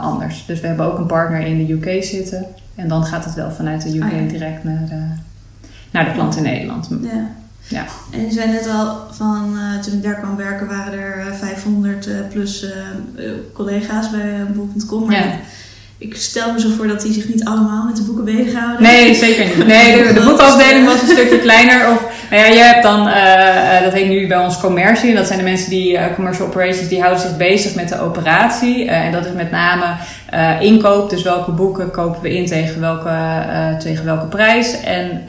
anders. 0.02 0.44
Dus 0.48 0.60
we 0.60 0.68
hebben 0.68 0.86
ook 0.86 0.98
een 0.98 1.06
partner 1.06 1.40
in 1.46 1.66
de 1.66 1.74
UK 1.74 2.04
zitten. 2.04 2.46
En 2.82 2.88
dan 2.88 3.06
gaat 3.06 3.26
het 3.26 3.34
wel 3.34 3.52
vanuit 3.52 3.82
de 3.82 3.98
UK 3.98 4.04
Ah, 4.04 4.12
ja. 4.12 4.28
direct 4.28 4.64
naar 4.64 4.86
de, 4.90 5.02
naar 5.92 6.06
de 6.06 6.12
klant 6.12 6.36
in 6.36 6.44
Nederland. 6.44 6.90
Ja. 7.02 7.30
Ja. 7.68 7.86
En 8.12 8.22
je 8.26 8.32
zei 8.32 8.52
net 8.52 8.68
al 8.68 8.98
van 9.12 9.58
eh, 9.58 9.80
toen 9.80 9.94
ik 9.94 10.04
daar 10.04 10.16
kwam 10.16 10.36
werken 10.36 10.68
waren 10.68 10.94
er 10.94 11.28
eh, 11.28 11.34
500 11.34 12.08
eh, 12.08 12.14
plus 12.30 12.64
eh, 12.64 12.72
eh, 13.26 13.32
collega's 13.54 14.10
bij 14.12 14.46
bol.com. 14.56 15.06
Maar 15.06 15.16
Ja. 15.28 15.40
Ik 16.02 16.16
stel 16.16 16.52
me 16.52 16.60
zo 16.60 16.70
voor 16.70 16.88
dat 16.88 17.02
die 17.02 17.14
zich 17.14 17.28
niet 17.28 17.44
allemaal 17.44 17.86
met 17.86 17.96
de 17.96 18.04
boeken 18.04 18.26
bezighouden. 18.26 18.82
Nee, 18.82 19.16
zeker 19.16 19.46
niet. 19.46 19.68
Nee, 19.68 20.08
de, 20.08 20.14
de 20.14 20.26
boekafdeling 20.26 20.86
was 20.86 21.02
een 21.02 21.08
stukje 21.08 21.40
kleiner. 21.40 21.92
Of, 21.92 22.06
nou 22.30 22.44
ja, 22.44 22.48
je 22.48 22.60
hebt 22.60 22.84
dan, 22.84 23.08
eh, 23.08 23.84
dat 23.84 23.94
heet 23.94 24.08
nu 24.08 24.28
bij 24.28 24.38
ons 24.38 24.60
commercie. 24.60 25.16
Dat 25.16 25.28
zijn 25.28 25.40
de 25.40 25.46
mensen 25.46 25.70
die, 25.70 25.98
eh, 25.98 26.16
commercial 26.16 26.48
operations, 26.48 26.88
die 26.88 27.02
houden 27.02 27.22
zich 27.22 27.38
bezig 27.38 27.76
met 27.76 27.90
de 27.90 28.00
operatie. 28.00 28.90
En 28.90 29.12
dat 29.12 29.26
is 29.26 29.32
met 29.32 29.52
name 29.52 29.86
inkoop. 30.60 31.10
Dus 31.10 31.24
welke 31.24 31.52
boeken 31.52 31.92
kopen 31.92 32.22
we 32.22 32.36
in 32.36 32.46
tegen 32.46 32.82
welke, 32.82 33.18
tegen 33.80 34.06
welke 34.06 34.26
prijs. 34.26 34.82
En 34.82 35.24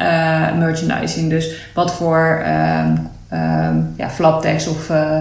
merchandising. 0.59 1.31
Dus 1.31 1.51
wat 1.75 1.95
voor 1.95 2.43
ehm, 2.45 2.97
ehm, 3.29 3.77
flaptekst 4.15 4.69
of 4.69 4.91
eh, 4.91 5.17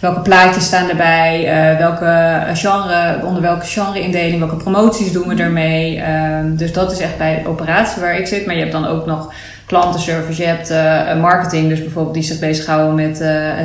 welke 0.00 0.20
plaatjes 0.20 0.64
staan 0.64 0.88
erbij, 0.88 1.46
eh, 1.46 1.78
welke 1.78 2.42
genre, 2.54 3.20
onder 3.24 3.42
welke 3.42 3.66
genre-indeling, 3.66 4.38
welke 4.38 4.56
promoties 4.56 5.12
doen 5.12 5.28
we 5.28 5.42
ermee. 5.42 6.00
Ehm, 6.00 6.56
dus 6.56 6.72
dat 6.72 6.92
is 6.92 6.98
echt 6.98 7.18
bij 7.18 7.42
de 7.42 7.48
operatie 7.48 8.00
waar 8.00 8.18
ik 8.18 8.26
zit. 8.26 8.46
Maar 8.46 8.54
je 8.54 8.60
hebt 8.60 8.72
dan 8.72 8.86
ook 8.86 9.06
nog 9.06 9.32
klantenservice, 9.66 10.42
je 10.42 10.48
hebt 10.48 10.70
uh, 10.70 11.20
marketing, 11.20 11.68
dus 11.68 11.80
bijvoorbeeld 11.80 12.14
die 12.14 12.22
zich 12.22 12.38
bezighouden 12.38 12.94
met 12.94 13.16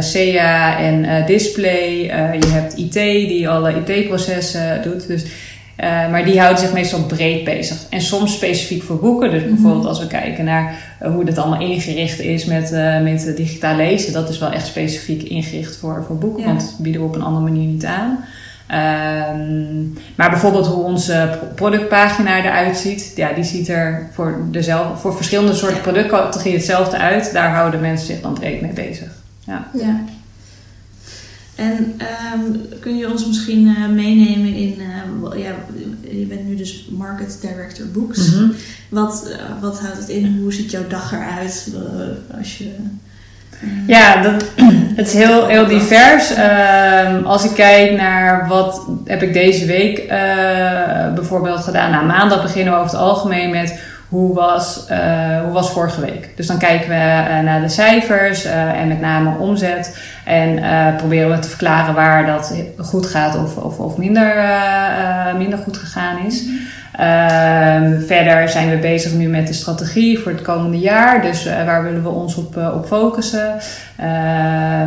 SEA 0.03 0.77
en 0.77 1.25
display. 1.25 2.03
je 2.39 2.47
hebt 2.47 2.77
IT 2.77 2.93
die 2.93 3.49
alle 3.49 3.73
IT-processen 3.85 4.81
doet. 4.83 5.07
Dus 5.07 5.23
uh, 5.81 6.11
maar 6.11 6.25
die 6.25 6.39
houden 6.39 6.59
zich 6.59 6.73
meestal 6.73 7.03
breed 7.03 7.43
bezig. 7.43 7.77
En 7.89 8.01
soms 8.01 8.33
specifiek 8.33 8.83
voor 8.83 8.99
boeken. 8.99 9.31
Dus 9.31 9.43
bijvoorbeeld 9.43 9.85
als 9.85 9.99
we 9.99 10.07
kijken 10.07 10.45
naar 10.45 10.75
uh, 11.01 11.13
hoe 11.13 11.25
dat 11.25 11.37
allemaal 11.37 11.61
ingericht 11.61 12.19
is 12.19 12.45
met, 12.45 12.71
uh, 12.71 13.01
met 13.01 13.33
digitaal 13.35 13.75
lezen. 13.75 14.13
Dat 14.13 14.29
is 14.29 14.39
wel 14.39 14.51
echt 14.51 14.65
specifiek 14.65 15.23
ingericht 15.23 15.77
voor, 15.77 16.03
voor 16.07 16.17
boeken. 16.17 16.43
Ja. 16.43 16.47
Want 16.47 16.59
dat 16.59 16.75
bieden 16.79 17.01
we 17.01 17.07
op 17.07 17.15
een 17.15 17.21
andere 17.21 17.43
manier 17.43 17.67
niet 17.67 17.85
aan. 17.85 18.25
Um, 18.71 19.97
maar 20.15 20.29
bijvoorbeeld 20.29 20.67
hoe 20.67 20.83
onze 20.83 21.39
productpagina 21.55 22.37
eruit 22.37 22.77
ziet. 22.77 23.13
Ja, 23.15 23.33
die 23.33 23.43
ziet 23.43 23.69
er 23.69 24.09
voor, 24.11 24.41
dezelfde, 24.51 24.97
voor 24.97 25.15
verschillende 25.15 25.53
soorten 25.53 25.81
productcategorieën 25.81 26.55
hetzelfde 26.55 26.97
uit. 26.97 27.33
Daar 27.33 27.53
houden 27.53 27.81
mensen 27.81 28.07
zich 28.07 28.21
dan 28.21 28.33
breed 28.33 28.61
mee 28.61 28.73
bezig. 28.73 29.09
Ja. 29.45 29.67
ja. 29.73 29.99
En 31.61 31.99
um, 32.33 32.61
kun 32.79 32.97
je 32.97 33.11
ons 33.11 33.25
misschien 33.25 33.67
uh, 33.67 33.87
meenemen 33.87 34.53
in, 34.53 34.77
uh, 34.79 35.43
ja, 35.43 35.51
je 36.01 36.25
bent 36.25 36.47
nu 36.47 36.55
dus 36.55 36.87
Market 36.91 37.37
Director 37.41 37.85
Books. 37.85 38.31
Mm 38.31 38.37
-hmm. 38.37 38.53
wat, 38.89 39.27
uh, 39.27 39.61
wat 39.61 39.79
houdt 39.79 39.97
het 39.97 40.09
in? 40.09 40.39
Hoe 40.41 40.53
ziet 40.53 40.71
jouw 40.71 40.87
dag 40.87 41.11
eruit 41.11 41.67
als 42.37 42.57
je... 42.57 42.71
ja, 43.87 44.21
dat, 44.21 44.45
het 44.99 45.07
is 45.07 45.13
heel, 45.13 45.47
heel 45.47 45.67
divers. 45.67 46.33
Ehm, 46.33 47.23
als 47.23 47.45
ik 47.45 47.53
kijk 47.53 47.97
naar 47.97 48.47
wat 48.47 48.87
heb 49.05 49.21
ik 49.21 49.33
deze 49.33 49.65
week 49.65 50.07
bijvoorbeeld 51.15 51.63
gedaan. 51.63 51.91
Nou, 51.91 52.05
maandag 52.05 52.41
beginnen 52.41 52.73
we 52.73 52.79
over 52.79 52.91
het 52.91 53.01
algemeen 53.01 53.49
met 53.49 53.79
hoe 54.11 54.33
was, 54.33 54.87
uh, 54.91 55.41
hoe 55.41 55.51
was 55.51 55.71
vorige 55.71 56.01
week. 56.01 56.29
Dus 56.35 56.47
dan 56.47 56.57
kijken 56.57 56.89
we 56.89 56.95
uh, 56.95 57.39
naar 57.39 57.61
de 57.61 57.69
cijfers 57.69 58.45
uh, 58.45 58.79
en 58.79 58.87
met 58.87 58.99
name 58.99 59.37
omzet. 59.37 59.97
En 60.25 60.63
proberen 60.97 61.31
we 61.31 61.39
te 61.39 61.47
verklaren 61.47 61.93
waar 61.93 62.25
dat 62.25 62.55
goed 62.77 63.05
gaat 63.05 63.37
of, 63.37 63.57
of, 63.57 63.79
of 63.79 63.97
minder, 63.97 64.35
minder 65.37 65.59
goed 65.59 65.77
gegaan 65.77 66.25
is. 66.25 66.43
Mm-hmm. 66.43 68.01
verder 68.01 68.49
zijn 68.49 68.69
we 68.69 68.77
bezig 68.77 69.13
nu 69.13 69.27
met 69.27 69.47
de 69.47 69.53
strategie 69.53 70.19
voor 70.19 70.31
het 70.31 70.41
komende 70.41 70.79
jaar. 70.79 71.21
Dus 71.21 71.45
waar 71.45 71.83
willen 71.83 72.03
we 72.03 72.09
ons 72.09 72.35
op, 72.35 72.57
op 72.57 72.85
focussen? 72.85 73.59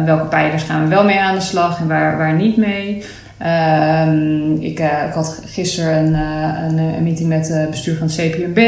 welke 0.05 0.27
pijlers 0.29 0.63
gaan 0.63 0.83
we 0.83 0.89
wel 0.89 1.05
mee 1.05 1.21
aan 1.21 1.35
de 1.35 1.41
slag 1.41 1.79
en 1.81 1.89
waar, 1.89 2.19
waar 2.19 2.35
niet 2.35 2.57
mee? 2.57 3.05
Um, 3.43 4.61
ik, 4.61 4.81
uh, 4.81 5.05
ik, 5.07 5.13
had 5.13 5.41
gisteren 5.45 5.97
een, 5.97 6.13
uh, 6.13 6.63
een, 6.69 6.79
een, 6.79 7.03
meeting 7.03 7.29
met 7.29 7.49
het 7.49 7.71
bestuur 7.71 7.97
van 7.97 8.07
het 8.07 8.17
CPMB. 8.17 8.59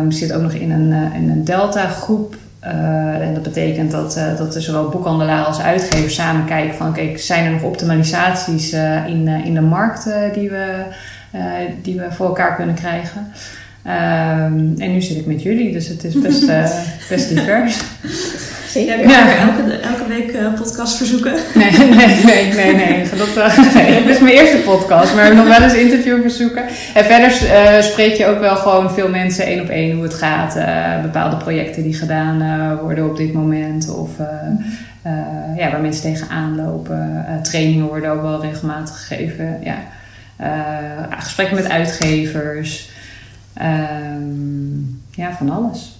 Um, 0.00 0.10
zit 0.10 0.32
ook 0.32 0.42
nog 0.42 0.52
in 0.52 0.70
een, 0.70 0.88
uh, 0.90 1.14
in 1.20 1.30
een 1.30 1.44
Delta-groep. 1.44 2.36
en 2.60 3.34
dat 3.34 3.42
betekent 3.42 3.90
dat, 3.90 4.20
dat 4.38 4.54
er 4.54 4.62
zowel 4.62 4.88
boekhandelaren 4.88 5.46
als 5.46 5.60
uitgevers 5.60 6.14
samen 6.14 6.44
kijken 6.44 6.74
van... 6.74 6.92
Kijk, 6.92 7.18
zijn 7.18 7.44
er 7.44 7.50
nog 7.50 7.62
optimalisaties 7.62 8.72
in, 9.06 9.28
in 9.28 9.54
de 9.54 9.60
markt 9.60 10.08
die, 10.34 10.50
we, 10.50 10.82
die 11.82 12.00
we 12.00 12.12
voor 12.12 12.26
elkaar 12.26 12.56
kunnen 12.56 12.74
krijgen? 12.74 13.32
Um, 13.86 14.74
en 14.78 14.92
nu 14.92 15.00
zit 15.00 15.16
ik 15.16 15.26
met 15.26 15.42
jullie, 15.42 15.72
dus 15.72 15.88
het 15.88 16.04
is 16.04 16.18
best, 16.18 16.46
best 17.08 17.28
divers. 17.28 17.84
Zeker. 18.76 19.08
Ja, 19.08 19.28
ja. 19.28 19.38
Elke, 19.38 19.72
elke 19.72 20.06
week 20.08 20.32
uh, 20.32 20.54
podcast 20.54 20.96
verzoeken? 20.96 21.34
Nee, 21.54 21.70
nee, 21.78 22.24
nee, 22.24 22.52
nee. 22.54 22.74
nee. 22.74 23.08
Dat, 23.18 23.36
uh, 23.36 23.58
nee. 23.74 24.02
Dit 24.02 24.14
is 24.14 24.20
mijn 24.20 24.34
eerste 24.34 24.56
podcast, 24.56 25.14
maar 25.14 25.34
nog 25.34 25.46
wel 25.46 25.62
eens 25.62 25.74
interview 25.74 26.20
verzoeken. 26.20 26.64
En 26.94 27.04
verder 27.04 27.30
uh, 27.42 27.80
spreek 27.80 28.14
je 28.14 28.26
ook 28.26 28.40
wel 28.40 28.56
gewoon 28.56 28.90
veel 28.90 29.08
mensen 29.08 29.44
één 29.44 29.60
op 29.60 29.68
één 29.68 29.94
hoe 29.94 30.02
het 30.02 30.14
gaat. 30.14 30.58
bepaalde 31.02 31.36
projecten 31.36 31.82
die 31.82 31.94
gedaan 31.94 32.78
worden 32.82 33.10
op 33.10 33.16
dit 33.16 33.32
moment. 33.32 33.94
Of 33.94 34.10
ja, 35.56 35.70
waar 35.70 35.80
mensen 35.80 36.02
tegenaan 36.02 36.56
lopen. 36.56 37.24
trainingen 37.42 37.86
worden 37.86 38.10
ook 38.10 38.22
wel 38.22 38.40
regelmatig 38.40 39.06
gegeven. 39.06 39.58
Ja. 39.62 39.76
gesprekken 41.18 41.56
met 41.56 41.70
uitgevers. 41.70 42.90
ja, 45.10 45.32
van 45.38 45.50
alles. 45.50 45.95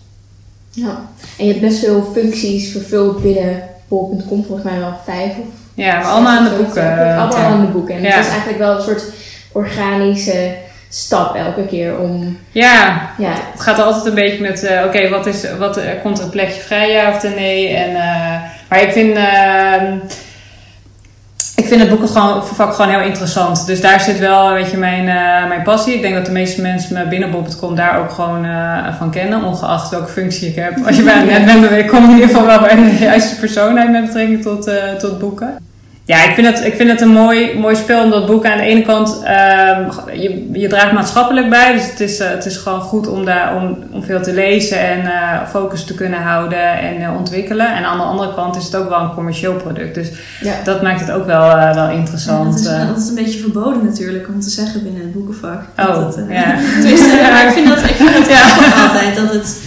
Ja, 0.77 1.09
en 1.39 1.47
je 1.47 1.53
hebt 1.53 1.65
best 1.65 1.79
veel 1.79 2.11
functies 2.15 2.73
vervuld 2.73 3.23
binnen 3.23 3.63
bol.com, 3.89 4.45
volgens 4.45 4.71
mij 4.71 4.79
wel 4.79 5.01
vijf 5.05 5.31
of 5.31 5.47
Ja, 5.75 5.99
maar 5.99 6.05
allemaal 6.05 6.39
aan 6.39 6.45
de 6.45 6.63
boeken. 6.63 6.99
Allemaal 6.99 7.37
aan 7.37 7.61
de 7.61 7.73
boeken. 7.73 7.95
En 7.95 8.05
het 8.05 8.25
is 8.25 8.29
eigenlijk 8.29 8.59
wel 8.59 8.77
een 8.77 8.83
soort 8.83 9.05
organische 9.53 10.55
stap 10.89 11.35
elke 11.35 11.67
keer 11.67 11.99
om... 11.99 12.39
Ja, 12.51 13.11
ja. 13.19 13.33
het 13.53 13.61
gaat 13.61 13.79
altijd 13.79 14.05
een 14.05 14.15
beetje 14.15 14.41
met, 14.41 14.65
uh, 14.65 14.71
oké, 14.71 14.87
okay, 14.87 15.11
wat, 15.11 15.27
is, 15.27 15.45
wat 15.59 15.79
uh, 15.79 15.85
komt 16.03 16.19
er 16.19 16.25
een 16.25 16.31
plekje 16.31 16.61
vrij, 16.61 16.91
ja 16.91 17.11
of 17.11 17.35
nee? 17.35 17.69
En, 17.69 17.91
uh, 17.91 18.41
maar 18.69 18.83
ik 18.83 18.93
vind 18.93 19.17
ehm, 19.17 19.99
ik 21.57 21.67
vind 21.67 21.81
het 21.81 21.89
boeken 21.89 22.09
gewoon, 22.09 22.89
heel 22.89 23.01
interessant. 23.01 23.67
Dus 23.67 23.81
daar 23.81 24.01
zit 24.01 24.19
wel 24.19 24.53
weet 24.53 24.71
je, 24.71 24.77
mijn, 24.77 25.05
uh, 25.05 25.49
mijn 25.49 25.63
passie. 25.63 25.95
Ik 25.95 26.03
denk 26.03 26.15
dat 26.15 26.27
de 26.27 26.33
meeste 26.33 26.61
mensen 26.61 26.95
me 26.95 27.09
binnen 27.09 27.31
Bob.com 27.31 27.75
daar 27.75 27.99
ook 27.99 28.11
gewoon 28.11 28.45
uh, 28.45 28.97
van 28.99 29.11
kennen. 29.11 29.45
Ongeacht 29.45 29.91
welke 29.91 30.09
functie 30.09 30.49
ik 30.49 30.55
heb. 30.55 30.87
Als 30.87 30.97
je 30.97 31.03
bij 31.03 31.23
net 31.25 31.45
bent, 31.45 31.71
dan 31.71 31.87
kom 31.87 32.01
je 32.01 32.07
in 32.07 32.15
ieder 32.15 32.29
geval 32.29 32.47
wel 32.47 32.61
bij 32.61 32.75
de 32.75 32.97
juiste 32.99 33.37
persoon 33.37 33.79
uit 33.79 33.91
met 33.91 34.07
betrekking 34.07 34.43
tot, 34.43 34.69
uh, 34.69 34.75
tot 34.99 35.19
boeken. 35.19 35.59
Ja, 36.07 36.25
ik 36.25 36.35
vind 36.35 36.47
het, 36.47 36.65
ik 36.65 36.75
vind 36.75 36.91
het 36.91 37.01
een 37.01 37.09
mooi, 37.09 37.59
mooi 37.59 37.77
spel 37.77 38.03
omdat 38.03 38.27
boeken 38.27 38.53
aan 38.53 38.59
de 38.59 38.65
ene 38.65 38.83
kant, 38.83 39.21
uh, 39.23 39.79
je, 40.23 40.49
je 40.53 40.69
draagt 40.69 40.93
maatschappelijk 40.93 41.51
bij. 41.51 41.73
Dus 41.73 41.91
het 41.91 42.01
is, 42.01 42.21
uh, 42.21 42.29
het 42.29 42.47
is 42.47 42.57
gewoon 42.57 42.81
goed 42.81 43.09
om, 43.09 43.25
daar, 43.25 43.57
om, 43.57 43.79
om 43.91 44.03
veel 44.03 44.23
te 44.23 44.33
lezen 44.33 44.79
en 44.79 45.01
uh, 45.01 45.49
focus 45.49 45.85
te 45.85 45.95
kunnen 45.95 46.23
houden 46.23 46.79
en 46.79 47.01
uh, 47.01 47.17
ontwikkelen. 47.17 47.75
En 47.75 47.85
aan 47.85 47.99
de 47.99 48.05
andere 48.05 48.35
kant 48.35 48.57
is 48.57 48.65
het 48.65 48.77
ook 48.77 48.89
wel 48.89 49.01
een 49.01 49.15
commercieel 49.15 49.55
product. 49.55 49.95
Dus 49.95 50.09
ja. 50.41 50.55
dat 50.65 50.83
maakt 50.83 51.01
het 51.01 51.11
ook 51.11 51.27
wel, 51.27 51.75
wel 51.75 51.91
interessant. 51.91 52.63
Ja, 52.63 52.79
dat, 52.79 52.81
is, 52.81 52.89
dat 52.89 53.03
is 53.03 53.09
een 53.09 53.25
beetje 53.25 53.41
verboden 53.41 53.85
natuurlijk 53.85 54.29
om 54.29 54.41
te 54.41 54.51
zeggen 54.51 54.83
binnen 54.83 55.03
het 55.03 55.13
boekenvak. 55.13 55.63
Oh, 55.79 55.95
dat, 55.95 56.19
ja. 56.29 56.57
Tenminste, 56.81 57.11
ik 57.47 57.53
vind 57.53 57.69
dat, 57.69 57.79
ik 57.79 57.97
vind 57.97 58.13
dat 58.13 58.29
ja. 58.29 58.43
altijd. 58.85 59.17
Dat 59.17 59.33
het, 59.33 59.61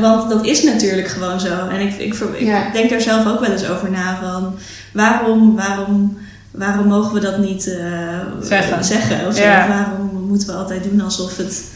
want 0.00 0.30
dat 0.30 0.44
is 0.44 0.62
natuurlijk 0.62 1.08
gewoon 1.08 1.40
zo. 1.40 1.68
En 1.70 1.80
ik, 1.80 1.94
ik, 1.94 2.14
ik, 2.14 2.40
ik 2.40 2.72
denk 2.72 2.90
daar 2.90 3.00
zelf 3.00 3.26
ook 3.26 3.40
wel 3.40 3.50
eens 3.50 3.68
over 3.68 3.90
na 3.90 4.18
van 4.22 4.54
waarom, 4.94 5.56
waarom, 5.56 6.18
waarom 6.50 6.86
mogen 6.86 7.14
we 7.14 7.20
dat 7.20 7.38
niet 7.38 7.66
uh, 7.66 7.78
zeggen? 8.40 8.84
zeggen 8.84 9.26
of 9.26 9.38
ja. 9.38 9.68
Waarom 9.68 10.26
moeten 10.28 10.46
we 10.48 10.54
altijd 10.54 10.82
doen 10.82 11.00
alsof 11.00 11.36
het 11.36 11.72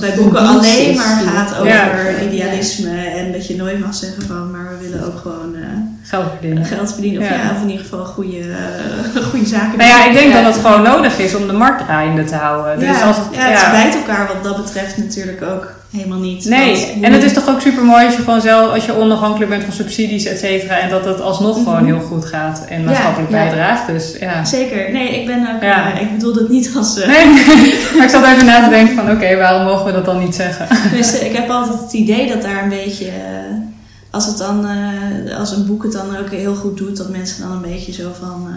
bij 0.00 0.14
boeken 0.14 0.38
alleen 0.46 0.96
maar 0.96 1.22
gaat 1.26 1.54
over 1.54 1.66
ja. 1.66 2.20
idealisme 2.20 2.96
en 3.00 3.32
dat 3.32 3.46
je 3.46 3.56
nooit 3.56 3.80
mag 3.80 3.94
zeggen 3.94 4.22
van, 4.22 4.50
maar 4.50 4.68
we 4.78 4.88
willen 4.88 5.06
ook 5.06 5.18
gewoon 5.18 5.54
uh, 5.54 5.66
geld 6.02 6.30
verdienen. 6.30 6.64
Geld 6.64 6.92
verdienen 6.92 7.22
of, 7.22 7.28
ja. 7.28 7.50
of 7.54 7.62
in 7.62 7.68
ieder 7.68 7.84
geval 7.84 8.04
goede, 8.04 8.38
uh, 8.38 9.24
goede 9.30 9.46
zaken. 9.46 9.78
Nou 9.78 9.90
ja, 9.90 10.06
ik 10.06 10.12
denk 10.12 10.32
dat 10.32 10.44
het 10.44 10.64
gewoon 10.64 10.82
nodig 10.82 11.18
is 11.18 11.34
om 11.34 11.46
de 11.46 11.52
markt 11.52 11.84
draaiende 11.84 12.24
te 12.24 12.34
houden. 12.34 12.78
Dus 12.78 13.02
als 13.02 13.16
het, 13.16 13.26
ja, 13.30 13.48
het 13.48 13.70
bijt 13.70 13.94
elkaar 13.94 14.26
wat 14.26 14.44
dat 14.44 14.64
betreft 14.64 14.96
natuurlijk 14.96 15.42
ook 15.42 15.77
helemaal 15.90 16.18
niet. 16.18 16.44
Nee, 16.44 16.98
en 17.02 17.12
het 17.12 17.22
is 17.22 17.32
toch 17.32 17.48
ook 17.48 17.60
super 17.60 17.84
mooi 17.84 18.04
als 18.04 18.16
je 18.16 18.22
gewoon 18.22 18.40
zelf, 18.40 18.72
als 18.72 18.84
je 18.84 18.96
onafhankelijk 18.96 19.50
bent 19.50 19.64
van 19.64 19.72
subsidies, 19.72 20.24
et 20.24 20.38
cetera, 20.38 20.78
en 20.78 20.90
dat 20.90 21.04
het 21.04 21.20
alsnog 21.20 21.56
mm 21.56 21.64
-hmm. 21.64 21.72
gewoon 21.72 21.86
heel 21.86 22.06
goed 22.06 22.24
gaat 22.24 22.64
en 22.68 22.84
maatschappelijk 22.84 23.30
ja, 23.30 23.36
bijdraagt. 23.36 23.86
Dus, 23.86 24.16
ja. 24.20 24.44
Zeker. 24.44 24.92
Nee, 24.92 25.20
ik 25.20 25.26
ben 25.26 25.54
ook, 25.54 25.62
ja. 25.62 25.94
uh, 25.94 26.00
ik 26.02 26.12
bedoel 26.12 26.34
het 26.34 26.48
niet 26.48 26.72
als. 26.76 26.98
Uh... 26.98 27.06
Nee, 27.06 27.26
maar 27.96 28.04
ik 28.04 28.10
zat 28.10 28.24
even 28.24 28.46
na 28.46 28.64
te 28.64 28.70
denken 28.70 28.94
van, 28.94 29.04
oké, 29.04 29.12
okay, 29.12 29.36
waarom 29.36 29.64
mogen 29.64 29.86
we 29.86 29.92
dat 29.92 30.04
dan 30.04 30.18
niet 30.18 30.34
zeggen? 30.34 30.66
Dus 30.96 31.14
uh, 31.14 31.26
ik 31.26 31.36
heb 31.36 31.50
altijd 31.50 31.80
het 31.80 31.92
idee 31.92 32.28
dat 32.28 32.42
daar 32.42 32.62
een 32.62 32.68
beetje. 32.68 33.10
als, 34.10 34.26
het 34.26 34.38
dan, 34.38 34.66
als 35.38 35.56
een 35.56 35.66
boek 35.66 35.82
het 35.82 35.92
dan 35.92 36.16
ook 36.16 36.30
heel 36.30 36.54
goed 36.54 36.76
doet, 36.76 36.96
dat 36.96 37.08
mensen 37.08 37.42
dan 37.42 37.52
een 37.52 37.70
beetje 37.70 37.92
zo 37.92 38.10
van 38.20 38.48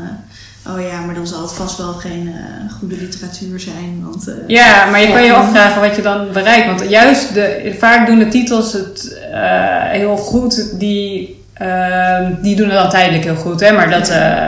oh 0.68 0.82
ja, 0.82 1.02
maar 1.06 1.16
dan 1.16 1.28
zal 1.28 1.42
het 1.42 1.54
vast 1.54 1.78
wel 1.78 1.94
geen 1.94 2.28
uh, 2.28 2.74
goede 2.80 2.96
literatuur 2.96 3.60
zijn. 3.60 4.04
Want, 4.04 4.28
uh, 4.28 4.36
ja, 4.48 4.86
maar 4.86 5.02
je 5.02 5.12
kan 5.12 5.24
je 5.24 5.34
afvragen 5.34 5.82
wat 5.82 5.96
je 5.96 6.02
dan 6.02 6.28
bereikt. 6.34 6.66
Want 6.66 6.90
juist 6.90 7.34
de, 7.34 7.76
vaak 7.80 8.08
doen 8.08 8.20
de 8.20 8.28
titels 8.28 8.74
het 8.74 9.18
uh, 9.32 9.90
heel 9.90 10.18
goed 10.18 10.80
die 10.80 11.40
Ehm, 11.62 12.34
die 12.42 12.56
doen 12.56 12.70
het 12.70 12.78
dan 12.78 12.90
tijdelijk 12.90 13.24
heel 13.24 13.36
goed, 13.36 13.60
hè? 13.60 13.72
maar 13.72 13.90
dat 13.90 14.10
eh, 14.10 14.42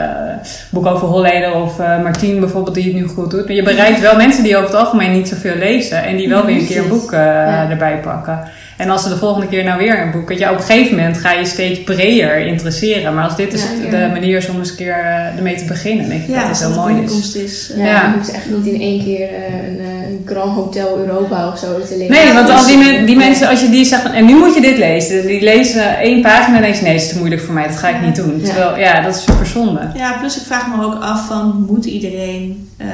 boek 0.70 0.86
over 0.86 1.08
Holleder 1.08 1.54
of 1.54 1.78
Martien 1.78 2.40
bijvoorbeeld, 2.40 2.74
die 2.74 2.84
het 2.84 2.94
nu 2.94 3.06
goed 3.06 3.30
doet. 3.30 3.46
Maar 3.46 3.54
je 3.54 3.62
bereikt 3.62 4.00
wel 4.00 4.16
mensen 4.16 4.42
die 4.42 4.56
over 4.56 4.68
het 4.68 4.78
algemeen 4.78 5.12
niet 5.12 5.28
zoveel 5.28 5.56
lezen 5.56 6.04
en 6.04 6.16
die 6.16 6.28
wel 6.28 6.44
weer 6.44 6.56
een 6.56 6.66
keer 6.66 6.82
een 6.82 6.88
boek 6.88 7.10
ja. 7.10 7.70
erbij 7.70 8.00
pakken. 8.00 8.40
En 8.76 8.90
als 8.90 9.02
ze 9.02 9.08
de 9.08 9.16
volgende 9.16 9.46
keer 9.46 9.64
nou 9.64 9.78
weer 9.78 10.02
een 10.02 10.10
boek. 10.10 10.32
Ja, 10.32 10.50
op 10.50 10.56
een 10.56 10.62
gegeven 10.62 10.96
moment 10.96 11.18
ga 11.18 11.32
je 11.32 11.44
steeds 11.44 11.82
breder 11.82 12.46
interesseren. 12.46 13.14
Maar 13.14 13.24
als 13.24 13.36
dit 13.36 13.52
is 13.52 13.62
ja, 13.62 13.90
de 13.90 14.08
manier 14.12 14.36
is 14.36 14.48
om 14.48 14.58
eens 14.58 14.70
een 14.70 14.76
keer 14.76 14.98
uh, 14.98 15.36
ermee 15.36 15.56
te 15.56 15.64
beginnen, 15.64 16.08
denk 16.08 16.22
ik 16.22 16.28
ja, 16.28 16.48
dat 16.48 16.58
het 16.58 16.68
heel 16.68 16.80
mooi 16.80 17.02
is. 17.02 17.34
is 17.34 17.72
ja, 17.76 17.84
ja. 17.84 18.02
je 18.02 18.16
moet 18.16 18.30
echt 18.30 18.50
niet 18.50 18.66
in 18.66 18.80
één 18.80 19.04
keer 19.04 19.28
uh, 19.30 19.68
een, 19.68 19.80
een 19.80 20.22
Grand 20.26 20.54
Hotel 20.54 20.98
Europa 20.98 21.48
of 21.48 21.58
zo 21.58 21.80
te 21.88 21.96
lezen. 21.96 22.14
Nee, 22.14 22.32
want 22.32 22.50
als 22.50 22.66
die, 22.66 22.76
me 22.76 23.04
die 23.04 23.16
mensen, 23.16 23.48
als 23.48 23.60
je 23.60 23.70
die 23.70 23.84
zegt 23.84 24.12
en 24.12 24.24
nu 24.24 24.34
moet 24.34 24.54
je 24.54 24.60
dit 24.60 24.78
lezen. 24.78 25.26
Die 25.26 25.42
lezen 25.42 25.98
één 25.98 26.22
pagina 26.22 26.56
en 26.56 26.62
denken 26.62 26.84
nee, 26.84 26.92
het 26.92 27.02
is 27.02 27.08
te 27.08 27.18
moeilijk 27.18 27.42
voor 27.42 27.54
mij. 27.54 27.66
Dat 27.66 27.76
ga 27.76 27.88
ik 27.88 28.00
niet 28.00 28.16
doen. 28.16 28.40
Terwijl, 28.42 28.78
ja, 28.78 29.00
dat 29.00 29.14
is 29.14 29.22
super 29.22 29.46
zonde. 29.46 29.80
Ja, 29.94 30.16
plus 30.18 30.36
ik 30.36 30.42
vraag 30.42 30.76
me 30.76 30.84
ook 30.84 31.02
af 31.02 31.26
van, 31.26 31.64
moet 31.68 31.84
iedereen 31.84 32.68
uh, 32.80 32.86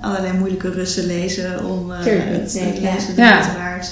allerlei 0.00 0.32
moeilijke 0.38 0.70
russen 0.70 1.06
lezen 1.06 1.64
om 1.64 1.90
het, 1.90 2.04
nee, 2.04 2.64
het 2.64 2.80
lezen 2.80 3.14
ja. 3.16 3.28
ja. 3.28 3.40
te 3.40 3.48
waard? 3.58 3.88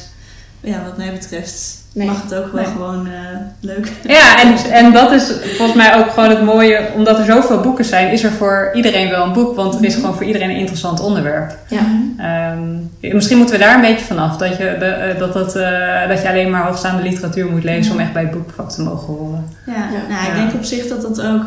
Ja, 0.67 0.83
wat 0.85 0.97
mij 0.97 1.13
betreft 1.13 1.85
Nee. 1.93 2.07
mag 2.07 2.23
het 2.23 2.35
ook 2.35 2.53
wel 2.53 2.63
Nee. 2.63 2.73
gewoon 2.73 3.07
uh, 3.07 3.13
leuk. 3.61 3.93
Ja, 4.07 4.43
en, 4.43 4.57
en 4.73 4.93
dat 4.93 5.13
is 5.13 5.33
volgens 5.57 5.77
mij 5.77 5.97
ook 5.97 6.11
gewoon 6.11 6.29
het 6.31 6.43
mooie, 6.43 6.89
omdat 6.95 7.19
er 7.19 7.25
zoveel 7.25 7.61
boeken 7.61 7.85
zijn, 7.85 8.13
is 8.13 8.23
er 8.23 8.31
voor 8.31 8.71
iedereen 8.75 9.09
wel 9.11 9.25
een 9.25 9.33
boek, 9.33 9.57
want 9.57 9.75
er 9.75 9.85
is 9.85 9.95
gewoon 9.95 10.15
voor 10.15 10.25
iedereen 10.25 10.51
een 10.51 10.57
interessant 10.57 11.01
onderwerp. 11.01 11.59
Ja. 11.69 12.53
Um, 12.53 12.91
misschien 13.01 13.37
moeten 13.37 13.55
we 13.55 13.61
daar 13.65 13.75
een 13.75 13.81
beetje 13.81 14.05
vanaf, 14.07 14.37
dat 14.37 14.57
je, 14.57 14.77
de, 14.79 15.15
dat, 15.19 15.33
dat, 15.33 15.57
uh, 15.57 16.09
dat 16.09 16.23
je 16.23 16.29
alleen 16.29 16.51
maar 16.51 16.67
hoogstaande 16.67 17.03
literatuur 17.03 17.51
moet 17.51 17.65
lezen 17.65 17.93
om 17.93 18.01
echt 18.01 18.13
bij 18.13 18.23
het 18.23 18.31
boekvak 18.31 18.71
te 18.71 18.83
mogen 18.83 19.07
horen. 19.15 19.45
Ja, 19.67 19.73
Ja. 19.73 20.15
nou, 20.15 20.23
ik 20.23 20.29
Ja. 20.29 20.35
denk 20.35 20.55
op 20.55 20.65
zich 20.65 20.87
dat 20.89 21.03
dat 21.03 21.23
ook. 21.23 21.45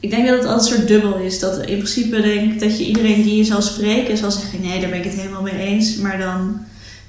Ik 0.00 0.10
denk 0.10 0.28
dat 0.28 0.36
het 0.38 0.46
altijd 0.46 0.70
een 0.70 0.76
soort 0.76 0.88
dubbel 0.88 1.16
is. 1.16 1.38
Dat 1.40 1.56
in 1.58 1.76
principe 1.76 2.20
denk 2.20 2.52
ik 2.52 2.60
dat 2.60 2.78
je 2.78 2.84
iedereen 2.84 3.22
die 3.22 3.36
je 3.36 3.44
zal 3.44 3.62
spreken 3.62 4.16
zal 4.16 4.30
zeggen: 4.30 4.60
nee, 4.62 4.80
daar 4.80 4.90
ben 4.90 4.98
ik 4.98 5.04
het 5.04 5.14
helemaal 5.14 5.42
mee 5.42 5.58
eens. 5.58 5.96
Maar 5.96 6.18
dan 6.18 6.60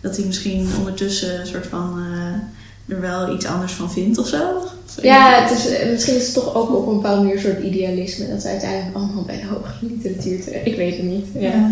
dat 0.01 0.17
hij 0.17 0.25
misschien 0.25 0.69
ondertussen 0.77 1.47
soort 1.47 1.67
van 1.67 1.99
uh, 1.99 2.95
er 2.95 3.01
wel 3.01 3.33
iets 3.33 3.45
anders 3.45 3.71
van 3.73 3.91
vindt 3.91 4.17
of 4.17 4.27
zo. 4.27 4.67
Ja, 5.01 5.41
het 5.41 5.57
is, 5.57 5.67
eh, 5.69 5.89
misschien 5.91 6.15
is 6.15 6.25
het 6.25 6.33
toch 6.33 6.55
ook 6.55 6.75
op 6.75 6.87
een 6.87 6.95
bepaalde 6.95 7.21
manier 7.21 7.35
een 7.35 7.41
soort 7.41 7.63
idealisme. 7.63 8.29
Dat 8.29 8.41
ze 8.41 8.47
uiteindelijk 8.47 8.95
allemaal 8.95 9.23
bij 9.23 9.35
de 9.35 9.45
hogere 9.47 9.73
literatuur 9.79 10.43
terecht. 10.43 10.65
Ik 10.65 10.75
weet 10.75 10.95
het 10.97 11.05
niet. 11.05 11.25
Ja. 11.33 11.47
Ja. 11.49 11.69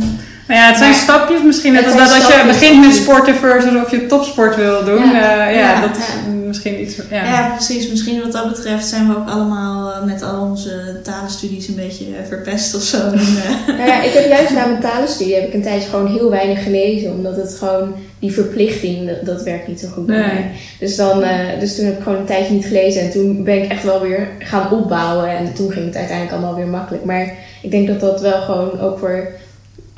Maar 0.48 0.58
ja, 0.58 0.68
het 0.68 0.78
zijn 0.78 0.90
Maar- 0.92 1.00
stapjes 1.00 1.44
misschien. 1.44 1.74
Net 1.74 1.86
als 1.86 1.94
dat 1.98 2.14
als 2.14 2.28
je 2.28 2.44
begint 2.48 2.86
met 2.86 2.96
sporten 2.96 3.36
versus 3.36 3.76
of 3.84 3.92
je 3.92 4.06
topsport 4.06 4.56
wil 4.56 4.84
doen. 4.86 5.04
Ja. 5.10 5.14
Ja, 5.36 5.48
ja, 5.50 5.60
Ja. 5.60 5.82
dat 5.82 5.98
is 5.98 6.04
Ja. 6.08 6.32
misschien 6.48 6.82
iets... 6.82 6.96
Ja. 7.10 7.24
Ja. 7.24 7.54
precies. 7.56 7.90
Misschien 7.90 8.22
wat 8.22 8.32
dat 8.32 8.48
betreft 8.50 8.86
zijn 8.88 9.08
we 9.08 9.16
ook 9.18 9.30
allemaal 9.30 9.92
eh, 9.94 10.04
met 10.06 10.22
al 10.24 10.42
onze 10.42 11.00
talenstudies 11.04 11.68
een 11.68 11.76
beetje 11.76 12.06
eh, 12.06 12.28
verpest 12.28 12.76
of 12.76 12.82
zo. 12.82 12.98
En, 12.98 13.14
eh, 13.14 13.68
Nou 13.78 13.88
ja, 13.90 14.02
ik 14.04 14.14
heb 14.14 14.28
juist 14.28 14.52
na 14.54 14.66
mijn 14.66 14.82
talenstudie 14.82 15.36
heb 15.36 15.48
ik 15.48 15.54
een 15.54 15.62
tijdje 15.62 15.90
gewoon 15.90 16.08
heel 16.12 16.30
weinig 16.30 16.64
gelezen. 16.64 17.12
Omdat 17.12 17.36
het 17.36 17.56
gewoon, 17.60 17.94
die 18.20 18.32
verplichting, 18.34 19.08
dat, 19.08 19.26
dat 19.26 19.44
werkt 19.44 19.68
niet 19.68 19.80
zo 19.80 19.88
goed 19.88 20.06
bij 20.06 20.18
Nee. 20.18 20.26
mij. 20.34 20.52
Dus, 20.80 20.96
dan, 20.96 21.24
eh, 21.24 21.60
dus 21.60 21.76
toen 21.76 21.86
heb 21.86 21.98
ik 21.98 22.04
gewoon 22.04 22.20
een 22.20 22.26
tijdje 22.26 22.54
niet 22.54 22.66
gelezen. 22.66 23.02
En 23.02 23.12
toen 23.12 23.17
ben 23.44 23.64
ik 23.64 23.72
echt 23.72 23.84
wel 23.84 24.02
weer 24.02 24.28
gaan 24.40 24.72
opbouwen. 24.72 25.30
En 25.30 25.54
toen 25.54 25.72
ging 25.72 25.86
het 25.86 25.96
uiteindelijk 25.96 26.36
allemaal 26.38 26.56
weer 26.56 26.68
makkelijk. 26.68 27.06
Maar 27.06 27.32
ik 27.62 27.72
denk 27.72 27.88
dat 27.88 28.00
dat 28.00 28.22
wel 28.22 28.42
gewoon 28.42 28.80
ook 28.80 29.00
voor, 29.00 29.28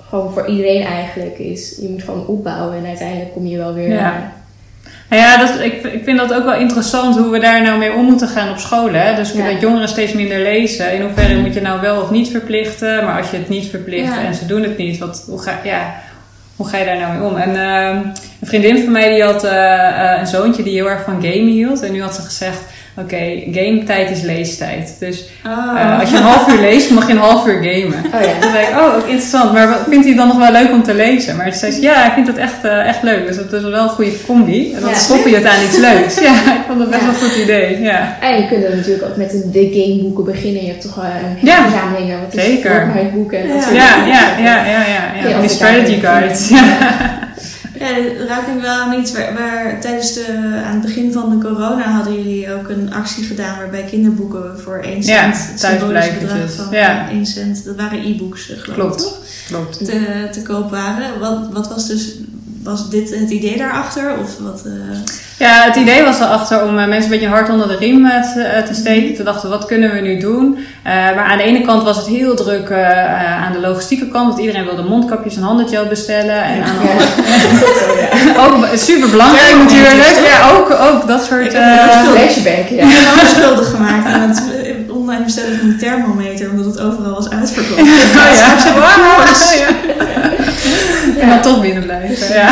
gewoon 0.10 0.32
voor 0.34 0.48
iedereen 0.48 0.84
eigenlijk 0.84 1.38
is. 1.40 1.78
Je 1.82 1.88
moet 1.90 2.04
gewoon 2.04 2.28
opbouwen 2.28 2.78
en 2.78 2.86
uiteindelijk 2.86 3.34
kom 3.34 3.46
je 3.46 3.58
wel 3.58 3.74
weer... 3.74 3.90
Ja. 3.90 4.32
Nou 5.10 5.22
ja, 5.22 5.38
dat, 5.38 5.60
ik, 5.60 5.84
ik 5.84 6.04
vind 6.04 6.18
dat 6.18 6.34
ook 6.34 6.44
wel 6.44 6.56
interessant 6.56 7.18
hoe 7.18 7.30
we 7.30 7.40
daar 7.40 7.62
nou 7.62 7.78
mee 7.80 7.94
om 7.94 8.06
moeten 8.06 8.28
gaan 8.28 8.50
op 8.50 8.58
scholen. 8.58 9.02
Hè? 9.06 9.16
Dus 9.16 9.32
Ja. 9.32 9.52
dat 9.52 9.62
jongeren 9.62 9.88
steeds 9.88 10.14
minder 10.14 10.40
lezen. 10.40 10.94
In 10.94 11.02
hoeverre 11.02 11.38
moet 11.38 11.54
je 11.54 11.62
nou 11.62 11.82
wel 11.82 12.02
of 12.02 12.12
niet 12.12 12.30
verplichten? 12.30 13.06
Maar 13.06 13.18
als 13.18 13.32
je 13.32 13.38
het 13.38 13.50
niet 13.50 13.66
verplicht 13.70 14.14
Ja. 14.14 14.24
en 14.24 14.34
ze 14.34 14.46
doen 14.46 14.62
het 14.64 14.78
niet, 14.78 14.98
wat, 14.98 15.24
hoe, 15.30 15.42
ga, 15.42 15.60
ja, 15.64 15.94
hoe 16.56 16.68
ga 16.68 16.78
je 16.78 16.86
daar 16.86 16.98
nou 17.00 17.18
mee 17.18 17.30
om? 17.30 17.38
En 17.38 17.50
ehm, 17.56 17.96
een 18.42 18.48
vriendin 18.48 18.84
van 18.84 18.92
mij 18.92 19.10
die 19.10 19.24
had 19.24 19.44
eh, 19.44 20.14
eh, 20.14 20.20
een 20.20 20.28
zoontje 20.28 20.64
die 20.64 20.74
heel 20.74 20.90
erg 20.90 21.04
van 21.04 21.14
gamen 21.22 21.48
hield. 21.48 21.82
En 21.82 21.92
nu 21.92 22.02
had 22.02 22.16
ze 22.16 22.22
gezegd, 22.22 22.62
oké, 22.98 23.44
gametijd 23.52 24.12
is 24.12 24.22
leestijd. 24.22 24.96
Dus 25.00 25.24
oh. 25.46 25.80
eh, 25.82 26.00
als 26.00 26.10
je 26.10 26.16
een 26.18 26.22
half 26.24 26.48
uur 26.54 26.60
leest, 26.60 26.90
mag 26.92 27.08
je 27.08 27.14
een 27.14 27.20
half 27.20 27.48
uur 27.48 27.54
gamen. 27.64 28.04
Oh 28.16 28.22
ja. 28.22 28.32
Toen 28.42 28.52
zei 28.52 28.64
ik, 28.66 28.70
oh, 28.80 28.96
ook 28.96 29.04
interessant. 29.04 29.54
Maar 29.54 29.68
wat- 29.70 29.86
vindt 29.90 30.06
hij 30.06 30.16
dan 30.16 30.28
nog 30.28 30.38
wel 30.38 30.52
leuk 30.52 30.72
om 30.72 30.84
te 30.84 30.94
lezen? 30.94 31.36
Maar 31.36 31.46
toen 31.46 31.60
zei 31.60 31.72
ze, 31.72 31.82
ja, 31.82 31.94
hij 31.94 32.12
vindt 32.14 32.28
het 32.30 32.38
echt, 32.38 32.64
eh, 32.64 32.88
echt 32.88 33.04
leuk. 33.04 33.28
Dus 33.28 33.36
dat 33.36 33.54
is 33.54 33.62
wel 33.62 33.84
een 33.84 33.90
goede 33.90 34.22
combi. 34.26 34.74
En 34.74 34.82
dan 34.82 34.90
Ja. 34.90 34.96
stop 34.96 35.28
je 35.28 35.36
het 35.36 35.46
aan 35.46 35.64
iets 35.68 35.78
leuks. 35.78 36.20
Ja, 36.30 36.32
ik 36.34 36.62
vond 36.68 36.80
dat 36.80 36.90
best 36.90 37.02
Ja. 37.02 37.06
wel 37.12 37.16
een 37.16 37.30
goed 37.30 37.38
idee. 37.44 37.82
Ja. 37.82 38.18
En 38.22 38.42
je 38.42 38.48
kunt 38.48 38.76
natuurlijk 38.76 39.04
ook 39.06 39.16
met 39.16 39.32
de, 39.52 39.70
gameboeken 39.74 40.24
beginnen. 40.24 40.62
Je 40.62 40.68
hebt 40.70 40.82
toch 40.82 40.96
wel 40.96 41.06
een 41.06 41.36
hele 41.48 41.62
verzameling. 41.70 42.12
Wat 42.26 42.34
is 42.36 42.44
Zeker. 42.44 42.88
Boeken 43.14 43.40
en 43.42 43.48
dat 43.48 43.56
Ja. 43.58 43.62
soort 43.64 43.76
Ja, 43.76 43.96
ja, 44.08 44.38
ja, 44.38 44.66
ja, 44.66 44.84
ja. 45.24 45.30
ja. 45.30 45.40
Die 45.40 45.50
strategy 45.50 45.92
ik 45.94 46.02
guides. 46.06 46.50
Ja. 47.80 47.88
Ja, 47.88 47.96
dit 48.02 48.28
raakt 48.28 48.48
ik 48.48 48.62
wel 48.62 48.80
aan 48.82 49.00
iets 49.00 49.12
waar, 49.12 49.34
waar 49.34 49.82
tijdens 49.82 50.14
de, 50.14 50.26
aan 50.66 50.74
het 50.74 50.82
begin 50.82 51.12
van 51.12 51.30
de 51.40 51.48
corona 51.48 51.84
hadden 51.92 52.16
jullie 52.16 52.54
ook 52.54 52.70
een 52.70 52.94
actie 52.94 53.24
gedaan 53.24 53.58
waarbij 53.58 53.84
kinderboeken 53.84 54.60
voor 54.60 54.78
1 54.78 55.02
Ja, 55.02 55.34
cent, 55.34 55.50
het 55.50 55.60
symbolisch 55.60 56.14
bedrag 56.20 56.52
van 56.52 56.68
Ja. 56.72 57.10
1 57.10 57.26
cent, 57.26 57.66
dat 57.66 57.76
waren 57.76 58.00
e-books 58.06 58.50
eh, 58.52 58.58
geloof 58.58 58.68
ik, 58.70 58.74
Klopt. 58.74 59.00
toch? 59.00 59.18
Klopt. 59.48 59.86
Te, 59.86 60.28
te 60.32 60.42
koop 60.42 60.70
waren. 60.72 61.20
Wat, 61.20 61.40
wat 61.52 61.68
was 61.68 61.88
dus, 61.88 62.16
was 62.70 62.90
dit 62.90 63.10
het 63.20 63.30
idee 63.30 63.58
daarachter? 63.58 64.12
Of 64.22 64.30
wat, 64.40 64.62
eh, 64.66 64.72
Ja, 65.38 65.64
het 65.64 65.76
idee 65.76 66.04
was 66.04 66.20
erachter 66.20 66.64
om 66.64 66.78
eh, 66.78 66.88
mensen 66.88 67.04
een 67.04 67.10
beetje 67.10 67.26
een 67.26 67.32
hart 67.32 67.50
onder 67.50 67.68
de 67.68 67.76
riem 67.78 68.06
eh, 68.06 68.22
te, 68.34 68.64
te 68.68 68.74
steken. 68.74 69.16
Te 69.16 69.24
dachten, 69.24 69.50
wat 69.50 69.66
kunnen 69.66 69.92
we 69.94 70.00
nu 70.02 70.20
doen? 70.20 70.58
Eh, 70.84 70.94
maar 70.94 71.24
aan 71.26 71.38
de 71.38 71.44
ene 71.44 71.62
kant 71.62 71.84
was 71.84 71.98
het 71.98 72.08
heel 72.08 72.36
druk 72.36 72.72
aan 73.46 73.52
de 73.52 73.60
logistieke 73.60 74.08
kant. 74.08 74.28
Want 74.28 74.40
iedereen 74.40 74.66
wilde 74.66 74.84
mondkapjes 74.84 75.36
en 75.36 75.42
handgel 75.42 75.86
bestellen. 75.86 76.44
En 76.44 76.64
aan 76.64 76.76
de 76.82 76.88
Ja. 78.26 78.36
andere 78.36 78.72
ook 78.72 78.78
super 78.78 79.10
belangrijk 79.10 79.56
natuurlijk. 79.58 80.20
Ja, 80.26 80.50
ook, 80.52 80.70
ook 80.72 81.08
dat 81.08 81.26
soort... 81.26 81.46
Ik 81.46 81.52
heb 81.52 81.62
eh, 81.62 81.76
het 81.80 82.08
Een 82.08 82.12
flashback, 82.12 82.68
ja. 82.70 82.84
Ik 82.86 82.92
heb 82.92 83.16
me 83.16 83.32
schuldig 83.36 83.70
gemaakt 83.70 84.06
aan 84.14 84.22
het 84.30 84.44
online 84.90 85.24
bestellen 85.24 85.58
van 85.60 85.68
een 85.70 85.78
thermometer, 85.78 86.50
omdat 86.50 86.66
het 86.66 86.80
overal 86.80 87.14
was 87.14 87.30
uitverkocht. 87.30 87.80
Ja. 89.56 89.58
Ja. 89.58 90.30
En 91.20 91.30
dan 91.30 91.42
toch 91.42 91.62
binnen 91.62 91.84
blijven. 91.84 92.34
Ja. 92.34 92.50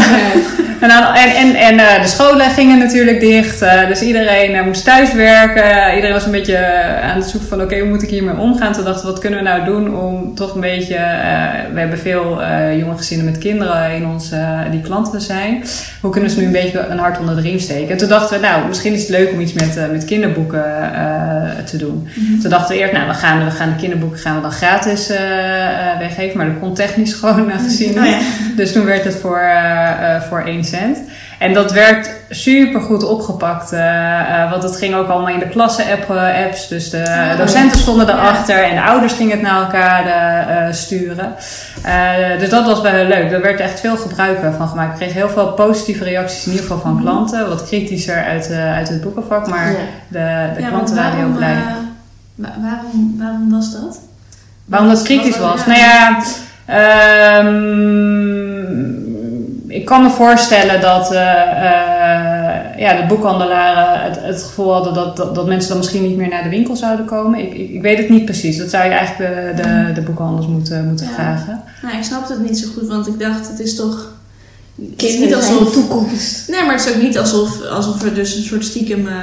En, 0.80 0.90
dan- 0.90 1.14
en, 1.14 1.36
en, 1.36 1.56
en 1.56 1.80
eh, 1.80 2.02
de 2.02 2.08
scholen 2.08 2.50
gingen 2.50 2.78
natuurlijk 2.78 3.20
dicht. 3.20 3.62
eh, 3.62 3.88
dus 3.88 4.02
iedereen 4.02 4.54
eh, 4.56 4.64
moest 4.66 4.84
thuiswerken. 4.84 5.90
iedereen 5.96 6.14
was 6.14 6.26
een 6.26 6.32
beetje 6.32 6.66
aan 7.04 7.16
het 7.16 7.30
zoeken 7.30 7.50
van... 7.50 7.62
oké, 7.62 7.80
hoe 7.80 7.90
moet 7.90 8.04
ik 8.04 8.10
hiermee 8.10 8.38
omgaan? 8.38 8.74
Toen 8.74 8.84
dachten 8.84 9.06
we, 9.06 9.12
wat 9.12 9.20
kunnen 9.22 9.40
we 9.40 9.46
nou 9.46 9.66
doen 9.66 9.98
om 9.98 10.36
toch 10.36 10.56
een 10.56 10.62
beetje... 10.62 10.98
we 11.74 11.80
hebben 11.80 12.00
veel 12.00 12.42
jonge 12.78 12.98
gezinnen 12.98 13.26
met 13.26 13.38
kinderen 13.38 13.92
in 13.96 14.06
ons, 14.08 14.32
eh, 14.32 14.60
die 14.72 14.82
klanten 14.82 15.22
zijn. 15.22 15.64
Hoe 16.02 16.12
kunnen 16.12 16.30
we 16.30 16.36
ze 16.36 16.42
nu 16.42 16.48
een 16.48 16.62
beetje 16.62 16.86
een 16.90 16.98
hart 17.00 17.20
onder 17.20 17.36
de 17.36 17.42
riem 17.42 17.60
steken? 17.60 17.90
En 17.90 17.98
toen 17.98 18.10
dachten 18.10 18.40
we, 18.42 18.46
nou, 18.48 18.68
misschien 18.68 18.94
is 18.94 19.02
het 19.02 19.10
leuk 19.10 19.32
om 19.32 19.40
iets 19.40 19.54
met, 19.54 19.92
met 19.92 20.06
kinderboeken 20.06 20.64
te 21.66 21.78
doen. 21.78 22.08
Toen 22.42 22.50
dachten 22.50 22.76
we 22.76 22.82
eerst, 22.82 22.94
nou, 22.94 23.08
we 23.08 23.14
gaan, 23.14 23.46
we 23.46 23.52
gaan 23.52 23.70
de 23.70 23.76
kinderboeken 23.76 24.20
gaan 24.20 24.36
we 24.36 24.42
dan 24.42 24.52
gratis 24.52 25.12
weggeven. 26.00 26.38
Maar 26.38 26.46
dat 26.46 26.60
kon 26.60 26.74
technisch 26.74 27.14
gewoon 27.20 27.52
gezien 27.66 28.00
Oh 28.00 28.06
ja. 28.06 28.18
Dus 28.56 28.72
toen 28.72 28.86
werd 28.86 29.04
het 29.04 29.16
voor, 29.16 29.42
voor 30.30 30.42
1 30.46 30.64
En 31.40 31.54
dat 31.54 31.72
werd 31.72 32.10
super 32.30 32.82
goed 32.82 33.04
opgepakt. 33.04 33.72
eh, 33.72 34.20
eh, 34.44 34.52
want 34.52 34.64
het 34.64 34.76
ging 34.78 34.96
ook 34.96 35.08
allemaal 35.08 35.34
in 35.34 35.40
de 35.40 35.48
klassen-apps. 35.50 36.68
dus 36.68 36.90
de 36.90 37.04
Oh. 37.32 37.38
docenten 37.38 37.80
stonden 37.80 38.10
erachter 38.10 38.64
en 38.64 38.76
de 38.76 38.82
ouders 38.82 39.14
gingen 39.14 39.32
het 39.32 39.42
naar 39.42 39.62
elkaar 39.62 40.06
eh, 40.06 40.68
eh, 40.68 40.74
sturen. 40.74 41.34
Eh, 41.84 42.40
dus 42.40 42.50
dat 42.50 42.66
was 42.66 42.82
wel 42.82 42.92
heel 42.92 43.06
leuk. 43.08 43.32
Er 43.32 43.42
werd 43.42 43.60
echt 43.60 43.80
veel 43.80 43.98
gebruik 43.98 44.42
eh, 44.44 44.50
van 44.58 44.68
gemaakt. 44.68 44.92
Ik 44.92 44.98
kreeg 45.00 45.14
heel 45.14 45.30
veel 45.30 45.48
positieve 45.48 46.04
reacties, 46.04 46.46
in 46.46 46.52
ieder 46.52 46.66
geval 46.68 46.82
van 46.82 47.00
klanten. 47.02 47.50
Wat 47.50 47.68
kritischer 47.68 48.24
uit, 48.24 48.50
eh, 48.52 48.74
uit 48.76 48.90
het 48.90 49.02
boekenvak. 49.02 49.48
Maar 49.48 49.72
Ja. 49.72 49.78
de, 50.08 50.54
de 50.56 50.62
Ja, 50.62 50.68
klanten 50.68 50.96
waren 50.96 51.18
heel 51.18 51.32
blij. 51.36 51.52
eh, 51.54 51.58
wa- 52.36 52.56
waarom, 52.62 53.16
waarom 53.20 53.52
was 53.52 53.72
dat? 53.72 54.00
Waarom 54.66 54.90
dat 54.90 55.02
kritisch 55.02 55.38
was? 55.40 55.66
Nou 55.66 55.80
ja, 55.80 56.18
ehm, 57.58 59.07
ik 59.80 59.86
kan 59.86 60.04
me 60.04 60.10
voorstellen 60.10 60.82
dat 60.82 61.12
eh, 61.12 61.42
eh, 61.42 62.80
ja, 62.80 63.02
de 63.02 63.06
boekhandelaren 63.08 64.04
het, 64.04 64.20
het 64.24 64.44
gevoel 64.44 64.74
hadden 64.74 64.94
dat, 64.94 65.18
dat, 65.18 65.36
dat 65.36 65.46
mensen 65.48 65.70
dan 65.70 65.78
misschien 65.78 66.04
niet 66.04 66.18
meer 66.18 66.28
naar 66.30 66.44
de 66.44 66.50
winkel 66.50 66.76
zouden 66.76 67.06
komen. 67.06 67.40
Ik, 67.40 67.54
ik, 67.54 67.70
ik 67.70 67.82
weet 67.82 67.98
het 67.98 68.10
niet 68.10 68.26
precies. 68.26 68.58
Dat 68.58 68.70
zou 68.70 68.84
je 68.84 68.90
eigenlijk 68.90 69.32
de, 69.56 69.62
de, 69.64 69.92
de 69.94 70.02
boekhandels 70.02 70.48
moeten, 70.48 70.88
moeten 70.88 71.06
Ja. 71.06 71.14
vragen. 71.14 71.62
Nou, 71.82 71.98
ik 71.98 72.04
snapte 72.04 72.34
het 72.34 72.42
niet 72.44 72.60
zo 72.60 72.68
goed, 72.74 72.88
want 72.88 73.08
ik 73.08 73.20
dacht, 73.20 73.48
het 73.48 73.60
is 73.60 73.76
toch... 73.76 74.16
Het 74.82 75.04
is 75.04 75.10
Kinderen 75.12 75.38
niet 75.38 75.46
zijn 75.46 75.58
de 75.58 75.66
alsof... 75.66 75.74
toekomst. 75.74 76.48
Nee, 76.48 76.64
maar 76.64 76.76
het 76.76 76.86
is 76.86 76.94
ook 76.94 77.02
niet 77.02 77.18
alsof, 77.18 77.62
alsof 77.62 78.04
er 78.04 78.14
dus 78.14 78.36
een 78.36 78.44
soort 78.44 78.66
stiekem... 78.66 79.08
eh, 79.08 79.14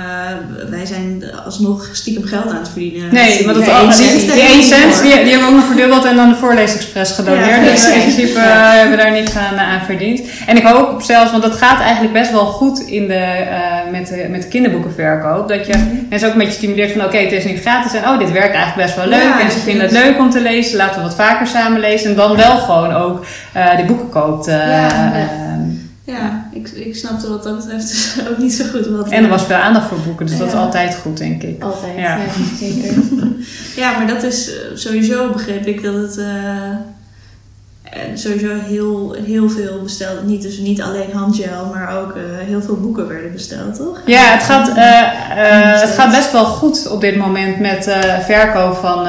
wij 0.70 0.86
zijn 0.86 1.24
alsnog 1.44 1.88
stiekem 1.92 2.24
geld 2.24 2.50
aan 2.50 2.56
het 2.56 2.68
verdienen. 2.68 3.14
Nee, 3.14 3.44
maar 3.44 3.54
dat 3.54 3.62
Die 3.64 3.72
al, 3.72 3.80
één 3.80 3.90
die, 3.90 3.96
cent 3.96 4.20
die 4.20 4.30
hebben 4.30 4.46
we 4.46 4.50
1 4.50 4.56
niet 4.56 4.66
cent, 4.66 5.02
die, 5.02 5.12
die 5.12 5.32
hebben 5.32 5.40
we 5.40 5.46
ook 5.46 5.60
nog 5.60 5.66
verdubbeld 5.66 6.04
en 6.04 6.16
dan 6.16 6.28
de 6.28 6.34
voorleesexpress 6.34 7.12
gedoneerd. 7.12 7.64
Ja, 7.64 7.70
dus 7.70 7.86
in 7.88 8.00
principe 8.00 8.38
eh, 8.38 8.72
hebben 8.72 8.96
we 8.96 9.02
daar 9.02 9.12
niks 9.12 9.36
aan, 9.36 9.58
aan 9.58 9.80
verdiend. 9.84 10.20
En 10.46 10.56
ik 10.56 10.62
hoop 10.62 11.02
zelfs, 11.02 11.30
want 11.30 11.42
dat 11.42 11.56
gaat 11.56 11.80
eigenlijk 11.80 12.12
best 12.12 12.30
wel 12.30 12.46
goed 12.46 12.78
in 12.78 13.08
de, 13.08 13.14
eh, 13.14 13.90
met, 13.90 14.08
de, 14.08 14.26
met 14.30 14.42
de 14.42 14.48
kinderboekenverkoop. 14.48 15.48
Dat 15.48 15.66
je 15.66 16.04
mensen 16.08 16.28
ook 16.28 16.34
een 16.34 16.40
beetje 16.40 16.54
stimuleert 16.54 16.92
van 16.92 17.04
oké, 17.04 17.16
het 17.16 17.32
is 17.32 17.44
nu 17.44 17.56
gratis 17.56 17.92
en 17.94 18.08
oh, 18.08 18.18
dit 18.18 18.32
werkt 18.32 18.54
eigenlijk 18.54 18.86
best 18.86 18.96
wel 18.96 19.06
leuk. 19.06 19.22
Ja, 19.22 19.40
en 19.40 19.50
ze 19.50 19.58
vinden 19.58 19.82
het 19.82 19.92
leuk 19.92 20.18
om 20.18 20.30
te 20.30 20.40
lezen, 20.40 20.76
laten 20.76 20.96
we 20.96 21.06
wat 21.06 21.14
vaker 21.14 21.46
samen 21.46 21.80
lezen. 21.80 22.10
En 22.10 22.16
dan 22.16 22.36
wel 22.36 22.56
gewoon 22.58 22.92
ook 22.94 23.24
eh 23.52 23.76
die 23.76 23.84
boeken 23.84 24.08
koopt. 24.08 24.46
Eh, 25.44 25.50
Ja, 26.04 26.14
ehm, 26.14 26.22
Ja, 26.22 26.48
ik, 26.52 26.68
ik 26.68 26.96
snapte 26.96 27.28
wat 27.28 27.42
dat 27.42 27.56
betreft 27.56 27.88
dus 27.88 28.16
ook 28.30 28.38
niet 28.38 28.52
zo 28.52 28.64
goed. 28.64 28.86
Wat, 28.86 29.08
en 29.08 29.22
er 29.24 29.30
was 29.30 29.44
veel 29.44 29.56
aandacht 29.56 29.88
voor 29.88 29.98
boeken, 29.98 30.26
dus 30.26 30.38
dat 30.38 30.48
is 30.48 30.54
altijd 30.54 30.94
goed, 30.94 31.16
denk 31.16 31.42
ik. 31.42 31.62
Altijd, 31.62 31.96
Ja. 31.96 32.16
ja, 32.16 32.24
zeker. 32.58 32.92
Ja, 33.76 33.98
maar 33.98 34.06
dat 34.06 34.22
is 34.22 34.48
eh, 34.50 34.56
sowieso 34.74 35.32
begreep 35.32 35.66
ik 35.66 35.82
dat 35.82 35.94
het 35.94 36.16
eh, 36.18 36.70
eh, 37.94 38.00
sowieso 38.14 38.48
heel, 38.66 39.16
heel 39.26 39.48
veel 39.48 39.82
besteld. 39.82 40.26
Niet, 40.26 40.42
dus 40.42 40.58
niet 40.58 40.82
alleen 40.82 41.12
handgel, 41.12 41.70
maar 41.72 41.96
ook 42.00 42.16
eh, 42.16 42.22
heel 42.46 42.62
veel 42.62 42.76
boeken 42.80 43.08
werden 43.08 43.32
besteld, 43.32 43.76
toch? 43.76 44.00
Ja, 44.06 44.22
het 44.22 44.42
gaat, 44.42 44.68
eh, 44.68 45.00
eh, 45.00 45.80
het 45.80 45.90
gaat 45.90 46.10
best 46.10 46.32
wel 46.32 46.44
goed 46.44 46.88
op 46.88 47.00
dit 47.00 47.16
moment 47.16 47.60
met 47.60 47.96
verkoop 48.20 48.76
van, 48.76 49.08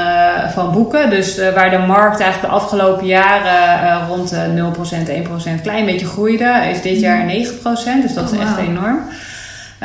van 0.54 0.72
boeken. 0.72 1.10
Dus 1.10 1.38
waar 1.54 1.70
de 1.70 1.78
markt 1.78 2.20
eigenlijk 2.20 2.54
de 2.54 2.60
afgelopen 2.60 3.06
jaren 3.06 4.08
rond 4.08 4.30
de 4.30 4.48
0%, 4.48 5.10
1% 5.10 5.62
klein 5.62 5.86
beetje 5.86 6.06
groeide, 6.06 6.64
is 6.72 6.82
dit 6.82 7.00
jaar 7.00 7.26
9%. 7.26 8.02
Dus 8.02 8.14
dat 8.14 8.32
is 8.32 8.38
Oh, 8.38 8.44
echt 8.44 8.58
enorm. 8.58 9.00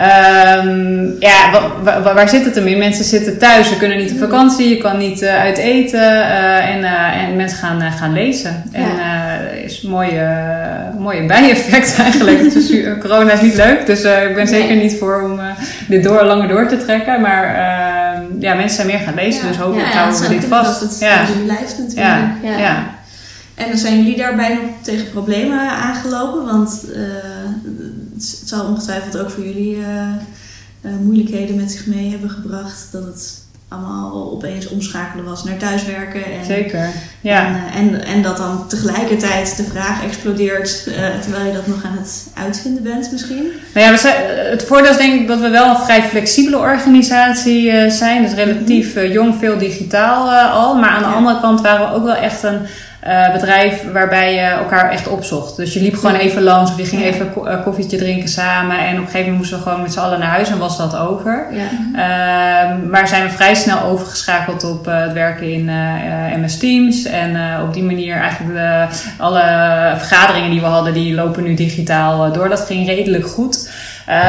Ehm, 0.01 1.05
ja, 1.19 1.51
wa- 1.83 2.03
wa- 2.03 2.15
waar 2.15 2.29
zit 2.29 2.45
het 2.45 2.55
hem 2.55 2.67
in? 2.67 2.79
Mensen 2.79 3.05
zitten 3.05 3.39
thuis, 3.39 3.69
ze 3.69 3.77
kunnen 3.77 3.99
niet 3.99 4.11
op 4.13 4.19
vakantie, 4.19 4.69
je 4.69 4.77
kan 4.77 4.99
niet 4.99 5.23
eh, 5.23 5.41
uit 5.41 5.59
eten 5.59 6.01
eh, 6.31 6.75
en, 6.75 6.85
eh, 6.85 7.23
en 7.23 7.37
mensen 7.37 7.59
gaan, 7.59 7.81
gaan 7.93 8.13
lezen. 8.13 8.63
En 8.73 8.83
eh 8.83 9.65
is 9.65 9.83
een 9.83 9.91
mooie, 9.91 10.29
mooie 10.99 11.27
bijeffect 11.27 11.97
eigenlijk. 12.03 12.39
Het 12.41 12.71
eh, 12.71 12.99
corona 13.01 13.33
is 13.33 13.41
niet 13.41 13.55
leuk, 13.57 13.87
dus 13.87 13.99
ik 13.99 14.35
ben 14.35 14.45
Nee. 14.45 14.47
zeker 14.47 14.77
niet 14.77 14.97
voor 14.99 15.23
om 15.23 15.41
dit 15.89 16.03
door, 16.05 16.25
langer 16.25 16.49
door 16.49 16.67
te 16.69 16.77
trekken. 16.85 17.21
Maar 17.21 17.45
ehm, 17.45 18.23
ja, 18.39 18.55
mensen 18.55 18.77
zijn 18.77 18.87
meer 18.87 18.99
gaan 18.99 19.15
lezen, 19.15 19.43
Ja. 19.43 19.49
dus 19.49 19.57
hopelijk 19.57 19.89
Ja, 19.89 19.93
houden 19.99 20.21
we 20.21 20.27
het 20.27 20.41
dit 20.41 20.49
vast. 20.51 20.81
dat 20.81 20.97
Ja, 21.01 21.09
het 21.19 21.27
dus 21.27 21.45
blijft 21.45 21.79
natuurlijk. 21.79 22.07
ja, 22.43 22.51
Ja. 22.51 22.59
ja. 22.59 22.77
En 23.55 23.69
dan 23.69 23.79
zijn 23.79 23.97
jullie 23.97 24.17
daarbij 24.17 24.49
nog 24.49 24.71
tegen 24.83 25.11
problemen 25.11 25.71
aangelopen? 25.71 26.45
Want 26.47 26.85
het 28.41 28.49
zal 28.49 28.67
ongetwijfeld 28.67 29.19
ook 29.19 29.31
voor 29.31 29.45
jullie 29.45 29.77
eh, 29.77 30.09
eh, 30.81 30.91
moeilijkheden 31.03 31.57
met 31.57 31.71
zich 31.71 31.87
mee 31.87 32.11
hebben 32.11 32.31
gebracht. 32.31 32.89
Dat 32.93 33.05
het 33.05 33.39
allemaal 33.69 34.33
opeens 34.33 34.69
omschakelen 34.69 35.25
was 35.25 35.45
naar 35.45 35.57
thuiswerken. 35.57 36.25
En, 36.25 36.45
zeker. 36.45 36.89
Ja. 37.21 37.47
En, 37.47 37.55
eh, 37.55 37.81
en, 37.81 38.05
en 38.05 38.23
dat 38.23 38.37
dan 38.37 38.69
tegelijkertijd 38.69 39.57
de 39.57 39.63
vraag 39.63 40.05
explodeert 40.05 40.83
terwijl 41.23 41.47
je 41.47 41.53
dat 41.53 41.67
nog 41.67 41.85
aan 41.85 41.97
het 41.99 42.27
uitvinden 42.35 42.83
bent 42.83 43.13
misschien. 43.13 43.51
Nou 43.75 43.87
ja, 43.87 43.93
we 43.93 43.99
zijn, 43.99 44.17
het 44.51 44.63
voordeel 44.63 44.91
is 44.91 44.97
denk 44.97 45.21
ik 45.21 45.29
dat 45.29 45.41
we 45.41 45.49
wel 45.49 45.69
een 45.71 45.85
vrij 45.85 46.03
flexibele 46.03 46.59
organisatie 46.59 47.91
zijn. 47.91 48.23
Dus 48.23 48.33
relatief 48.33 48.95
eh, 48.95 49.13
jong, 49.13 49.35
veel 49.39 49.59
digitaal 49.59 50.31
al. 50.51 50.75
Maar 50.75 50.91
aan 50.91 51.03
de 51.03 51.09
Ja. 51.09 51.15
andere 51.15 51.41
kant 51.41 51.61
waren 51.61 51.89
we 51.89 51.95
ook 51.95 52.05
wel 52.05 52.15
echt 52.15 52.43
een 52.43 52.61
eh, 53.01 53.33
bedrijf 53.33 53.83
waarbij 53.93 54.35
je 54.35 54.41
elkaar 54.41 54.91
echt 54.91 55.09
opzocht. 55.09 55.57
Dus 55.57 55.75
je 55.75 55.81
liep 55.83 55.95
gewoon 55.97 56.15
even 56.15 56.43
langs 56.43 56.71
of 56.71 56.77
je 56.77 56.85
ging 56.85 57.03
Ja. 57.03 57.09
even 57.09 57.33
ko- 57.33 57.45
eh, 57.45 57.63
koffietje 57.63 57.97
drinken 57.97 58.29
samen. 58.29 58.79
En 58.79 58.93
op 58.93 58.99
een 58.99 59.05
gegeven 59.05 59.19
moment 59.21 59.37
moesten 59.39 59.57
we 59.59 59.63
gewoon 59.63 59.83
met 59.83 59.93
z'n 59.93 59.99
allen 59.99 60.19
naar 60.19 60.29
huis 60.29 60.51
en 60.51 60.59
was 60.59 60.79
dat 60.79 60.97
over. 60.97 61.47
Ja. 61.53 61.69
Ehm, 61.95 62.91
maar 62.91 63.09
zijn 63.09 63.23
we 63.23 63.31
vrij 63.31 63.55
snel 63.55 63.83
overgeschakeld 63.83 64.65
op 64.65 64.87
eh, 64.89 65.01
het 65.01 65.13
werken 65.13 65.53
in 65.53 65.71
MS 66.43 66.59
Teams. 66.59 67.05
En 67.05 67.37
op 67.63 67.75
die 67.75 67.83
manier 67.85 68.17
eigenlijk 68.17 68.55
de, 68.55 68.85
alle 69.19 69.43
vergaderingen 69.97 70.51
die 70.51 70.61
we 70.61 70.67
hadden, 70.67 70.93
die 70.95 71.15
lopen 71.15 71.43
nu 71.43 71.55
digitaal 71.55 72.33
door. 72.33 72.49
Dat 72.49 72.61
ging 72.61 72.87
redelijk 72.87 73.27
goed. 73.27 73.71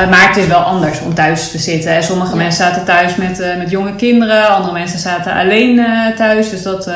Maar 0.10 0.28
het 0.28 0.38
is 0.38 0.48
wel 0.48 0.60
anders 0.60 1.02
om 1.02 1.14
thuis 1.14 1.52
te 1.52 1.58
zitten. 1.58 1.92
En 1.92 2.04
sommige 2.04 2.30
Ja. 2.32 2.36
mensen 2.36 2.66
zaten 2.66 2.86
thuis 2.86 3.16
met, 3.16 3.46
met 3.58 3.70
jonge 3.70 3.96
kinderen. 3.96 4.48
Andere 4.50 4.74
mensen 4.74 5.00
zaten 5.00 5.34
alleen 5.34 5.82
thuis. 6.18 6.50
Dus 6.50 6.64
dat, 6.64 6.92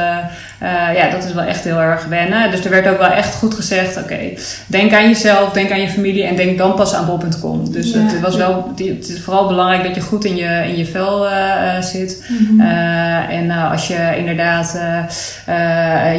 eh, 0.59 0.95
ja, 0.95 1.09
dat 1.09 1.23
is 1.23 1.33
wel 1.33 1.43
echt 1.43 1.63
heel 1.63 1.79
erg 1.79 2.05
wennen. 2.05 2.51
Dus 2.51 2.65
er 2.65 2.69
werd 2.71 2.87
ook 2.87 2.97
wel 2.97 3.09
echt 3.09 3.35
goed 3.35 3.53
gezegd... 3.53 3.97
Oké, 3.97 4.19
denk 4.67 4.93
aan 4.93 5.07
jezelf, 5.07 5.51
denk 5.51 5.71
aan 5.71 5.81
je 5.81 5.89
familie... 5.89 6.23
en 6.23 6.35
denk 6.35 6.57
dan 6.57 6.75
pas 6.75 6.93
aan 6.93 7.05
Bob.com. 7.05 7.71
Dus 7.71 7.91
Ja. 7.91 7.99
het, 7.99 8.19
was 8.19 8.35
wel, 8.35 8.73
het 8.75 9.09
is 9.09 9.21
vooral 9.21 9.47
belangrijk 9.47 9.83
dat 9.83 9.95
je 9.95 10.01
goed 10.01 10.25
in 10.25 10.35
je, 10.35 10.63
in 10.67 10.77
je 10.77 10.85
vel 10.85 11.29
eh, 11.29 11.77
eh, 11.77 11.83
zit. 11.83 12.25
Eh, 12.59 13.29
en 13.29 13.51
als 13.51 13.87
je 13.87 14.13
inderdaad 14.17 14.79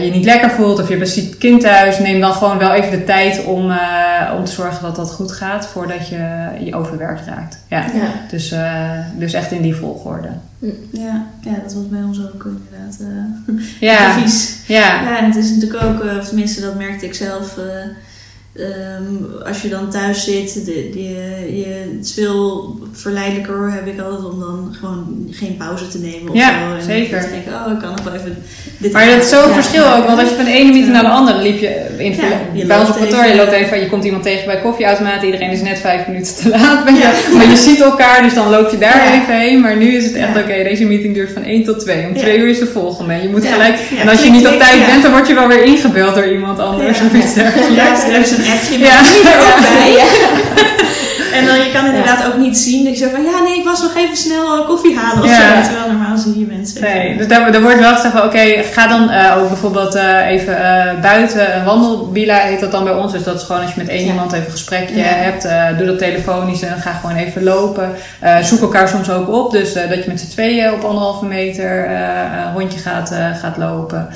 je 0.03 0.11
niet 0.12 0.24
lekker 0.24 0.51
voelt 0.51 0.80
of 0.80 0.89
je 0.89 0.95
hebt 0.95 1.07
een 1.07 1.12
ziek 1.12 1.39
kind 1.39 1.61
thuis, 1.61 1.99
neem 1.99 2.20
dan 2.20 2.32
gewoon 2.32 2.59
wel 2.59 2.72
even 2.72 2.91
de 2.91 3.05
tijd 3.05 3.45
om, 3.45 3.72
om 4.37 4.45
te 4.45 4.53
zorgen 4.53 4.82
dat 4.82 4.97
dat 4.97 5.11
goed 5.11 5.32
gaat 5.32 5.66
voordat 5.66 6.09
je 6.09 6.49
je 6.61 6.74
overwerkt 6.74 7.26
raakt. 7.26 7.64
Ja. 7.69 7.87
Ja. 7.95 8.12
Dus, 8.31 8.51
eh, 8.53 8.99
dus 9.19 9.33
echt 9.33 9.51
in 9.53 9.62
die 9.62 9.75
volgorde. 9.75 10.29
Ja, 10.91 11.27
ja 11.41 11.55
dat 11.62 11.75
was 11.75 11.89
bij 11.89 12.03
ons 12.03 12.19
ook 12.19 12.45
inderdaad 12.45 12.99
eh 13.01 13.55
Ja, 13.81 14.07
advies. 14.14 14.59
ja. 14.67 15.03
Ja, 15.03 15.19
en 15.19 15.25
het 15.25 15.37
is 15.37 15.51
natuurlijk 15.51 15.83
ook, 15.85 16.05
eh, 16.05 16.17
of 16.17 16.27
tenminste 16.29 16.61
dat 16.61 16.75
merkte 16.79 17.07
ik 17.07 17.14
zelf, 17.14 17.59
eh, 17.59 17.64
ehm, 18.59 19.47
als 19.49 19.63
je 19.63 19.69
dan 19.69 19.91
thuis 19.91 20.25
zit, 20.25 20.55
de, 20.65 20.91
de, 20.93 21.09
je, 21.57 21.95
het 21.97 22.07
is 22.07 22.13
veel 22.13 22.75
verleidelijker 22.93 23.73
heb 23.73 23.87
ik 23.87 24.01
altijd 24.01 24.25
om 24.33 24.41
dan 24.41 24.75
gewoon 24.81 25.29
geen 25.31 25.57
pauze 25.57 25.89
te 25.89 25.99
nemen 25.99 26.31
of 26.33 26.37
Ja, 26.37 26.49
zo. 26.49 26.75
En 26.77 26.83
zeker. 26.85 27.21
denken, 27.21 27.53
oh 27.67 27.73
ik 27.73 27.79
kan 27.79 27.91
nog 27.91 28.03
wel 28.05 28.15
even 28.15 28.37
dit 28.79 28.93
Maar 28.93 29.07
dat 29.07 29.23
is 29.23 29.29
zo'n 29.29 29.49
Ja. 29.49 29.55
verschil 29.55 29.85
ook, 29.95 30.07
want 30.07 30.21
als 30.21 30.29
je 30.29 30.35
van 30.35 30.45
de 30.45 30.51
ene 30.51 30.73
meeting 30.73 30.93
naar 30.93 31.03
de 31.03 31.09
andere 31.09 31.43
liep 31.43 31.59
je 31.59 31.87
in 31.97 32.13
Ja, 32.17 32.23
je 32.53 32.67
bij 32.67 32.79
ons 32.79 32.89
op 32.89 32.97
kantoor, 32.97 33.25
je 33.27 33.35
loopt 33.37 33.53
even, 33.53 33.81
je 33.81 33.89
komt 33.89 34.05
iemand 34.05 34.23
tegen 34.23 34.47
bij 34.47 34.61
koffieautomaat, 34.61 35.23
iedereen 35.23 35.51
is 35.51 35.63
net 35.63 35.79
vijf 35.79 36.07
minuten 36.07 36.35
te 36.35 36.49
laat, 36.49 36.85
maar 36.85 37.49
je 37.51 37.57
ziet 37.57 37.81
elkaar, 37.81 38.23
dus 38.23 38.35
dan 38.35 38.51
loop 38.51 38.71
je 38.71 38.79
daar 38.79 39.13
even 39.13 39.39
heen. 39.39 39.61
Maar 39.61 39.77
nu 39.77 39.97
is 39.97 40.05
het 40.05 40.15
echt 40.15 40.37
oké, 40.37 40.63
deze 40.63 40.85
meeting 40.85 41.15
duurt 41.15 41.33
van 41.33 41.43
1 41.45 41.65
tot 41.65 41.79
2, 41.81 42.07
om. 42.07 42.15
2 42.17 42.39
uur 42.39 42.49
is 42.49 42.59
de 42.59 42.67
volgende. 42.67 43.15
Je 43.15 43.29
moet 43.29 43.47
gelijk, 43.47 43.79
en 44.01 44.09
als 44.09 44.25
je 44.25 44.31
niet 44.31 44.47
op 44.47 44.59
tijd 44.59 44.87
bent, 44.87 45.03
dan 45.03 45.11
word 45.13 45.27
je 45.29 45.35
wel 45.35 45.49
weer 45.49 45.63
ingebeld 45.65 46.15
door 46.15 46.29
iemand 46.33 46.59
anders 46.59 46.99
Ja. 46.99 47.05
of 47.07 47.13
iets 47.15 47.35
dergelijks. 47.35 48.31
Ja, 48.47 48.53
er 48.53 48.61
is 48.61 48.68
een 48.68 48.74
appje 48.74 48.78
met 48.78 48.88
Ja. 48.88 49.01
niet 49.01 49.26
er 49.34 49.38
ook 49.40 49.61
bij. 49.61 49.92
Ja. 49.92 50.05
En 51.33 51.47
dan 51.47 51.57
je 51.57 51.71
kan 51.73 51.87
inderdaad 51.87 52.27
ook 52.27 52.37
niet 52.37 52.59
zien 52.59 52.85
dat 52.85 52.99
je 52.99 53.05
zo 53.05 53.11
van 53.11 53.25
ja 53.25 53.43
nee 53.43 53.59
ik 53.59 53.64
was 53.64 53.83
nog 53.83 53.95
even 53.97 54.17
snel 54.17 54.57
eh, 54.59 54.67
koffie 54.67 54.97
halen 54.99 55.23
of 55.25 55.31
Ja. 55.31 55.62
zo. 55.62 55.69
Terwijl 55.69 55.93
normaal 55.93 56.17
zie 56.17 56.39
je 56.39 56.47
mensen. 56.47 56.81
Nee, 56.81 57.17
dus 57.17 57.29
daar, 57.29 57.53
daar 57.53 57.62
wordt 57.62 57.79
wel 57.79 57.95
gezegd 57.95 58.14
van 58.14 58.23
oké, 58.25 58.62
ga 58.73 58.87
dan 58.87 59.11
eh, 59.11 59.37
ook 59.39 59.49
bijvoorbeeld 59.49 59.95
eh, 59.95 60.27
even 60.31 60.57
buiten 61.03 61.57
een 61.57 61.64
wandelbila 61.64 62.37
heet 62.39 62.61
dat 62.61 62.71
dan 62.71 62.85
bij 62.85 62.93
ons. 62.93 63.12
Dus 63.12 63.23
dat 63.25 63.35
is 63.41 63.43
gewoon 63.43 63.62
als 63.62 63.71
je 63.75 63.81
met 63.81 63.89
één 63.89 64.05
Ja. 64.05 64.07
iemand 64.07 64.33
even 64.33 64.45
een 64.45 64.51
gesprekje 64.51 65.01
hebt, 65.03 65.49
doe 65.79 65.87
dat 65.87 65.99
telefonisch 65.99 66.62
en 66.62 66.81
ga 66.81 66.93
gewoon 66.93 67.17
even 67.17 67.43
lopen. 67.43 67.91
Zoek 68.43 68.61
elkaar 68.61 68.89
soms 68.89 69.11
ook 69.11 69.29
op, 69.29 69.51
dus 69.51 69.73
dat 69.73 70.05
je 70.05 70.05
met 70.07 70.21
z'n 70.21 70.29
tweeën 70.31 70.73
op 70.73 70.85
anderhalve 70.85 71.25
meter 71.25 71.91
een 71.91 72.53
rondje 72.55 72.79
gaat, 72.79 73.14
gaat 73.41 73.57
lopen. 73.57 74.09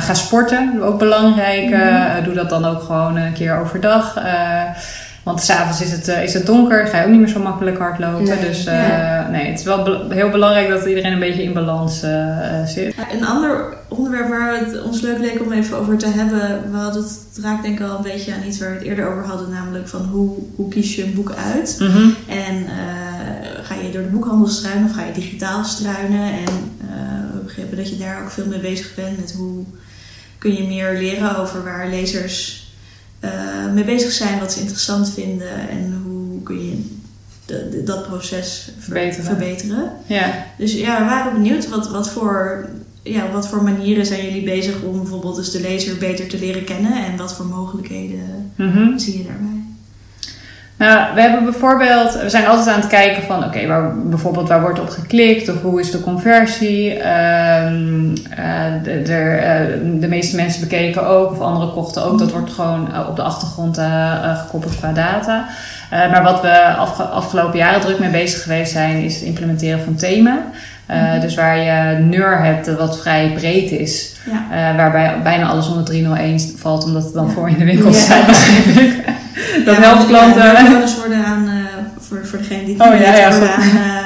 Ga 0.00 0.14
sporten, 0.14 0.80
ook 0.82 0.98
belangrijk. 0.98 1.68
Mhm. 1.70 2.24
Doe 2.24 2.34
dat 2.34 2.48
dan 2.50 2.64
ook 2.66 2.82
gewoon 2.82 3.16
een 3.16 3.32
keer 3.32 3.58
overdag. 3.60 4.14
Want 5.28 5.42
s'avonds 5.42 5.80
is 5.82 5.90
het, 5.92 6.08
eh, 6.08 6.22
is 6.22 6.34
het 6.34 6.46
donker, 6.46 6.86
ga 6.86 6.98
je 6.98 7.04
ook 7.04 7.10
niet 7.10 7.20
meer 7.20 7.28
zo 7.28 7.40
makkelijk 7.40 7.78
hardlopen. 7.78 8.24
Nee. 8.24 8.40
Dus 8.40 8.64
eh, 8.66 8.88
Ja. 8.88 9.28
nee, 9.30 9.46
het 9.46 9.58
is 9.58 9.64
wel 9.64 9.82
be- 9.82 10.06
heel 10.14 10.30
belangrijk 10.30 10.68
dat 10.68 10.84
iedereen 10.86 11.12
een 11.12 11.18
beetje 11.18 11.42
in 11.42 11.52
balans 11.52 12.02
eh, 12.02 12.64
zit. 12.66 12.94
Een 13.12 13.26
ander 13.26 13.64
onderwerp 13.88 14.28
waar 14.28 14.58
het 14.58 14.82
ons 14.82 15.00
leuk 15.00 15.18
leek 15.18 15.40
om 15.40 15.52
even 15.52 15.76
over 15.78 15.98
te 15.98 16.06
hebben. 16.08 16.70
We 16.70 16.76
hadden 16.76 17.02
het, 17.02 17.18
het 17.34 17.44
raakt 17.44 17.62
denk 17.62 17.80
ik 17.80 17.86
al 17.86 17.96
een 17.96 18.02
beetje 18.02 18.32
aan 18.34 18.46
iets 18.46 18.58
waar 18.58 18.68
we 18.68 18.74
het 18.74 18.84
eerder 18.84 19.08
over 19.10 19.24
hadden. 19.26 19.50
Namelijk 19.50 19.88
van 19.88 20.00
hoe, 20.02 20.36
hoe 20.56 20.68
kies 20.68 20.94
je 20.96 21.04
een 21.04 21.14
boek 21.14 21.32
uit? 21.52 21.76
Mhm. 21.78 22.08
En 22.28 22.66
ga 23.62 23.74
je 23.74 23.90
door 23.92 24.02
de 24.02 24.08
boekhandel 24.08 24.46
struinen 24.48 24.84
of 24.88 24.94
ga 24.96 25.04
je 25.04 25.12
digitaal 25.12 25.64
struinen? 25.64 26.22
En 26.32 26.44
we 27.32 27.38
begrepen 27.44 27.76
dat 27.76 27.88
je 27.88 27.96
daar 27.98 28.22
ook 28.22 28.30
veel 28.30 28.46
mee 28.46 28.58
bezig 28.58 28.94
bent 28.94 29.16
met 29.20 29.32
hoe 29.32 29.64
kun 30.38 30.54
je 30.54 30.66
meer 30.68 30.92
leren 30.98 31.36
over 31.36 31.64
waar 31.64 31.88
lezers 31.88 32.66
eh, 33.20 33.30
mee 33.74 33.84
bezig 33.84 34.12
zijn, 34.12 34.38
wat 34.38 34.52
ze 34.52 34.60
interessant 34.60 35.10
vinden 35.10 35.68
en 35.68 36.00
hoe 36.04 36.42
kun 36.42 36.64
je 36.70 36.84
de, 37.46 37.68
de- 37.70 37.82
dat 37.82 38.06
proces 38.06 38.64
ver- 38.64 38.82
Verbeteren. 38.82 39.24
verbeteren. 39.24 39.92
Ja. 40.06 40.46
Dus 40.58 40.72
ja, 40.72 40.98
we 40.98 41.04
waren 41.04 41.32
benieuwd 41.32 41.68
wat, 41.68 41.90
wat, 41.90 42.10
voor, 42.10 42.68
ja, 43.02 43.30
wat 43.30 43.48
voor 43.48 43.62
manieren 43.62 44.06
zijn 44.06 44.24
jullie 44.24 44.44
bezig 44.44 44.82
om 44.82 44.96
bijvoorbeeld 44.98 45.36
dus 45.36 45.50
de 45.50 45.60
lezer 45.60 45.96
beter 45.98 46.26
te 46.26 46.38
leren 46.38 46.64
kennen 46.64 47.04
en 47.06 47.16
wat 47.16 47.34
voor 47.34 47.46
mogelijkheden 47.46 48.52
Mhm. 48.56 48.98
zie 48.98 49.18
je 49.18 49.24
daarbij? 49.24 49.57
Nou, 50.78 51.14
we 51.14 51.20
hebben 51.20 51.44
bijvoorbeeld, 51.44 52.20
we 52.22 52.28
zijn 52.30 52.46
altijd 52.46 52.68
aan 52.68 52.80
het 52.80 52.88
kijken 52.88 53.22
van, 53.22 53.44
oké, 53.44 53.66
waar 53.66 53.96
bijvoorbeeld 53.98 54.48
waar 54.48 54.60
wordt 54.60 54.80
op 54.80 54.88
geklikt 54.88 55.48
of 55.48 55.62
hoe 55.62 55.80
is 55.80 55.90
de 55.90 56.00
conversie? 56.00 56.94
Ehm, 56.94 58.14
eh, 58.36 58.64
de, 58.82 59.02
de, 59.02 59.14
eh, 59.14 59.66
de 60.00 60.08
meeste 60.08 60.36
mensen 60.36 60.60
bekeken 60.60 61.06
ook 61.06 61.30
of 61.30 61.40
anderen 61.40 61.72
kochten 61.72 62.04
ook. 62.04 62.18
Dat 62.18 62.32
wordt 62.32 62.52
gewoon 62.52 62.92
eh, 62.92 63.08
op 63.08 63.16
de 63.16 63.22
achtergrond 63.22 63.78
gekoppeld 64.36 64.76
qua 64.78 64.92
data. 64.92 65.44
Maar 65.90 66.22
wat 66.22 66.40
we 66.40 66.64
afge- 66.64 67.02
afgelopen 67.02 67.58
jaren 67.58 67.80
druk 67.80 67.98
mee 67.98 68.10
bezig 68.10 68.42
geweest 68.42 68.72
zijn, 68.72 69.02
is 69.04 69.14
het 69.14 69.24
implementeren 69.24 69.84
van 69.84 69.94
thema. 69.94 70.38
Mhm. 70.86 71.20
Dus 71.20 71.34
waar 71.34 71.58
je 71.58 71.98
NUR 71.98 72.44
hebt, 72.44 72.76
wat 72.76 73.00
vrij 73.00 73.32
breed 73.34 73.70
is. 73.70 74.16
Ja. 74.30 74.76
waarbij 74.76 75.14
bijna 75.22 75.46
alles 75.48 75.68
onder 75.68 75.84
301 75.84 76.40
valt, 76.56 76.84
omdat 76.84 77.04
het 77.04 77.14
dan 77.14 77.26
Ja. 77.26 77.32
voor 77.32 77.48
in 77.48 77.58
de 77.58 77.64
winkel 77.64 77.90
Ja. 77.90 77.96
staat, 77.96 78.26
begrijp 78.26 78.64
ik. 78.88 79.04
Dat 79.64 79.74
Ja, 79.74 79.80
helpt 79.80 79.96
want, 79.96 80.08
klanten. 80.08 80.42
Ja, 80.44 80.64
codes 80.72 80.96
worden 80.96 81.24
aan, 81.24 81.48
eh, 81.48 81.54
voor, 82.08 82.26
voor 82.26 82.38
degene 82.38 82.64
die 82.64 82.74
het 82.78 82.82
Oh, 82.92 83.00
ja, 83.00 83.14
ja, 83.16 83.26
aan, 83.26 83.42
eh, 83.42 83.97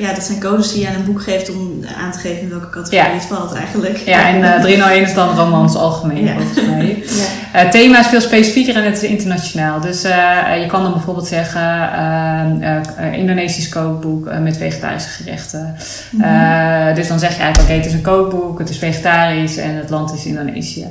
ja, 0.00 0.12
dat 0.14 0.22
zijn 0.24 0.40
codes 0.40 0.72
die 0.72 0.80
je 0.82 0.88
aan 0.88 0.94
een 0.94 1.04
boek 1.04 1.22
geeft 1.22 1.50
om 1.50 1.84
aan 2.04 2.12
te 2.12 2.18
geven 2.18 2.40
in 2.42 2.48
welke 2.48 2.70
categorie 2.70 2.98
Ja. 2.98 3.14
het 3.14 3.24
valt 3.24 3.54
eigenlijk. 3.54 3.96
Ja, 3.96 4.28
en 4.28 4.54
eh 4.54 4.60
301 4.60 5.02
is 5.02 5.14
dan 5.14 5.36
romans 5.36 5.74
algemeen, 5.76 6.24
Ja. 6.24 6.32
volgens 6.34 6.66
mij. 6.66 6.86
Ja. 7.52 7.58
Het 7.58 7.70
thema 7.70 7.98
is 8.00 8.06
veel 8.06 8.20
specifieker 8.20 8.76
en 8.76 8.84
het 8.84 9.02
is 9.02 9.08
internationaal. 9.08 9.80
Dus 9.80 10.02
eh, 10.04 10.60
je 10.60 10.66
kan 10.66 10.82
dan 10.82 10.92
bijvoorbeeld 10.92 11.26
zeggen: 11.26 11.60
eh, 11.60 12.40
eh, 12.76 12.80
eh, 12.96 13.12
Indonesisch 13.18 13.68
kookboek 13.68 14.26
eh, 14.26 14.38
met 14.38 14.56
vegetarische 14.56 15.08
gerechten. 15.08 15.76
Mhm. 16.10 16.24
Eh, 16.24 16.94
dus 16.94 17.08
dan 17.08 17.18
zeg 17.18 17.36
je 17.36 17.40
eigenlijk: 17.42 17.68
oké, 17.70 17.78
het 17.78 17.86
is 17.86 17.92
een 17.92 18.00
kookboek, 18.02 18.58
het 18.58 18.68
is 18.68 18.78
vegetarisch 18.78 19.56
en 19.56 19.74
het 19.76 19.90
land 19.90 20.12
is 20.14 20.24
Indonesië. 20.24 20.86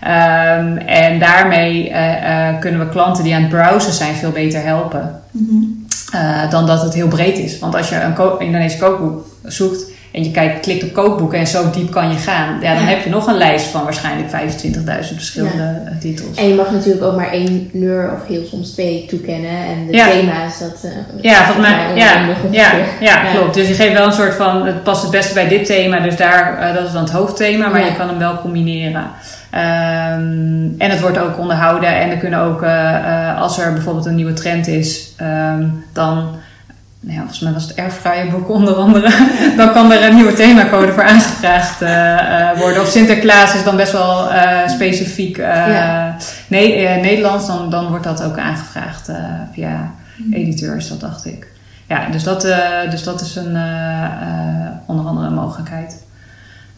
Ehm, 0.00 0.76
en 0.76 1.18
daarmee 1.18 1.90
eh, 1.90 2.48
eh, 2.48 2.58
kunnen 2.60 2.80
we 2.80 2.88
klanten 2.88 3.24
die 3.24 3.34
aan 3.34 3.40
het 3.42 3.50
browsen 3.50 3.92
zijn 3.92 4.14
veel 4.14 4.30
beter 4.30 4.64
helpen. 4.64 5.20
Mhm. 5.30 5.64
Eh, 6.12 6.50
dan 6.50 6.66
dat 6.66 6.82
het 6.82 6.94
heel 6.94 7.08
breed 7.08 7.38
is. 7.38 7.58
Want 7.58 7.74
als 7.74 7.88
je 7.88 7.96
een 8.00 8.14
ko- 8.14 8.36
Indonesisch 8.38 8.78
kookboek 8.80 9.26
zoekt 9.44 9.84
en 10.12 10.24
je 10.24 10.30
kijkt, 10.30 10.60
klikt 10.60 10.82
op 10.84 10.92
kookboeken 10.92 11.38
en 11.38 11.46
zo 11.46 11.70
diep 11.70 11.90
kan 11.90 12.08
je 12.10 12.16
gaan, 12.16 12.60
ja, 12.60 12.74
dan 12.74 12.82
Ja. 12.82 12.88
heb 12.88 13.04
je 13.04 13.10
nog 13.10 13.26
een 13.26 13.36
lijst 13.36 13.64
van 13.66 13.84
waarschijnlijk 13.84 14.28
25.000 14.30 15.14
verschillende 15.16 15.82
eh, 15.86 15.92
titels. 16.00 16.36
En 16.36 16.48
je 16.48 16.54
mag 16.54 16.70
natuurlijk 16.70 17.04
ook 17.04 17.16
maar 17.16 17.30
één 17.32 17.68
neur 17.72 18.12
of 18.12 18.26
heel 18.28 18.44
soms 18.50 18.70
twee 18.70 19.06
toekennen. 19.08 19.50
En 19.50 19.86
de 19.86 19.92
thema's, 19.92 20.58
dat... 20.58 20.78
eh, 20.84 20.90
Ja, 21.22 21.44
volgens 21.44 21.66
mij, 21.68 21.94
ja, 21.94 22.26
ja, 22.50 22.72
ja, 23.00 23.32
klopt. 23.32 23.54
Dus 23.54 23.68
je 23.68 23.74
geeft 23.74 23.92
wel 23.92 24.06
een 24.06 24.12
soort 24.12 24.34
van, 24.34 24.66
het 24.66 24.82
past 24.82 25.02
het 25.02 25.10
beste 25.10 25.34
bij 25.34 25.48
dit 25.48 25.66
thema, 25.66 26.00
dus 26.00 26.16
daar, 26.16 26.72
dat 26.74 26.86
is 26.86 26.92
dan 26.92 27.02
het 27.02 27.12
hoofdthema, 27.12 27.68
maar 27.68 27.84
je 27.84 27.96
kan 27.96 28.08
hem 28.08 28.18
wel 28.18 28.40
combineren. 28.40 29.10
Ehm, 29.50 30.68
en 30.78 30.90
het 30.90 31.00
wordt 31.00 31.18
ook 31.18 31.38
onderhouden 31.38 31.96
en 31.96 32.10
er 32.10 32.16
kunnen 32.16 32.40
ook, 32.40 32.62
eh, 32.62 32.96
eh, 32.96 33.40
als 33.40 33.58
er 33.58 33.72
bijvoorbeeld 33.72 34.06
een 34.06 34.14
nieuwe 34.14 34.32
trend 34.32 34.66
is, 34.66 35.12
ehm, 35.16 35.64
dan, 35.92 36.16
nou 37.00 37.14
ja, 37.14 37.18
volgens 37.18 37.40
mij 37.40 37.52
was 37.52 37.62
het 37.62 37.76
airfryerboek 37.76 38.48
onder 38.48 38.74
andere, 38.74 39.10
dan 39.56 39.72
kan 39.72 39.92
er 39.92 40.04
een 40.04 40.14
nieuwe 40.14 40.32
themacode 40.32 40.92
voor 40.92 41.02
aangevraagd 41.02 41.82
eh, 41.82 42.58
worden. 42.58 42.82
Of 42.82 42.88
Sinterklaas 42.88 43.54
is 43.54 43.64
dan 43.64 43.76
best 43.76 43.92
wel 43.92 44.28
specifiek 44.66 45.36
Ja. 45.36 46.16
Ne- 46.46 46.58
eh, 46.58 47.02
Nederlands, 47.02 47.46
dan, 47.46 47.70
dan 47.70 47.88
wordt 47.88 48.04
dat 48.04 48.22
ook 48.22 48.38
aangevraagd 48.38 49.10
via 49.52 49.90
editeurs, 50.32 50.88
dat 50.88 51.00
dacht 51.00 51.26
ik. 51.26 51.48
Ja, 51.88 52.08
dus 52.10 52.22
dat, 52.22 52.46
dus 52.90 53.02
dat 53.02 53.20
is 53.20 53.36
een, 53.36 53.56
onder 54.86 55.06
andere 55.06 55.26
een 55.26 55.34
mogelijkheid. 55.34 56.08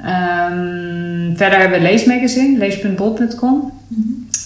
Ehm, 0.02 1.36
verder 1.36 1.58
hebben 1.58 1.78
we 1.78 1.84
Leesmagazine, 1.84 2.58
lees.bol.com. 2.58 3.72
Mhm. 3.88 4.00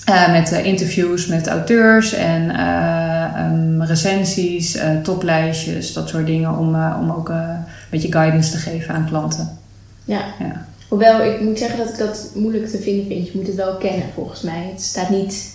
Eh, 0.05 0.33
met 0.33 0.53
eh, 0.53 0.65
interviews 0.65 1.27
met 1.27 1.47
auteurs 1.47 2.13
en 2.13 2.51
eh, 2.51 3.25
ehm, 3.35 3.83
recensies, 3.83 4.79
toplijstjes, 5.03 5.93
dat 5.93 6.09
soort 6.09 6.27
dingen. 6.27 6.59
Om, 6.59 6.93
om 7.01 7.11
ook 7.11 7.29
een 7.29 7.65
beetje 7.91 8.13
guidance 8.13 8.51
te 8.51 8.57
geven 8.57 8.95
aan 8.95 9.07
klanten. 9.09 9.59
Ja. 10.05 10.21
Ja. 10.39 10.67
Hoewel, 10.89 11.23
ik 11.25 11.41
moet 11.41 11.59
zeggen 11.59 11.79
dat 11.79 11.89
ik 11.89 11.99
dat 11.99 12.31
moeilijk 12.35 12.69
te 12.69 12.79
vinden 12.79 13.07
vind. 13.07 13.27
Je 13.27 13.33
moet 13.35 13.47
het 13.47 13.57
wel 13.57 13.77
kennen, 13.77 14.07
volgens 14.15 14.43
mij. 14.43 14.69
Het 14.73 14.83
staat 14.83 15.11
niet, 15.11 15.55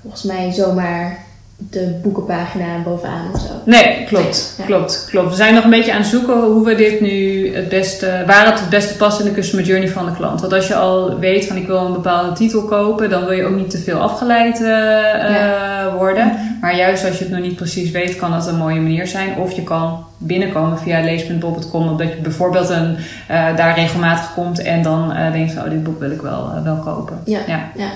volgens 0.00 0.22
mij, 0.22 0.52
zomaar 0.52 1.26
de 1.60 2.00
boekenpagina 2.02 2.82
bovenaan 2.84 3.30
of 3.34 3.40
zo. 3.40 3.48
Nee, 3.64 4.04
klopt, 4.06 4.54
Ja. 4.58 4.64
klopt, 4.64 5.06
klopt. 5.10 5.28
We 5.28 5.34
zijn 5.36 5.54
nog 5.54 5.64
een 5.64 5.70
beetje 5.70 5.92
aan 5.92 5.98
het 6.00 6.06
zoeken 6.06 6.40
hoe 6.40 6.64
we 6.64 6.74
dit 6.74 7.00
nu 7.00 7.54
het 7.54 7.68
beste, 7.68 8.22
waar 8.26 8.46
het 8.46 8.60
het 8.60 8.68
beste 8.68 8.96
past 8.96 9.20
in 9.20 9.24
de 9.24 9.32
customer 9.32 9.64
journey 9.64 9.88
van 9.88 10.06
de 10.06 10.12
klant. 10.12 10.40
Want 10.40 10.52
als 10.52 10.68
je 10.68 10.74
al 10.74 11.18
weet 11.18 11.46
van 11.46 11.56
ik 11.56 11.66
wil 11.66 11.86
een 11.86 11.92
bepaalde 11.92 12.32
titel 12.32 12.62
kopen, 12.62 13.10
dan 13.10 13.24
wil 13.24 13.32
je 13.32 13.44
ook 13.44 13.56
niet 13.56 13.70
te 13.70 13.78
veel 13.78 13.98
afgeleid 13.98 14.62
eh, 14.62 15.84
eh, 15.84 15.94
worden. 15.94 16.32
Maar 16.60 16.76
juist 16.76 17.04
als 17.06 17.18
je 17.18 17.24
het 17.24 17.32
nog 17.32 17.42
niet 17.42 17.56
precies 17.56 17.90
weet, 17.90 18.16
kan 18.16 18.30
dat 18.30 18.46
een 18.46 18.56
mooie 18.56 18.80
manier 18.80 19.06
zijn. 19.06 19.36
Of 19.36 19.52
je 19.52 19.62
kan 19.62 20.04
binnenkomen 20.18 20.78
via 20.78 21.00
lees.bob.com, 21.00 21.88
omdat 21.88 22.08
je 22.08 22.20
bijvoorbeeld 22.22 22.68
een, 22.68 22.96
eh, 23.28 23.56
daar 23.56 23.74
regelmatig 23.74 24.34
komt 24.34 24.62
en 24.62 24.82
dan 24.82 25.12
denkt 25.32 25.52
van 25.52 25.64
oh, 25.64 25.70
dit 25.70 25.84
boek 25.84 26.00
wil 26.00 26.10
ik 26.10 26.22
wel, 26.22 26.50
wel 26.64 26.76
kopen. 26.76 27.20
Ja. 27.24 27.38
Ja. 27.46 27.70
Ja. 27.76 27.88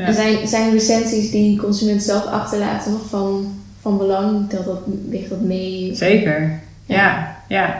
Ja. 0.00 0.06
En 0.06 0.14
zijn, 0.14 0.48
zijn 0.48 0.72
recensies 0.72 1.30
die 1.30 1.58
consumenten 1.58 2.02
zelf 2.04 2.26
achterlaten 2.26 2.92
nog 2.92 3.00
van, 3.08 3.54
van 3.80 3.98
belang? 3.98 4.48
Dat 4.50 4.64
dat, 4.64 4.80
ligt 5.08 5.28
dat 5.28 5.40
mee? 5.40 5.90
Zeker. 5.94 6.58
Ja. 6.86 7.36
Ja, 7.48 7.74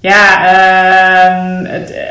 ja. 0.00 0.44
Ehm, 0.46 1.64
het, 1.64 1.90
eh, 1.92 2.02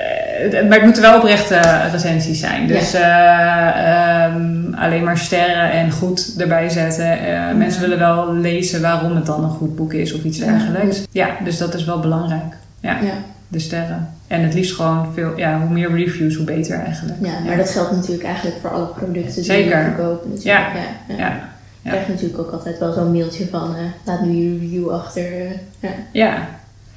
het- 0.52 0.64
maar 0.68 0.74
het 0.78 0.84
moeten 0.84 1.02
wel 1.02 1.16
oprechte 1.18 1.60
recensies 1.92 2.40
zijn. 2.40 2.68
Dus 2.68 2.94
eh, 2.94 4.24
ehm, 4.24 4.74
alleen 4.76 5.04
maar 5.04 5.18
sterren 5.18 5.72
en 5.72 5.92
goed 5.92 6.36
erbij 6.38 6.70
zetten. 6.70 7.20
Eh, 7.20 7.56
Mensen 7.56 7.82
willen 7.82 8.00
wel 8.00 8.34
lezen 8.34 8.82
waarom 8.82 9.16
het 9.16 9.26
dan 9.26 9.44
een 9.44 9.50
goed 9.50 9.76
boek 9.76 9.94
is 9.94 10.14
of 10.14 10.24
iets 10.24 10.38
dergelijks. 10.38 11.04
Ja, 11.12 11.28
dus 11.44 11.58
dat 11.58 11.74
is 11.74 11.86
wel 11.86 12.00
belangrijk. 12.00 12.54
Ja, 12.80 12.92
Ja. 13.02 13.14
de 13.48 13.60
sterren. 13.60 14.10
En 14.28 14.44
het 14.44 14.54
liefst 14.54 14.76
gewoon 14.76 15.14
veel, 15.14 15.38
ja, 15.38 15.60
hoe 15.62 15.70
meer 15.70 15.92
reviews, 15.92 16.36
hoe 16.36 16.46
beter 16.46 16.80
eigenlijk. 16.80 17.18
Ja, 17.22 17.40
maar 17.46 17.58
dat 17.58 17.70
geldt 17.70 17.92
natuurlijk 17.92 18.24
eigenlijk 18.24 18.58
voor 18.62 18.70
alle 18.70 18.86
producten 18.86 19.34
die 19.34 19.44
Zeker. 19.44 19.78
we 19.78 19.84
verkopen. 19.96 20.30
Natuurlijk. 20.30 20.66
Ja. 21.08 21.16
Ja, 21.18 21.18
Ja, 21.18 21.50
Je 21.82 21.90
krijgt 21.90 22.08
natuurlijk 22.08 22.40
ook 22.40 22.52
altijd 22.52 22.80
wel 22.80 22.94
zo'n 22.94 23.12
mailtje 23.12 23.48
van 23.52 23.76
eh, 23.76 23.82
laat 24.06 24.22
nu 24.26 24.32
je 24.36 24.60
review 24.60 24.90
achter. 24.90 25.24
eh, 25.42 25.50
ja. 25.80 25.90
ja. 26.12 26.48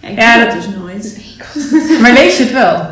Ja, 0.00 0.08
ik 0.08 0.18
Ja, 0.18 0.44
dat- 0.44 0.54
dus 0.54 0.68
nooit. 0.76 1.18
Maar 2.02 2.12
lees 2.12 2.36
je 2.36 2.42
het 2.42 2.52
wel? 2.52 2.88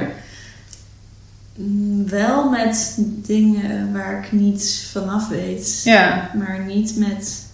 Mm, 1.56 2.08
Wel 2.08 2.50
met 2.50 2.94
dingen 3.26 3.92
waar 3.92 4.18
ik 4.24 4.32
niets 4.32 4.88
vanaf 4.92 5.28
weet. 5.28 5.80
Ja. 5.84 6.30
Maar 6.34 6.64
niet 6.66 6.94
met 6.96 7.44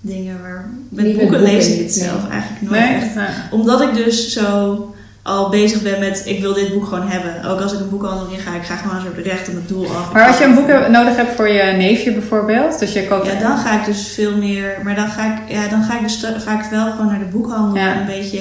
dingen 0.00 0.40
waar... 0.42 0.70
Met 0.88 1.04
met 1.06 1.16
boeken 1.18 1.42
lees 1.42 1.66
ik 1.68 1.76
boeken, 1.76 1.86
het 1.86 1.96
nee. 1.96 2.08
zelf 2.08 2.28
eigenlijk 2.28 2.62
nooit 2.70 2.80
Nee? 2.84 2.94
echt. 2.94 3.14
Ja. 3.14 3.28
Omdat 3.50 3.80
ik 3.82 3.94
dus 3.94 4.32
zo 4.32 4.94
al 5.22 5.48
bezig 5.50 5.82
ben 5.82 6.00
met 6.00 6.22
ik 6.24 6.40
wil 6.40 6.54
dit 6.54 6.72
boek 6.72 6.84
gewoon 6.84 7.08
hebben. 7.08 7.50
Ook 7.50 7.60
als 7.60 7.72
ik 7.72 7.80
een 7.80 7.88
boekhandel 7.88 8.26
in 8.32 8.38
ga, 8.38 8.54
ik 8.54 8.62
ga 8.62 8.76
gewoon 8.76 9.00
zo 9.00 9.08
recht 9.22 9.48
op 9.48 9.54
het 9.54 9.68
doel 9.68 9.86
af. 9.86 10.12
Maar 10.12 10.26
als 10.26 10.38
je 10.38 10.44
een 10.44 10.54
boek 10.54 10.66
heb- 10.66 10.88
nodig 10.88 11.16
hebt 11.16 11.34
voor 11.36 11.48
je 11.48 11.62
neefje 11.62 12.12
bijvoorbeeld, 12.12 12.78
dus 12.78 12.92
je 12.92 13.06
koopt... 13.08 13.26
Ja, 13.26 13.38
dan 13.40 13.58
ga 13.58 13.80
ik 13.80 13.84
dus 13.86 14.08
veel 14.08 14.36
meer. 14.36 14.78
Maar 14.84 14.94
dan 14.94 15.08
ga 15.08 15.34
ik, 15.34 15.52
ja, 15.52 15.68
dan 15.68 15.82
ga 15.82 15.94
ik 15.96 16.02
dus 16.02 16.26
vaak 16.38 16.70
wel 16.70 16.90
gewoon 16.90 17.06
naar 17.06 17.18
de 17.18 17.24
boekhandel. 17.24 17.76
Ja. 17.82 17.94
En 17.94 18.00
een 18.00 18.06
beetje. 18.06 18.38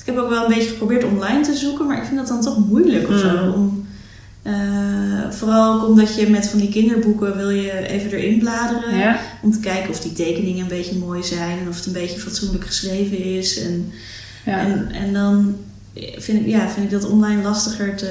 Ik 0.00 0.08
heb 0.08 0.16
ook 0.16 0.28
wel 0.30 0.42
een 0.42 0.54
beetje 0.54 0.68
geprobeerd 0.68 1.04
online 1.04 1.40
te 1.40 1.54
zoeken, 1.54 1.86
maar 1.86 1.96
ik 1.96 2.04
vind 2.04 2.18
dat 2.18 2.28
dan 2.28 2.40
toch 2.42 2.68
moeilijk 2.68 3.08
of 3.08 3.18
zo. 3.18 3.28
Mm. 3.30 3.52
Om, 3.52 3.86
eh, 4.42 4.52
vooral 5.30 5.74
ook 5.74 5.88
omdat 5.88 6.14
je 6.14 6.30
met 6.30 6.48
van 6.48 6.58
die 6.58 6.68
kinderboeken 6.68 7.36
wil 7.36 7.50
je 7.50 7.88
even 7.88 8.10
erin 8.10 8.38
bladeren. 8.38 8.98
Ja, 8.98 9.16
Om 9.42 9.52
te 9.52 9.60
kijken 9.60 9.90
of 9.90 10.00
die 10.00 10.12
tekeningen 10.12 10.62
een 10.62 10.68
beetje 10.68 10.98
mooi 10.98 11.22
zijn 11.22 11.58
en 11.58 11.68
of 11.68 11.76
het 11.76 11.86
een 11.86 11.92
beetje 11.92 12.18
fatsoenlijk 12.20 12.64
geschreven 12.66 13.24
is. 13.24 13.60
En, 13.60 13.92
ja. 14.44 14.58
en, 14.58 14.88
en 14.92 15.12
dan 15.12 15.56
vind 15.94 16.40
ik, 16.40 16.46
ja, 16.46 16.68
vind 16.68 16.92
ik 16.92 17.00
dat 17.00 17.10
online 17.10 17.42
lastiger 17.42 17.96
te. 17.96 18.06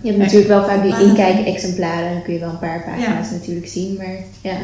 Je 0.00 0.06
hebt 0.08 0.18
natuurlijk 0.18 0.48
wel 0.48 0.64
vaak 0.64 0.82
die 0.82 1.00
inkijk-exemplaren. 1.08 2.12
Dan 2.12 2.22
kun 2.22 2.32
je 2.32 2.38
wel 2.38 2.48
een 2.48 2.58
paar 2.58 2.82
pagina's 2.84 3.30
natuurlijk 3.30 3.66
zien. 3.68 3.96
Maar 3.96 4.14
ja, 4.40 4.58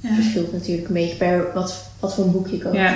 Ja. 0.00 0.08
het 0.08 0.14
verschilt 0.14 0.52
natuurlijk 0.52 0.88
een 0.88 0.94
beetje 0.94 1.16
per 1.16 1.46
wat, 1.54 1.74
wat 2.00 2.14
voor 2.14 2.24
een 2.24 2.30
boek 2.32 2.48
je 2.48 2.58
koopt. 2.58 2.74
Ja, 2.76 2.92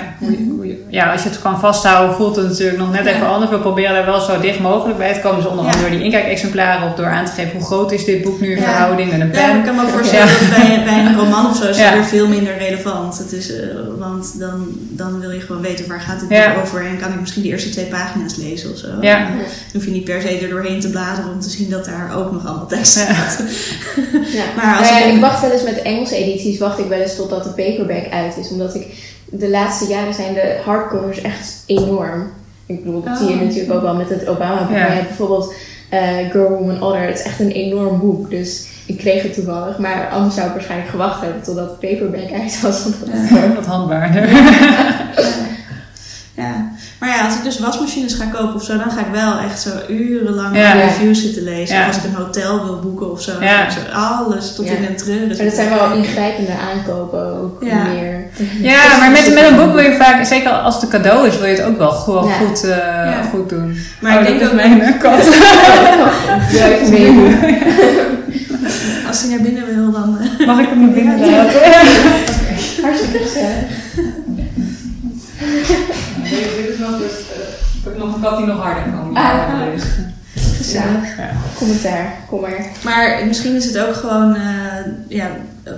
je- 0.61 0.83
ja, 0.89 1.11
als 1.11 1.23
je 1.23 1.29
het 1.29 1.41
kan 1.41 1.59
vasthouden, 1.59 2.15
voelt 2.15 2.35
het 2.35 2.47
natuurlijk 2.47 2.77
nog 2.77 2.91
net 2.91 3.05
Ja. 3.05 3.11
even 3.11 3.27
anders. 3.27 3.51
We 3.51 3.59
proberen 3.59 3.95
er 3.95 4.05
wel 4.05 4.19
zo 4.19 4.39
dicht 4.39 4.59
mogelijk 4.59 4.97
bij 4.97 5.13
te 5.13 5.19
komen. 5.19 5.37
Dus 5.41 5.45
onder 5.49 5.59
andere 5.65 5.83
Ja. 5.83 5.89
door 5.89 5.95
die 5.97 6.03
inkijkexemplaren 6.05 6.87
of 6.89 6.95
door 6.95 7.05
aan 7.05 7.25
te 7.25 7.31
geven 7.31 7.51
hoe 7.57 7.65
groot 7.65 7.91
is 7.91 8.05
dit 8.05 8.21
boek 8.23 8.39
nu 8.41 8.51
in 8.51 8.57
Ja. 8.57 8.63
verhouding 8.63 9.11
met 9.11 9.21
een 9.21 9.27
Ja, 9.33 9.33
maar 9.41 9.49
pen. 9.49 9.57
ik 9.59 9.65
kan 9.65 9.75
me 9.75 9.81
ook 9.81 9.87
voorstellen 9.89 10.27
Ja. 10.27 10.39
dat 10.39 10.49
bij, 10.49 10.83
bij 10.89 10.99
een 11.05 11.17
roman 11.17 11.49
of 11.49 11.57
zo 11.57 11.67
is 11.67 11.77
Ja. 11.77 11.83
het 11.83 11.93
weer 11.93 12.03
veel 12.05 12.27
minder 12.27 12.57
relevant. 12.57 13.17
Het 13.17 13.31
is, 13.31 13.55
eh, 13.55 13.65
want 13.97 14.39
dan, 14.39 14.67
dan 14.77 15.19
wil 15.19 15.31
je 15.31 15.39
gewoon 15.39 15.61
weten 15.61 15.87
waar 15.87 16.01
gaat 16.01 16.21
Ja. 16.29 16.53
boek 16.53 16.63
over 16.63 16.85
en 16.85 16.97
kan 16.99 17.11
ik 17.13 17.19
misschien 17.19 17.41
de 17.43 17.47
eerste 17.49 17.69
twee 17.69 17.85
pagina's 17.85 18.35
lezen 18.35 18.71
of 18.71 18.77
zo. 18.77 18.87
Ja. 19.01 19.19
Dan 19.19 19.27
hoef 19.73 19.85
je 19.85 19.91
niet 19.91 20.03
per 20.03 20.21
se 20.21 20.27
er 20.39 20.49
doorheen 20.49 20.79
te 20.79 20.89
bladeren 20.89 21.31
om 21.31 21.39
te 21.39 21.49
zien 21.49 21.69
dat 21.69 21.85
daar 21.85 22.15
ook 22.17 22.31
nog 22.31 22.45
allemaal 22.45 22.67
tekst 22.67 22.95
Ja. 22.97 23.03
staat. 23.05 23.43
Ja. 24.33 24.43
Maar 24.57 24.77
als 24.77 24.89
Nou 24.89 25.01
ja, 25.01 25.07
ik- 25.07 25.13
ik 25.15 25.21
wacht 25.21 25.41
wel 25.41 25.51
eens 25.51 25.63
met 25.63 25.75
de 25.75 25.81
Engelse 25.81 26.15
edities, 26.15 26.59
wacht 26.59 26.79
ik 26.79 26.87
wel 26.87 26.99
eens 26.99 27.15
totdat 27.15 27.43
de 27.43 27.49
paperback 27.49 28.11
uit 28.11 28.37
is. 28.37 28.49
Omdat 28.49 28.75
ik 28.75 28.87
de 29.39 29.49
laatste 29.49 29.85
jaren 29.87 30.13
zijn 30.13 30.33
de 30.33 30.59
hardcovers 30.65 31.21
echt 31.21 31.63
enorm. 31.65 32.31
Ik 32.65 32.83
bedoel, 32.83 33.03
dat 33.03 33.13
Oh. 33.13 33.19
zie 33.19 33.37
je 33.37 33.45
natuurlijk 33.45 33.73
ook 33.73 33.81
wel 33.81 33.95
met 33.95 34.09
het 34.09 34.27
Obama 34.27 34.61
boek. 34.63 34.75
Ja. 34.77 34.87
Maar 34.87 35.03
bijvoorbeeld 35.07 35.53
eh, 35.89 36.29
Girl, 36.31 36.49
Woman, 36.49 36.81
Other. 36.83 37.01
Het 37.01 37.19
is 37.19 37.25
echt 37.25 37.39
een 37.39 37.51
enorm 37.51 37.99
boek. 37.99 38.29
Dus 38.29 38.67
ik 38.85 38.97
kreeg 38.97 39.23
het 39.23 39.33
toevallig. 39.33 39.77
Maar 39.77 40.09
anders 40.09 40.35
zou 40.35 40.47
ik 40.47 40.53
waarschijnlijk 40.53 40.89
gewacht 40.91 41.21
hebben 41.21 41.41
totdat 41.41 41.79
paperback 41.79 42.31
uit 42.41 42.61
was. 42.61 42.83
Omdat 42.85 42.99
het 43.01 43.29
Ja. 43.29 43.35
gewoon- 43.35 43.55
Wat 43.55 43.65
handbaarder. 43.65 44.29
Ja. 46.35 46.43
ja. 46.43 46.71
Maar 46.99 47.09
ja, 47.09 47.25
als 47.25 47.32
ik 47.43 47.49
dus 47.49 47.59
wasmachine 47.59 47.81
wasmachines 48.05 48.13
ga 48.13 48.25
kopen 48.39 48.55
of 48.55 48.63
zo, 48.63 48.77
dan 48.77 48.91
ga 48.91 48.99
ik 48.99 49.11
wel 49.11 49.37
echt 49.49 49.61
zo 49.61 49.69
urenlang 49.89 50.55
Ja. 50.57 50.71
reviews 50.71 51.21
zitten 51.21 51.43
lezen. 51.43 51.79
Of 51.79 51.87
als 51.87 51.97
ik 51.97 52.03
een 52.03 52.13
hotel 52.13 52.63
wil 52.65 52.79
boeken 52.79 53.11
of 53.11 53.21
zo, 53.21 53.31
zo 53.31 53.79
alles 53.93 54.55
tot 54.55 54.65
Ja. 54.67 54.73
in 54.75 54.81
den 54.81 54.95
treuren. 54.95 55.27
Maar 55.27 55.45
dat 55.45 55.53
zijn 55.53 55.69
wel 55.69 55.91
ingrijpende 55.91 56.51
aankopen 56.71 57.41
ook 57.41 57.63
Ja. 57.63 57.83
meer. 57.83 58.25
Ja, 58.61 58.97
maar 58.99 59.11
met, 59.11 59.33
met 59.33 59.43
een 59.49 59.55
boek 59.55 59.73
wil 59.73 59.83
je 59.83 59.95
vaak, 59.95 60.25
zeker 60.25 60.49
als 60.51 60.73
het 60.75 60.83
een 60.83 60.89
cadeau 60.89 61.27
is, 61.27 61.37
wil 61.37 61.47
je 61.47 61.55
het 61.55 61.65
ook 61.65 61.77
wel 61.77 61.91
gewoon 61.91 62.27
Ja. 62.27 62.33
goed, 62.33 62.63
eh, 62.63 62.69
Ja. 62.77 63.21
goed 63.31 63.49
doen. 63.49 63.77
Maar 64.01 64.13
Oh, 64.15 64.21
ik 64.21 64.27
denk 64.27 64.39
dat 64.39 64.53
mijn 64.53 64.97
kat. 64.99 65.23
Ja, 66.51 66.65
als 69.07 69.21
hij 69.21 69.29
naar 69.29 69.41
binnen 69.41 69.65
wil, 69.75 69.91
dan... 69.91 70.17
eh, 70.39 70.47
Mag 70.47 70.59
ik 70.59 70.69
hem 70.69 70.79
naar 70.79 70.89
binnen 70.89 71.19
Ja. 71.19 71.25
laten? 71.43 71.59
Hartstikke 72.83 73.17
gezellig. 73.17 73.81
Nog, 78.03 78.15
een 78.15 78.21
kat 78.21 78.37
die 78.37 78.45
nog 78.45 78.61
harder 78.63 78.83
kan. 78.83 79.15
Ah. 79.17 79.73
Dus, 79.73 79.83
gezellig. 80.57 81.17
ja. 81.17 81.29
Commentaar, 81.57 82.13
kom 82.29 82.41
maar. 82.41 82.65
Maar 82.83 83.23
misschien 83.27 83.55
is 83.55 83.65
het 83.65 83.77
ook 83.79 83.95
gewoon, 83.95 84.35
eh, 84.35 84.41
ja, 85.07 85.29
eh, 85.63 85.73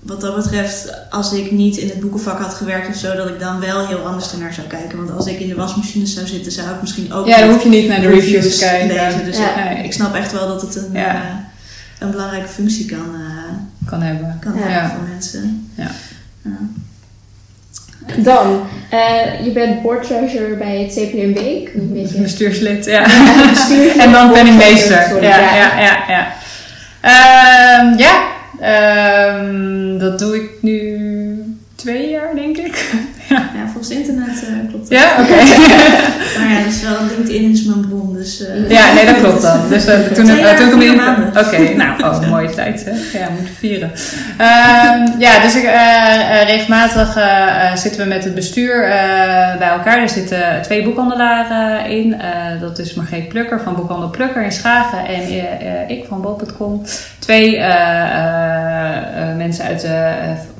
wat 0.00 0.20
dat 0.20 0.36
betreft, 0.36 0.94
als 1.10 1.32
ik 1.32 1.50
niet 1.50 1.76
in 1.76 1.88
het 1.88 2.00
boekenvak 2.00 2.38
had 2.40 2.54
gewerkt 2.54 2.88
of 2.88 2.94
zo, 2.94 3.14
dat 3.16 3.28
ik 3.28 3.40
dan 3.40 3.60
wel 3.60 3.86
heel 3.86 3.98
anders 4.06 4.32
ernaar 4.32 4.54
zou 4.54 4.66
kijken. 4.66 4.98
Want 4.98 5.10
als 5.16 5.26
ik 5.26 5.40
in 5.40 5.48
de 5.48 5.54
wasmachine 5.54 6.06
zou 6.06 6.26
zitten, 6.26 6.52
zou 6.52 6.70
ik 6.70 6.80
misschien 6.80 7.12
ook 7.12 7.26
ja, 7.26 7.38
dan 7.40 7.50
hoef 7.50 7.62
je 7.62 7.68
niet 7.68 7.88
naar 7.88 8.00
de 8.00 8.08
reviews 8.08 8.58
te 8.58 8.64
kijken. 8.64 8.96
lezen. 8.96 9.24
Dus 9.24 9.36
Ja. 9.36 9.68
ik, 9.70 9.84
ik 9.84 9.92
snap 9.92 10.14
echt 10.14 10.32
wel 10.32 10.48
dat 10.48 10.60
het 10.62 10.76
een, 10.76 10.92
Ja. 10.92 11.14
eh, 11.14 11.20
een 11.98 12.10
belangrijke 12.10 12.48
functie 12.48 12.84
kan, 12.86 13.14
eh, 13.14 13.88
Kan 13.88 14.02
hebben. 14.02 14.36
kan 14.40 14.52
Ja. 14.54 14.60
hebben 14.60 14.90
voor 14.98 15.08
mensen. 15.08 15.70
Ja. 15.74 15.90
Ja. 18.06 18.22
Dan, 18.22 18.66
eh, 18.90 19.44
je 19.44 19.50
bent 19.50 19.82
board 19.82 20.02
treasurer 20.06 20.56
bij 20.56 20.76
het. 20.76 21.72
Een 21.74 21.92
beetje 21.92 22.20
Bestuurslid, 22.20 22.84
ja. 22.84 23.02
bestuurslid, 23.50 23.96
en 24.04 24.12
dan 24.12 24.26
board 24.28 24.32
penningmeester. 24.32 25.06
treasurer, 25.08 25.22
Ja, 25.22 25.54
ja, 25.54 25.80
ja, 25.80 26.04
ja. 26.08 26.32
Ehm, 27.00 27.98
ja, 27.98 28.22
ehm, 28.60 29.98
dat 29.98 30.18
doe 30.18 30.36
ik 30.36 30.50
nu 30.60 30.98
twee 31.74 32.10
jaar, 32.10 32.34
denk 32.34 32.56
ik. 32.56 32.90
Ja, 33.70 33.76
volgens 33.76 33.90
internet 33.96 34.42
eh, 34.42 34.68
klopt 34.68 34.88
dat. 34.90 34.98
Ja, 34.98 35.10
oké. 35.22 35.34
Maar 36.38 36.50
ja, 36.52 36.64
dus 36.64 36.82
wel, 36.82 36.96
LinkedIn 37.16 37.50
is 37.50 37.64
mijn 37.64 37.80
bron, 37.88 38.12
dus... 38.12 38.46
eh, 38.46 38.70
Ja, 38.70 38.92
nee, 38.94 39.06
dat 39.06 39.16
klopt 39.16 39.42
dan. 39.42 39.60
Dus 39.70 39.84
eh, 39.86 40.00
toen, 40.00 40.26
jaar, 40.26 40.56
toen 40.70 40.82
in... 40.82 40.96
maanden. 40.96 41.28
Oké, 41.28 41.58
nou, 41.82 42.02
oh, 42.02 42.28
mooie 42.30 42.50
tijd 42.50 42.84
hè. 42.84 43.18
Ja, 43.18 43.28
moeten 43.30 43.54
vieren. 43.58 43.90
Ehm, 44.38 45.18
ja, 45.18 45.40
dus 45.42 45.54
ik, 45.56 45.64
eh, 45.64 46.42
regelmatig 46.46 47.18
zitten 47.74 48.00
we 48.02 48.08
met 48.08 48.24
het 48.24 48.34
bestuur 48.34 48.80
bij 49.58 49.68
elkaar. 49.68 49.98
Er 50.02 50.08
zitten 50.08 50.62
twee 50.62 50.82
boekhandelaren 50.84 51.86
in. 51.90 52.16
Dat 52.60 52.78
is 52.78 52.94
Margreet 52.94 53.28
Plukker 53.28 53.60
van 53.60 53.74
Boekhandel 53.74 54.10
Plukker 54.10 54.42
in 54.42 54.52
Schagen 54.52 55.06
en 55.06 55.22
ik 55.88 56.04
van 56.08 56.20
Bol.com. 56.20 56.82
Twee 57.18 57.58
mensen 59.36 59.64
uit 59.64 59.80
de, 59.80 60.12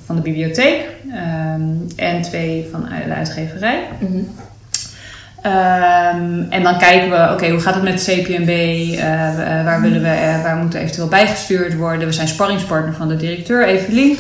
van 0.07 0.17
de 0.17 0.23
bibliotheek 0.23 0.81
ehm, 1.55 2.07
en 2.09 2.23
twee 2.23 2.69
van 2.71 2.89
de 3.07 3.15
uitgeverij. 3.15 3.89
Mhm. 3.99 4.23
Ehm, 5.43 6.43
en 6.49 6.63
dan 6.63 6.79
kijken 6.79 7.11
we, 7.11 7.33
oké, 7.33 7.51
hoe 7.51 7.61
gaat 7.61 7.75
het 7.75 7.83
met 7.83 8.05
de 8.05 8.13
CPMB? 8.13 8.49
Eh, 8.49 9.59
eh, 9.59 9.65
waar, 9.65 9.81
willen 9.81 10.03
we, 10.03 10.09
eh, 10.09 10.43
waar 10.43 10.57
moet 10.57 10.75
er 10.75 10.81
eventueel 10.81 11.09
bijgestuurd 11.09 11.77
worden? 11.77 12.07
We 12.07 12.13
zijn 12.13 12.29
sparringspartner 12.29 12.95
van 12.95 13.09
de 13.09 13.17
directeur, 13.17 13.67
Evelien. 13.67 14.17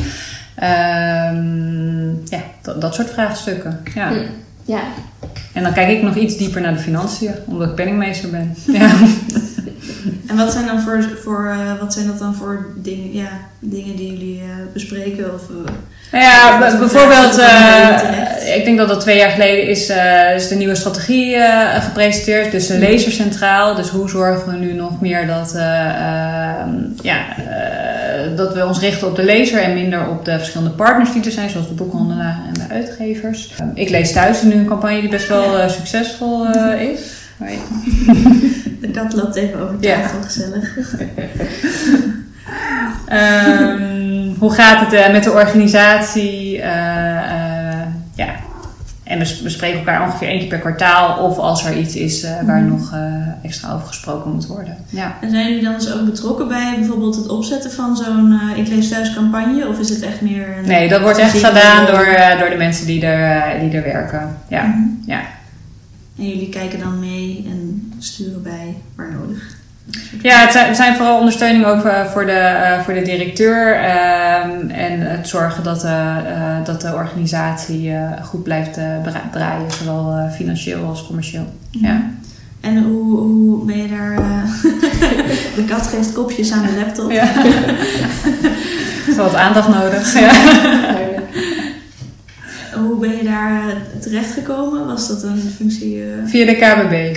Ehm, 0.54 2.08
ja, 2.08 2.42
dat, 2.62 2.80
dat 2.80 2.94
soort 2.94 3.10
vraagstukken. 3.10 3.80
Ja. 3.94 4.08
Hm. 4.08 4.18
Ja, 4.64 4.80
En 5.52 5.62
dan 5.62 5.72
kijk 5.72 5.88
ik 5.88 6.02
nog 6.02 6.16
iets 6.16 6.36
dieper 6.36 6.60
naar 6.60 6.72
de 6.72 6.78
financiën, 6.78 7.34
omdat 7.46 7.68
ik 7.68 7.74
penningmeester 7.74 8.30
ben. 8.30 8.54
Ja. 8.78 8.90
En 10.26 10.36
wat 10.36 10.52
zijn, 10.52 10.66
dan 10.66 10.80
voor, 10.80 11.02
voor, 11.22 11.56
wat 11.80 11.92
zijn 11.92 12.06
dat 12.06 12.18
dan 12.18 12.34
voor 12.34 12.66
dingen, 12.76 13.12
ja, 13.12 13.28
dingen 13.58 13.96
die 13.96 14.10
jullie 14.10 14.42
bespreken? 14.72 15.34
Of, 15.34 15.42
Nou 16.12 16.24
ja, 16.24 16.58
bijvoorbeeld, 16.78 17.38
eh, 17.38 18.56
ik 18.56 18.64
denk 18.64 18.78
dat 18.78 18.88
dat 18.88 19.00
twee 19.00 19.16
jaar 19.16 19.30
geleden 19.30 19.68
is, 19.68 19.88
eh, 19.88 20.34
is 20.34 20.48
de 20.48 20.54
nieuwe 20.54 20.74
strategie 20.74 21.36
eh, 21.36 21.82
gepresenteerd. 21.82 22.50
Dus 22.50 22.66
de 22.66 22.78
lezer 22.78 23.12
centraal. 23.12 23.74
Dus 23.74 23.88
hoe 23.88 24.08
zorgen 24.08 24.52
we 24.52 24.58
nu 24.58 24.72
nog 24.72 25.00
meer 25.00 25.26
dat, 25.26 25.54
eh, 25.54 25.84
ehm, 25.88 26.70
ja, 27.02 27.24
dat 28.36 28.54
we 28.54 28.66
ons 28.66 28.80
richten 28.80 29.08
op 29.08 29.16
de 29.16 29.24
lezer 29.24 29.62
en 29.62 29.74
minder 29.74 30.08
op 30.08 30.24
de 30.24 30.38
verschillende 30.38 30.74
partners 30.74 31.12
die 31.12 31.24
er 31.24 31.30
zijn, 31.30 31.50
zoals 31.50 31.68
de 31.68 31.74
boekhandelaren 31.74 32.44
en 32.46 32.52
de 32.52 32.74
uitgevers. 32.74 33.54
Ik 33.74 33.88
lees 33.88 34.12
thuis 34.12 34.42
nu 34.42 34.52
een 34.52 34.66
campagne 34.66 35.00
die 35.00 35.10
best 35.10 35.28
wel 35.28 35.68
succesvol 35.68 36.46
is. 36.78 37.00
De 38.80 38.90
kat 38.92 39.12
loopt 39.12 39.36
even 39.36 39.60
over 39.60 39.74
Ja. 39.80 40.00
tafel, 40.00 40.22
gezellig. 40.22 40.76
Ehm, 43.06 44.09
hoe 44.40 44.52
gaat 44.52 44.80
het 44.80 44.92
eh, 44.92 45.12
met 45.12 45.24
de 45.24 45.30
organisatie? 45.32 46.60
Eh, 46.60 47.16
eh, 47.16 47.86
ja. 48.14 48.28
En 49.04 49.18
we 49.18 49.24
s- 49.24 49.42
we 49.42 49.48
spreken 49.48 49.78
elkaar 49.78 50.02
ongeveer 50.06 50.28
één 50.28 50.38
keer 50.38 50.48
per 50.48 50.58
kwartaal. 50.58 51.18
Of 51.24 51.38
als 51.38 51.64
er 51.64 51.76
iets 51.78 51.94
is 51.94 52.22
waar 52.46 52.60
Mhm. 52.60 52.68
nog 52.68 52.94
extra 53.42 53.72
over 53.72 53.86
gesproken 53.86 54.30
moet 54.32 54.46
worden. 54.46 54.76
Ja. 54.88 55.16
En 55.20 55.30
zijn 55.30 55.46
jullie 55.48 55.62
dan 55.64 55.74
dus 55.74 55.92
ook 55.92 56.04
betrokken 56.04 56.48
bij 56.48 56.74
bijvoorbeeld 56.78 57.16
het 57.16 57.28
opzetten 57.28 57.70
van 57.70 57.96
zo'n 57.96 58.38
eh, 58.52 58.58
Ik 58.58 58.68
lees 58.68 58.88
thuis 58.88 59.14
campagne? 59.14 59.68
Of 59.68 59.78
is 59.78 59.88
het 59.88 60.02
echt 60.02 60.20
meer. 60.20 60.46
Nee, 60.64 60.88
dat 60.88 61.00
wordt 61.00 61.18
echt 61.18 61.38
gedaan 61.44 61.86
door, 61.86 62.06
door 62.38 62.50
de 62.50 62.56
mensen 62.56 62.86
die 62.86 63.06
er, 63.06 63.60
die 63.60 63.70
er 63.70 63.82
werken. 63.82 64.36
Ja. 64.48 64.62
Mhm. 64.64 64.78
ja. 65.06 65.20
En 66.18 66.28
jullie 66.28 66.48
kijken 66.48 66.78
dan 66.78 66.98
mee 67.00 67.44
en 67.50 67.92
sturen 67.98 68.42
bij 68.42 68.76
waar 68.96 69.12
nodig. 69.20 69.58
Ja, 70.22 70.38
het 70.40 70.52
zijn, 70.52 70.66
het 70.66 70.76
zijn 70.76 70.96
vooral 70.96 71.18
ondersteuning 71.18 71.64
ook 71.64 71.84
eh, 71.84 72.04
voor, 72.04 72.26
de, 72.26 72.32
eh, 72.32 72.80
voor 72.80 72.94
de 72.94 73.02
directeur. 73.02 73.74
ehm, 73.74 74.68
en 74.70 75.00
het 75.00 75.28
zorgen 75.28 75.62
dat, 75.64 75.84
eh, 75.84 76.16
eh, 76.16 76.64
dat 76.64 76.80
de 76.80 76.94
organisatie 76.94 77.92
goed 78.22 78.42
blijft 78.42 78.72
dra- 79.02 79.28
draaien. 79.32 79.70
Zowel 79.70 80.28
financieel 80.36 80.84
als 80.84 81.06
commercieel. 81.06 81.52
Ja. 81.70 82.02
En 82.60 82.82
hoe, 82.82 83.18
hoe 83.18 83.64
ben 83.64 83.76
je 83.76 83.88
daar... 83.88 84.14
de 85.56 85.64
kat 85.68 85.86
geeft 85.86 86.12
kopjes 86.12 86.52
aan 86.52 86.62
de 86.62 86.76
laptop. 86.84 87.10
Ja. 87.10 87.22
Er 87.22 89.08
is 89.10 89.16
wat 89.16 89.34
aandacht 89.34 89.68
nodig. 89.68 90.20
Ja. 90.20 90.30
Hoe 92.74 92.96
ben 93.00 93.16
je 93.16 93.24
daar 93.24 93.62
eh, 93.68 94.00
terechtgekomen? 94.00 94.86
Was 94.86 95.08
dat 95.08 95.22
een 95.22 95.52
functie... 95.56 96.02
Via 96.26 96.46
de 96.46 96.54
KBB. 96.54 97.16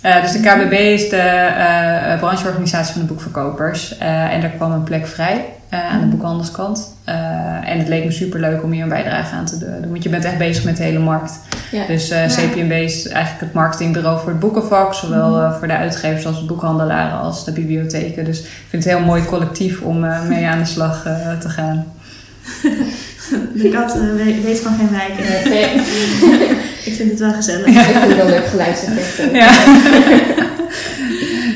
Eh, 0.00 0.22
dus 0.22 0.32
de 0.32 0.40
KBB 0.40 0.72
is 0.72 1.08
de 1.08 1.16
eh, 1.16 2.12
eh, 2.12 2.18
brancheorganisatie 2.18 2.92
van 2.92 3.02
de 3.02 3.08
boekverkopers. 3.08 3.98
En 3.98 4.40
daar 4.40 4.50
kwam 4.50 4.72
een 4.72 4.82
plek 4.82 5.06
vrij 5.06 5.44
aan 5.70 6.00
de 6.00 6.06
boekhandelskant. 6.06 6.96
Eh, 7.04 7.70
en 7.70 7.78
het 7.78 7.88
leek 7.88 8.04
me 8.04 8.10
super 8.10 8.40
leuk 8.40 8.62
om 8.62 8.72
hier 8.72 8.82
een 8.82 8.88
bijdrage 8.88 9.34
aan 9.34 9.44
te 9.44 9.58
doen. 9.58 9.90
Want 9.90 10.02
je 10.02 10.08
bent 10.08 10.24
echt 10.24 10.38
bezig 10.38 10.64
met 10.64 10.76
de 10.76 10.82
hele 10.82 10.98
markt. 10.98 11.40
Ja. 11.70 11.86
Dus. 11.86 12.08
CPMB 12.08 12.72
is 12.72 13.08
eigenlijk 13.08 13.40
het 13.40 13.52
marketingbureau 13.52 14.18
voor 14.20 14.28
het 14.28 14.40
boekenvak. 14.40 14.94
Zowel 14.94 15.40
eh, 15.40 15.58
voor 15.58 15.66
de 15.66 15.76
uitgevers 15.76 16.26
als 16.26 16.40
de 16.40 16.46
boekhandelaren 16.46 17.18
als 17.18 17.44
de 17.44 17.52
bibliotheken. 17.52 18.24
Dus 18.24 18.38
ik 18.38 18.46
vind 18.68 18.84
het 18.84 18.92
een 18.92 18.98
heel 18.98 19.06
mooi 19.06 19.24
collectief 19.24 19.80
om 19.80 20.00
mee 20.28 20.46
aan 20.46 20.58
de 20.58 20.64
slag 20.64 21.02
te 21.40 21.48
gaan. 21.48 21.86
de 23.54 23.68
kat 23.68 23.94
eh, 23.94 24.44
weet, 24.44 24.60
van 24.60 24.74
geen 24.76 24.90
wijken. 24.90 25.50
Nee, 25.50 25.80
Ik 26.84 26.94
vind 26.94 27.10
het 27.10 27.18
wel 27.18 27.32
gezellig. 27.32 27.66
ik 27.66 27.78
vind 27.78 28.14
wel 28.16 28.26
leuk 28.28 28.46
geluidseffecten. 28.46 29.34
Ja. 29.34 29.50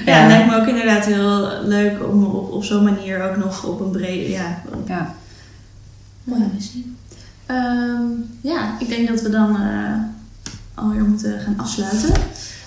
Ja, 0.07 0.19
het 0.19 0.29
lijkt 0.31 0.47
me 0.51 0.57
ook 0.61 0.67
inderdaad 0.67 1.05
heel 1.05 1.49
leuk 1.65 1.93
om 2.13 2.25
op, 2.25 2.53
op 2.53 2.65
zo'n 2.65 2.85
manier 2.85 3.23
ook 3.31 3.37
nog 3.37 3.65
op 3.65 3.81
een 3.81 3.91
brede... 3.91 4.31
Ja, 4.31 4.63
Ja. 4.87 5.15
mooie 6.25 6.45
missie. 6.55 6.97
Ehm, 7.47 8.03
ja, 8.41 8.77
ik 8.79 8.89
denk 8.89 9.09
dat 9.09 9.21
we 9.23 9.29
dan 9.31 9.57
eh, 9.57 9.95
alweer 10.75 11.03
moeten 11.03 11.41
gaan 11.41 11.55
afsluiten. 11.57 12.13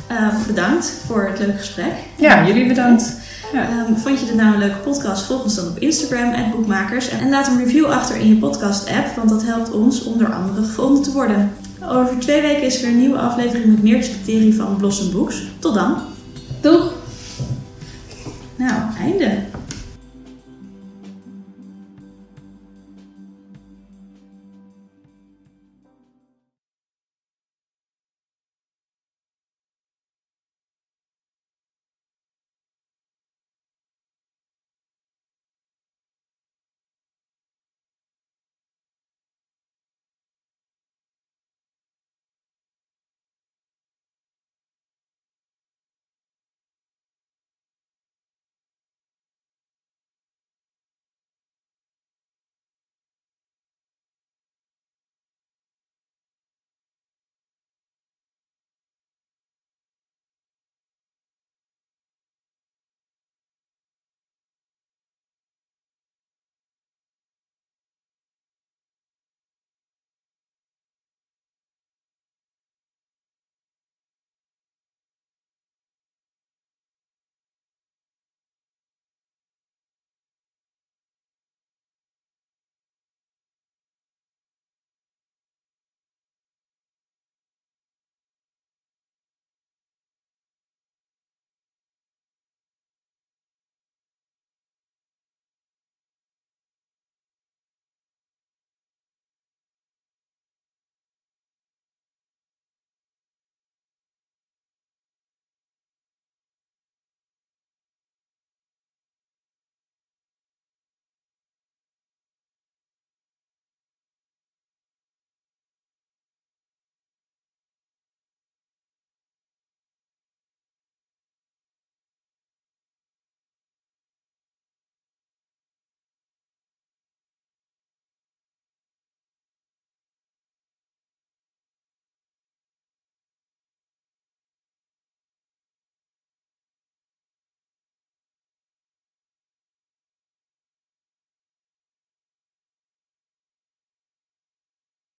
Eh, 0.07 0.27
bedankt 0.47 0.93
voor 1.07 1.27
het 1.29 1.39
leuke 1.39 1.57
gesprek. 1.57 1.93
ja, 2.15 2.47
jullie 2.47 2.67
bedankt. 2.67 3.13
Ja. 3.53 3.61
Ehm, 3.69 3.95
vond 3.95 4.19
je 4.19 4.25
dit 4.25 4.35
nou 4.35 4.53
een 4.53 4.59
leuke 4.59 4.77
podcast? 4.77 5.25
Volg 5.25 5.43
ons 5.43 5.55
dan 5.55 5.67
op 5.67 5.77
Instagram, 5.79 6.51
boekmakers. 6.51 7.09
En 7.09 7.29
laat 7.29 7.47
een 7.47 7.57
review 7.57 7.85
achter 7.85 8.15
in 8.17 8.27
je 8.27 8.35
podcast-app, 8.35 9.15
want 9.15 9.29
dat 9.29 9.43
helpt 9.45 9.71
ons 9.71 10.03
om 10.03 10.17
door 10.17 10.33
anderen 10.33 10.65
gevonden 10.65 11.03
te 11.03 11.11
worden. 11.11 11.51
Over 11.89 12.19
twee 12.19 12.41
weken 12.41 12.63
is 12.63 12.81
er 12.81 12.87
een 12.87 12.99
nieuwe 12.99 13.17
aflevering 13.17 13.65
met 13.65 13.83
meer 13.83 13.97
mysterie 13.97 14.55
van 14.55 14.75
Blossom 14.77 15.11
Books. 15.11 15.43
Tot 15.59 15.73
dan. 15.73 15.97
Doeg! 16.61 16.93
Nou, 18.55 18.81
einde. 18.99 19.44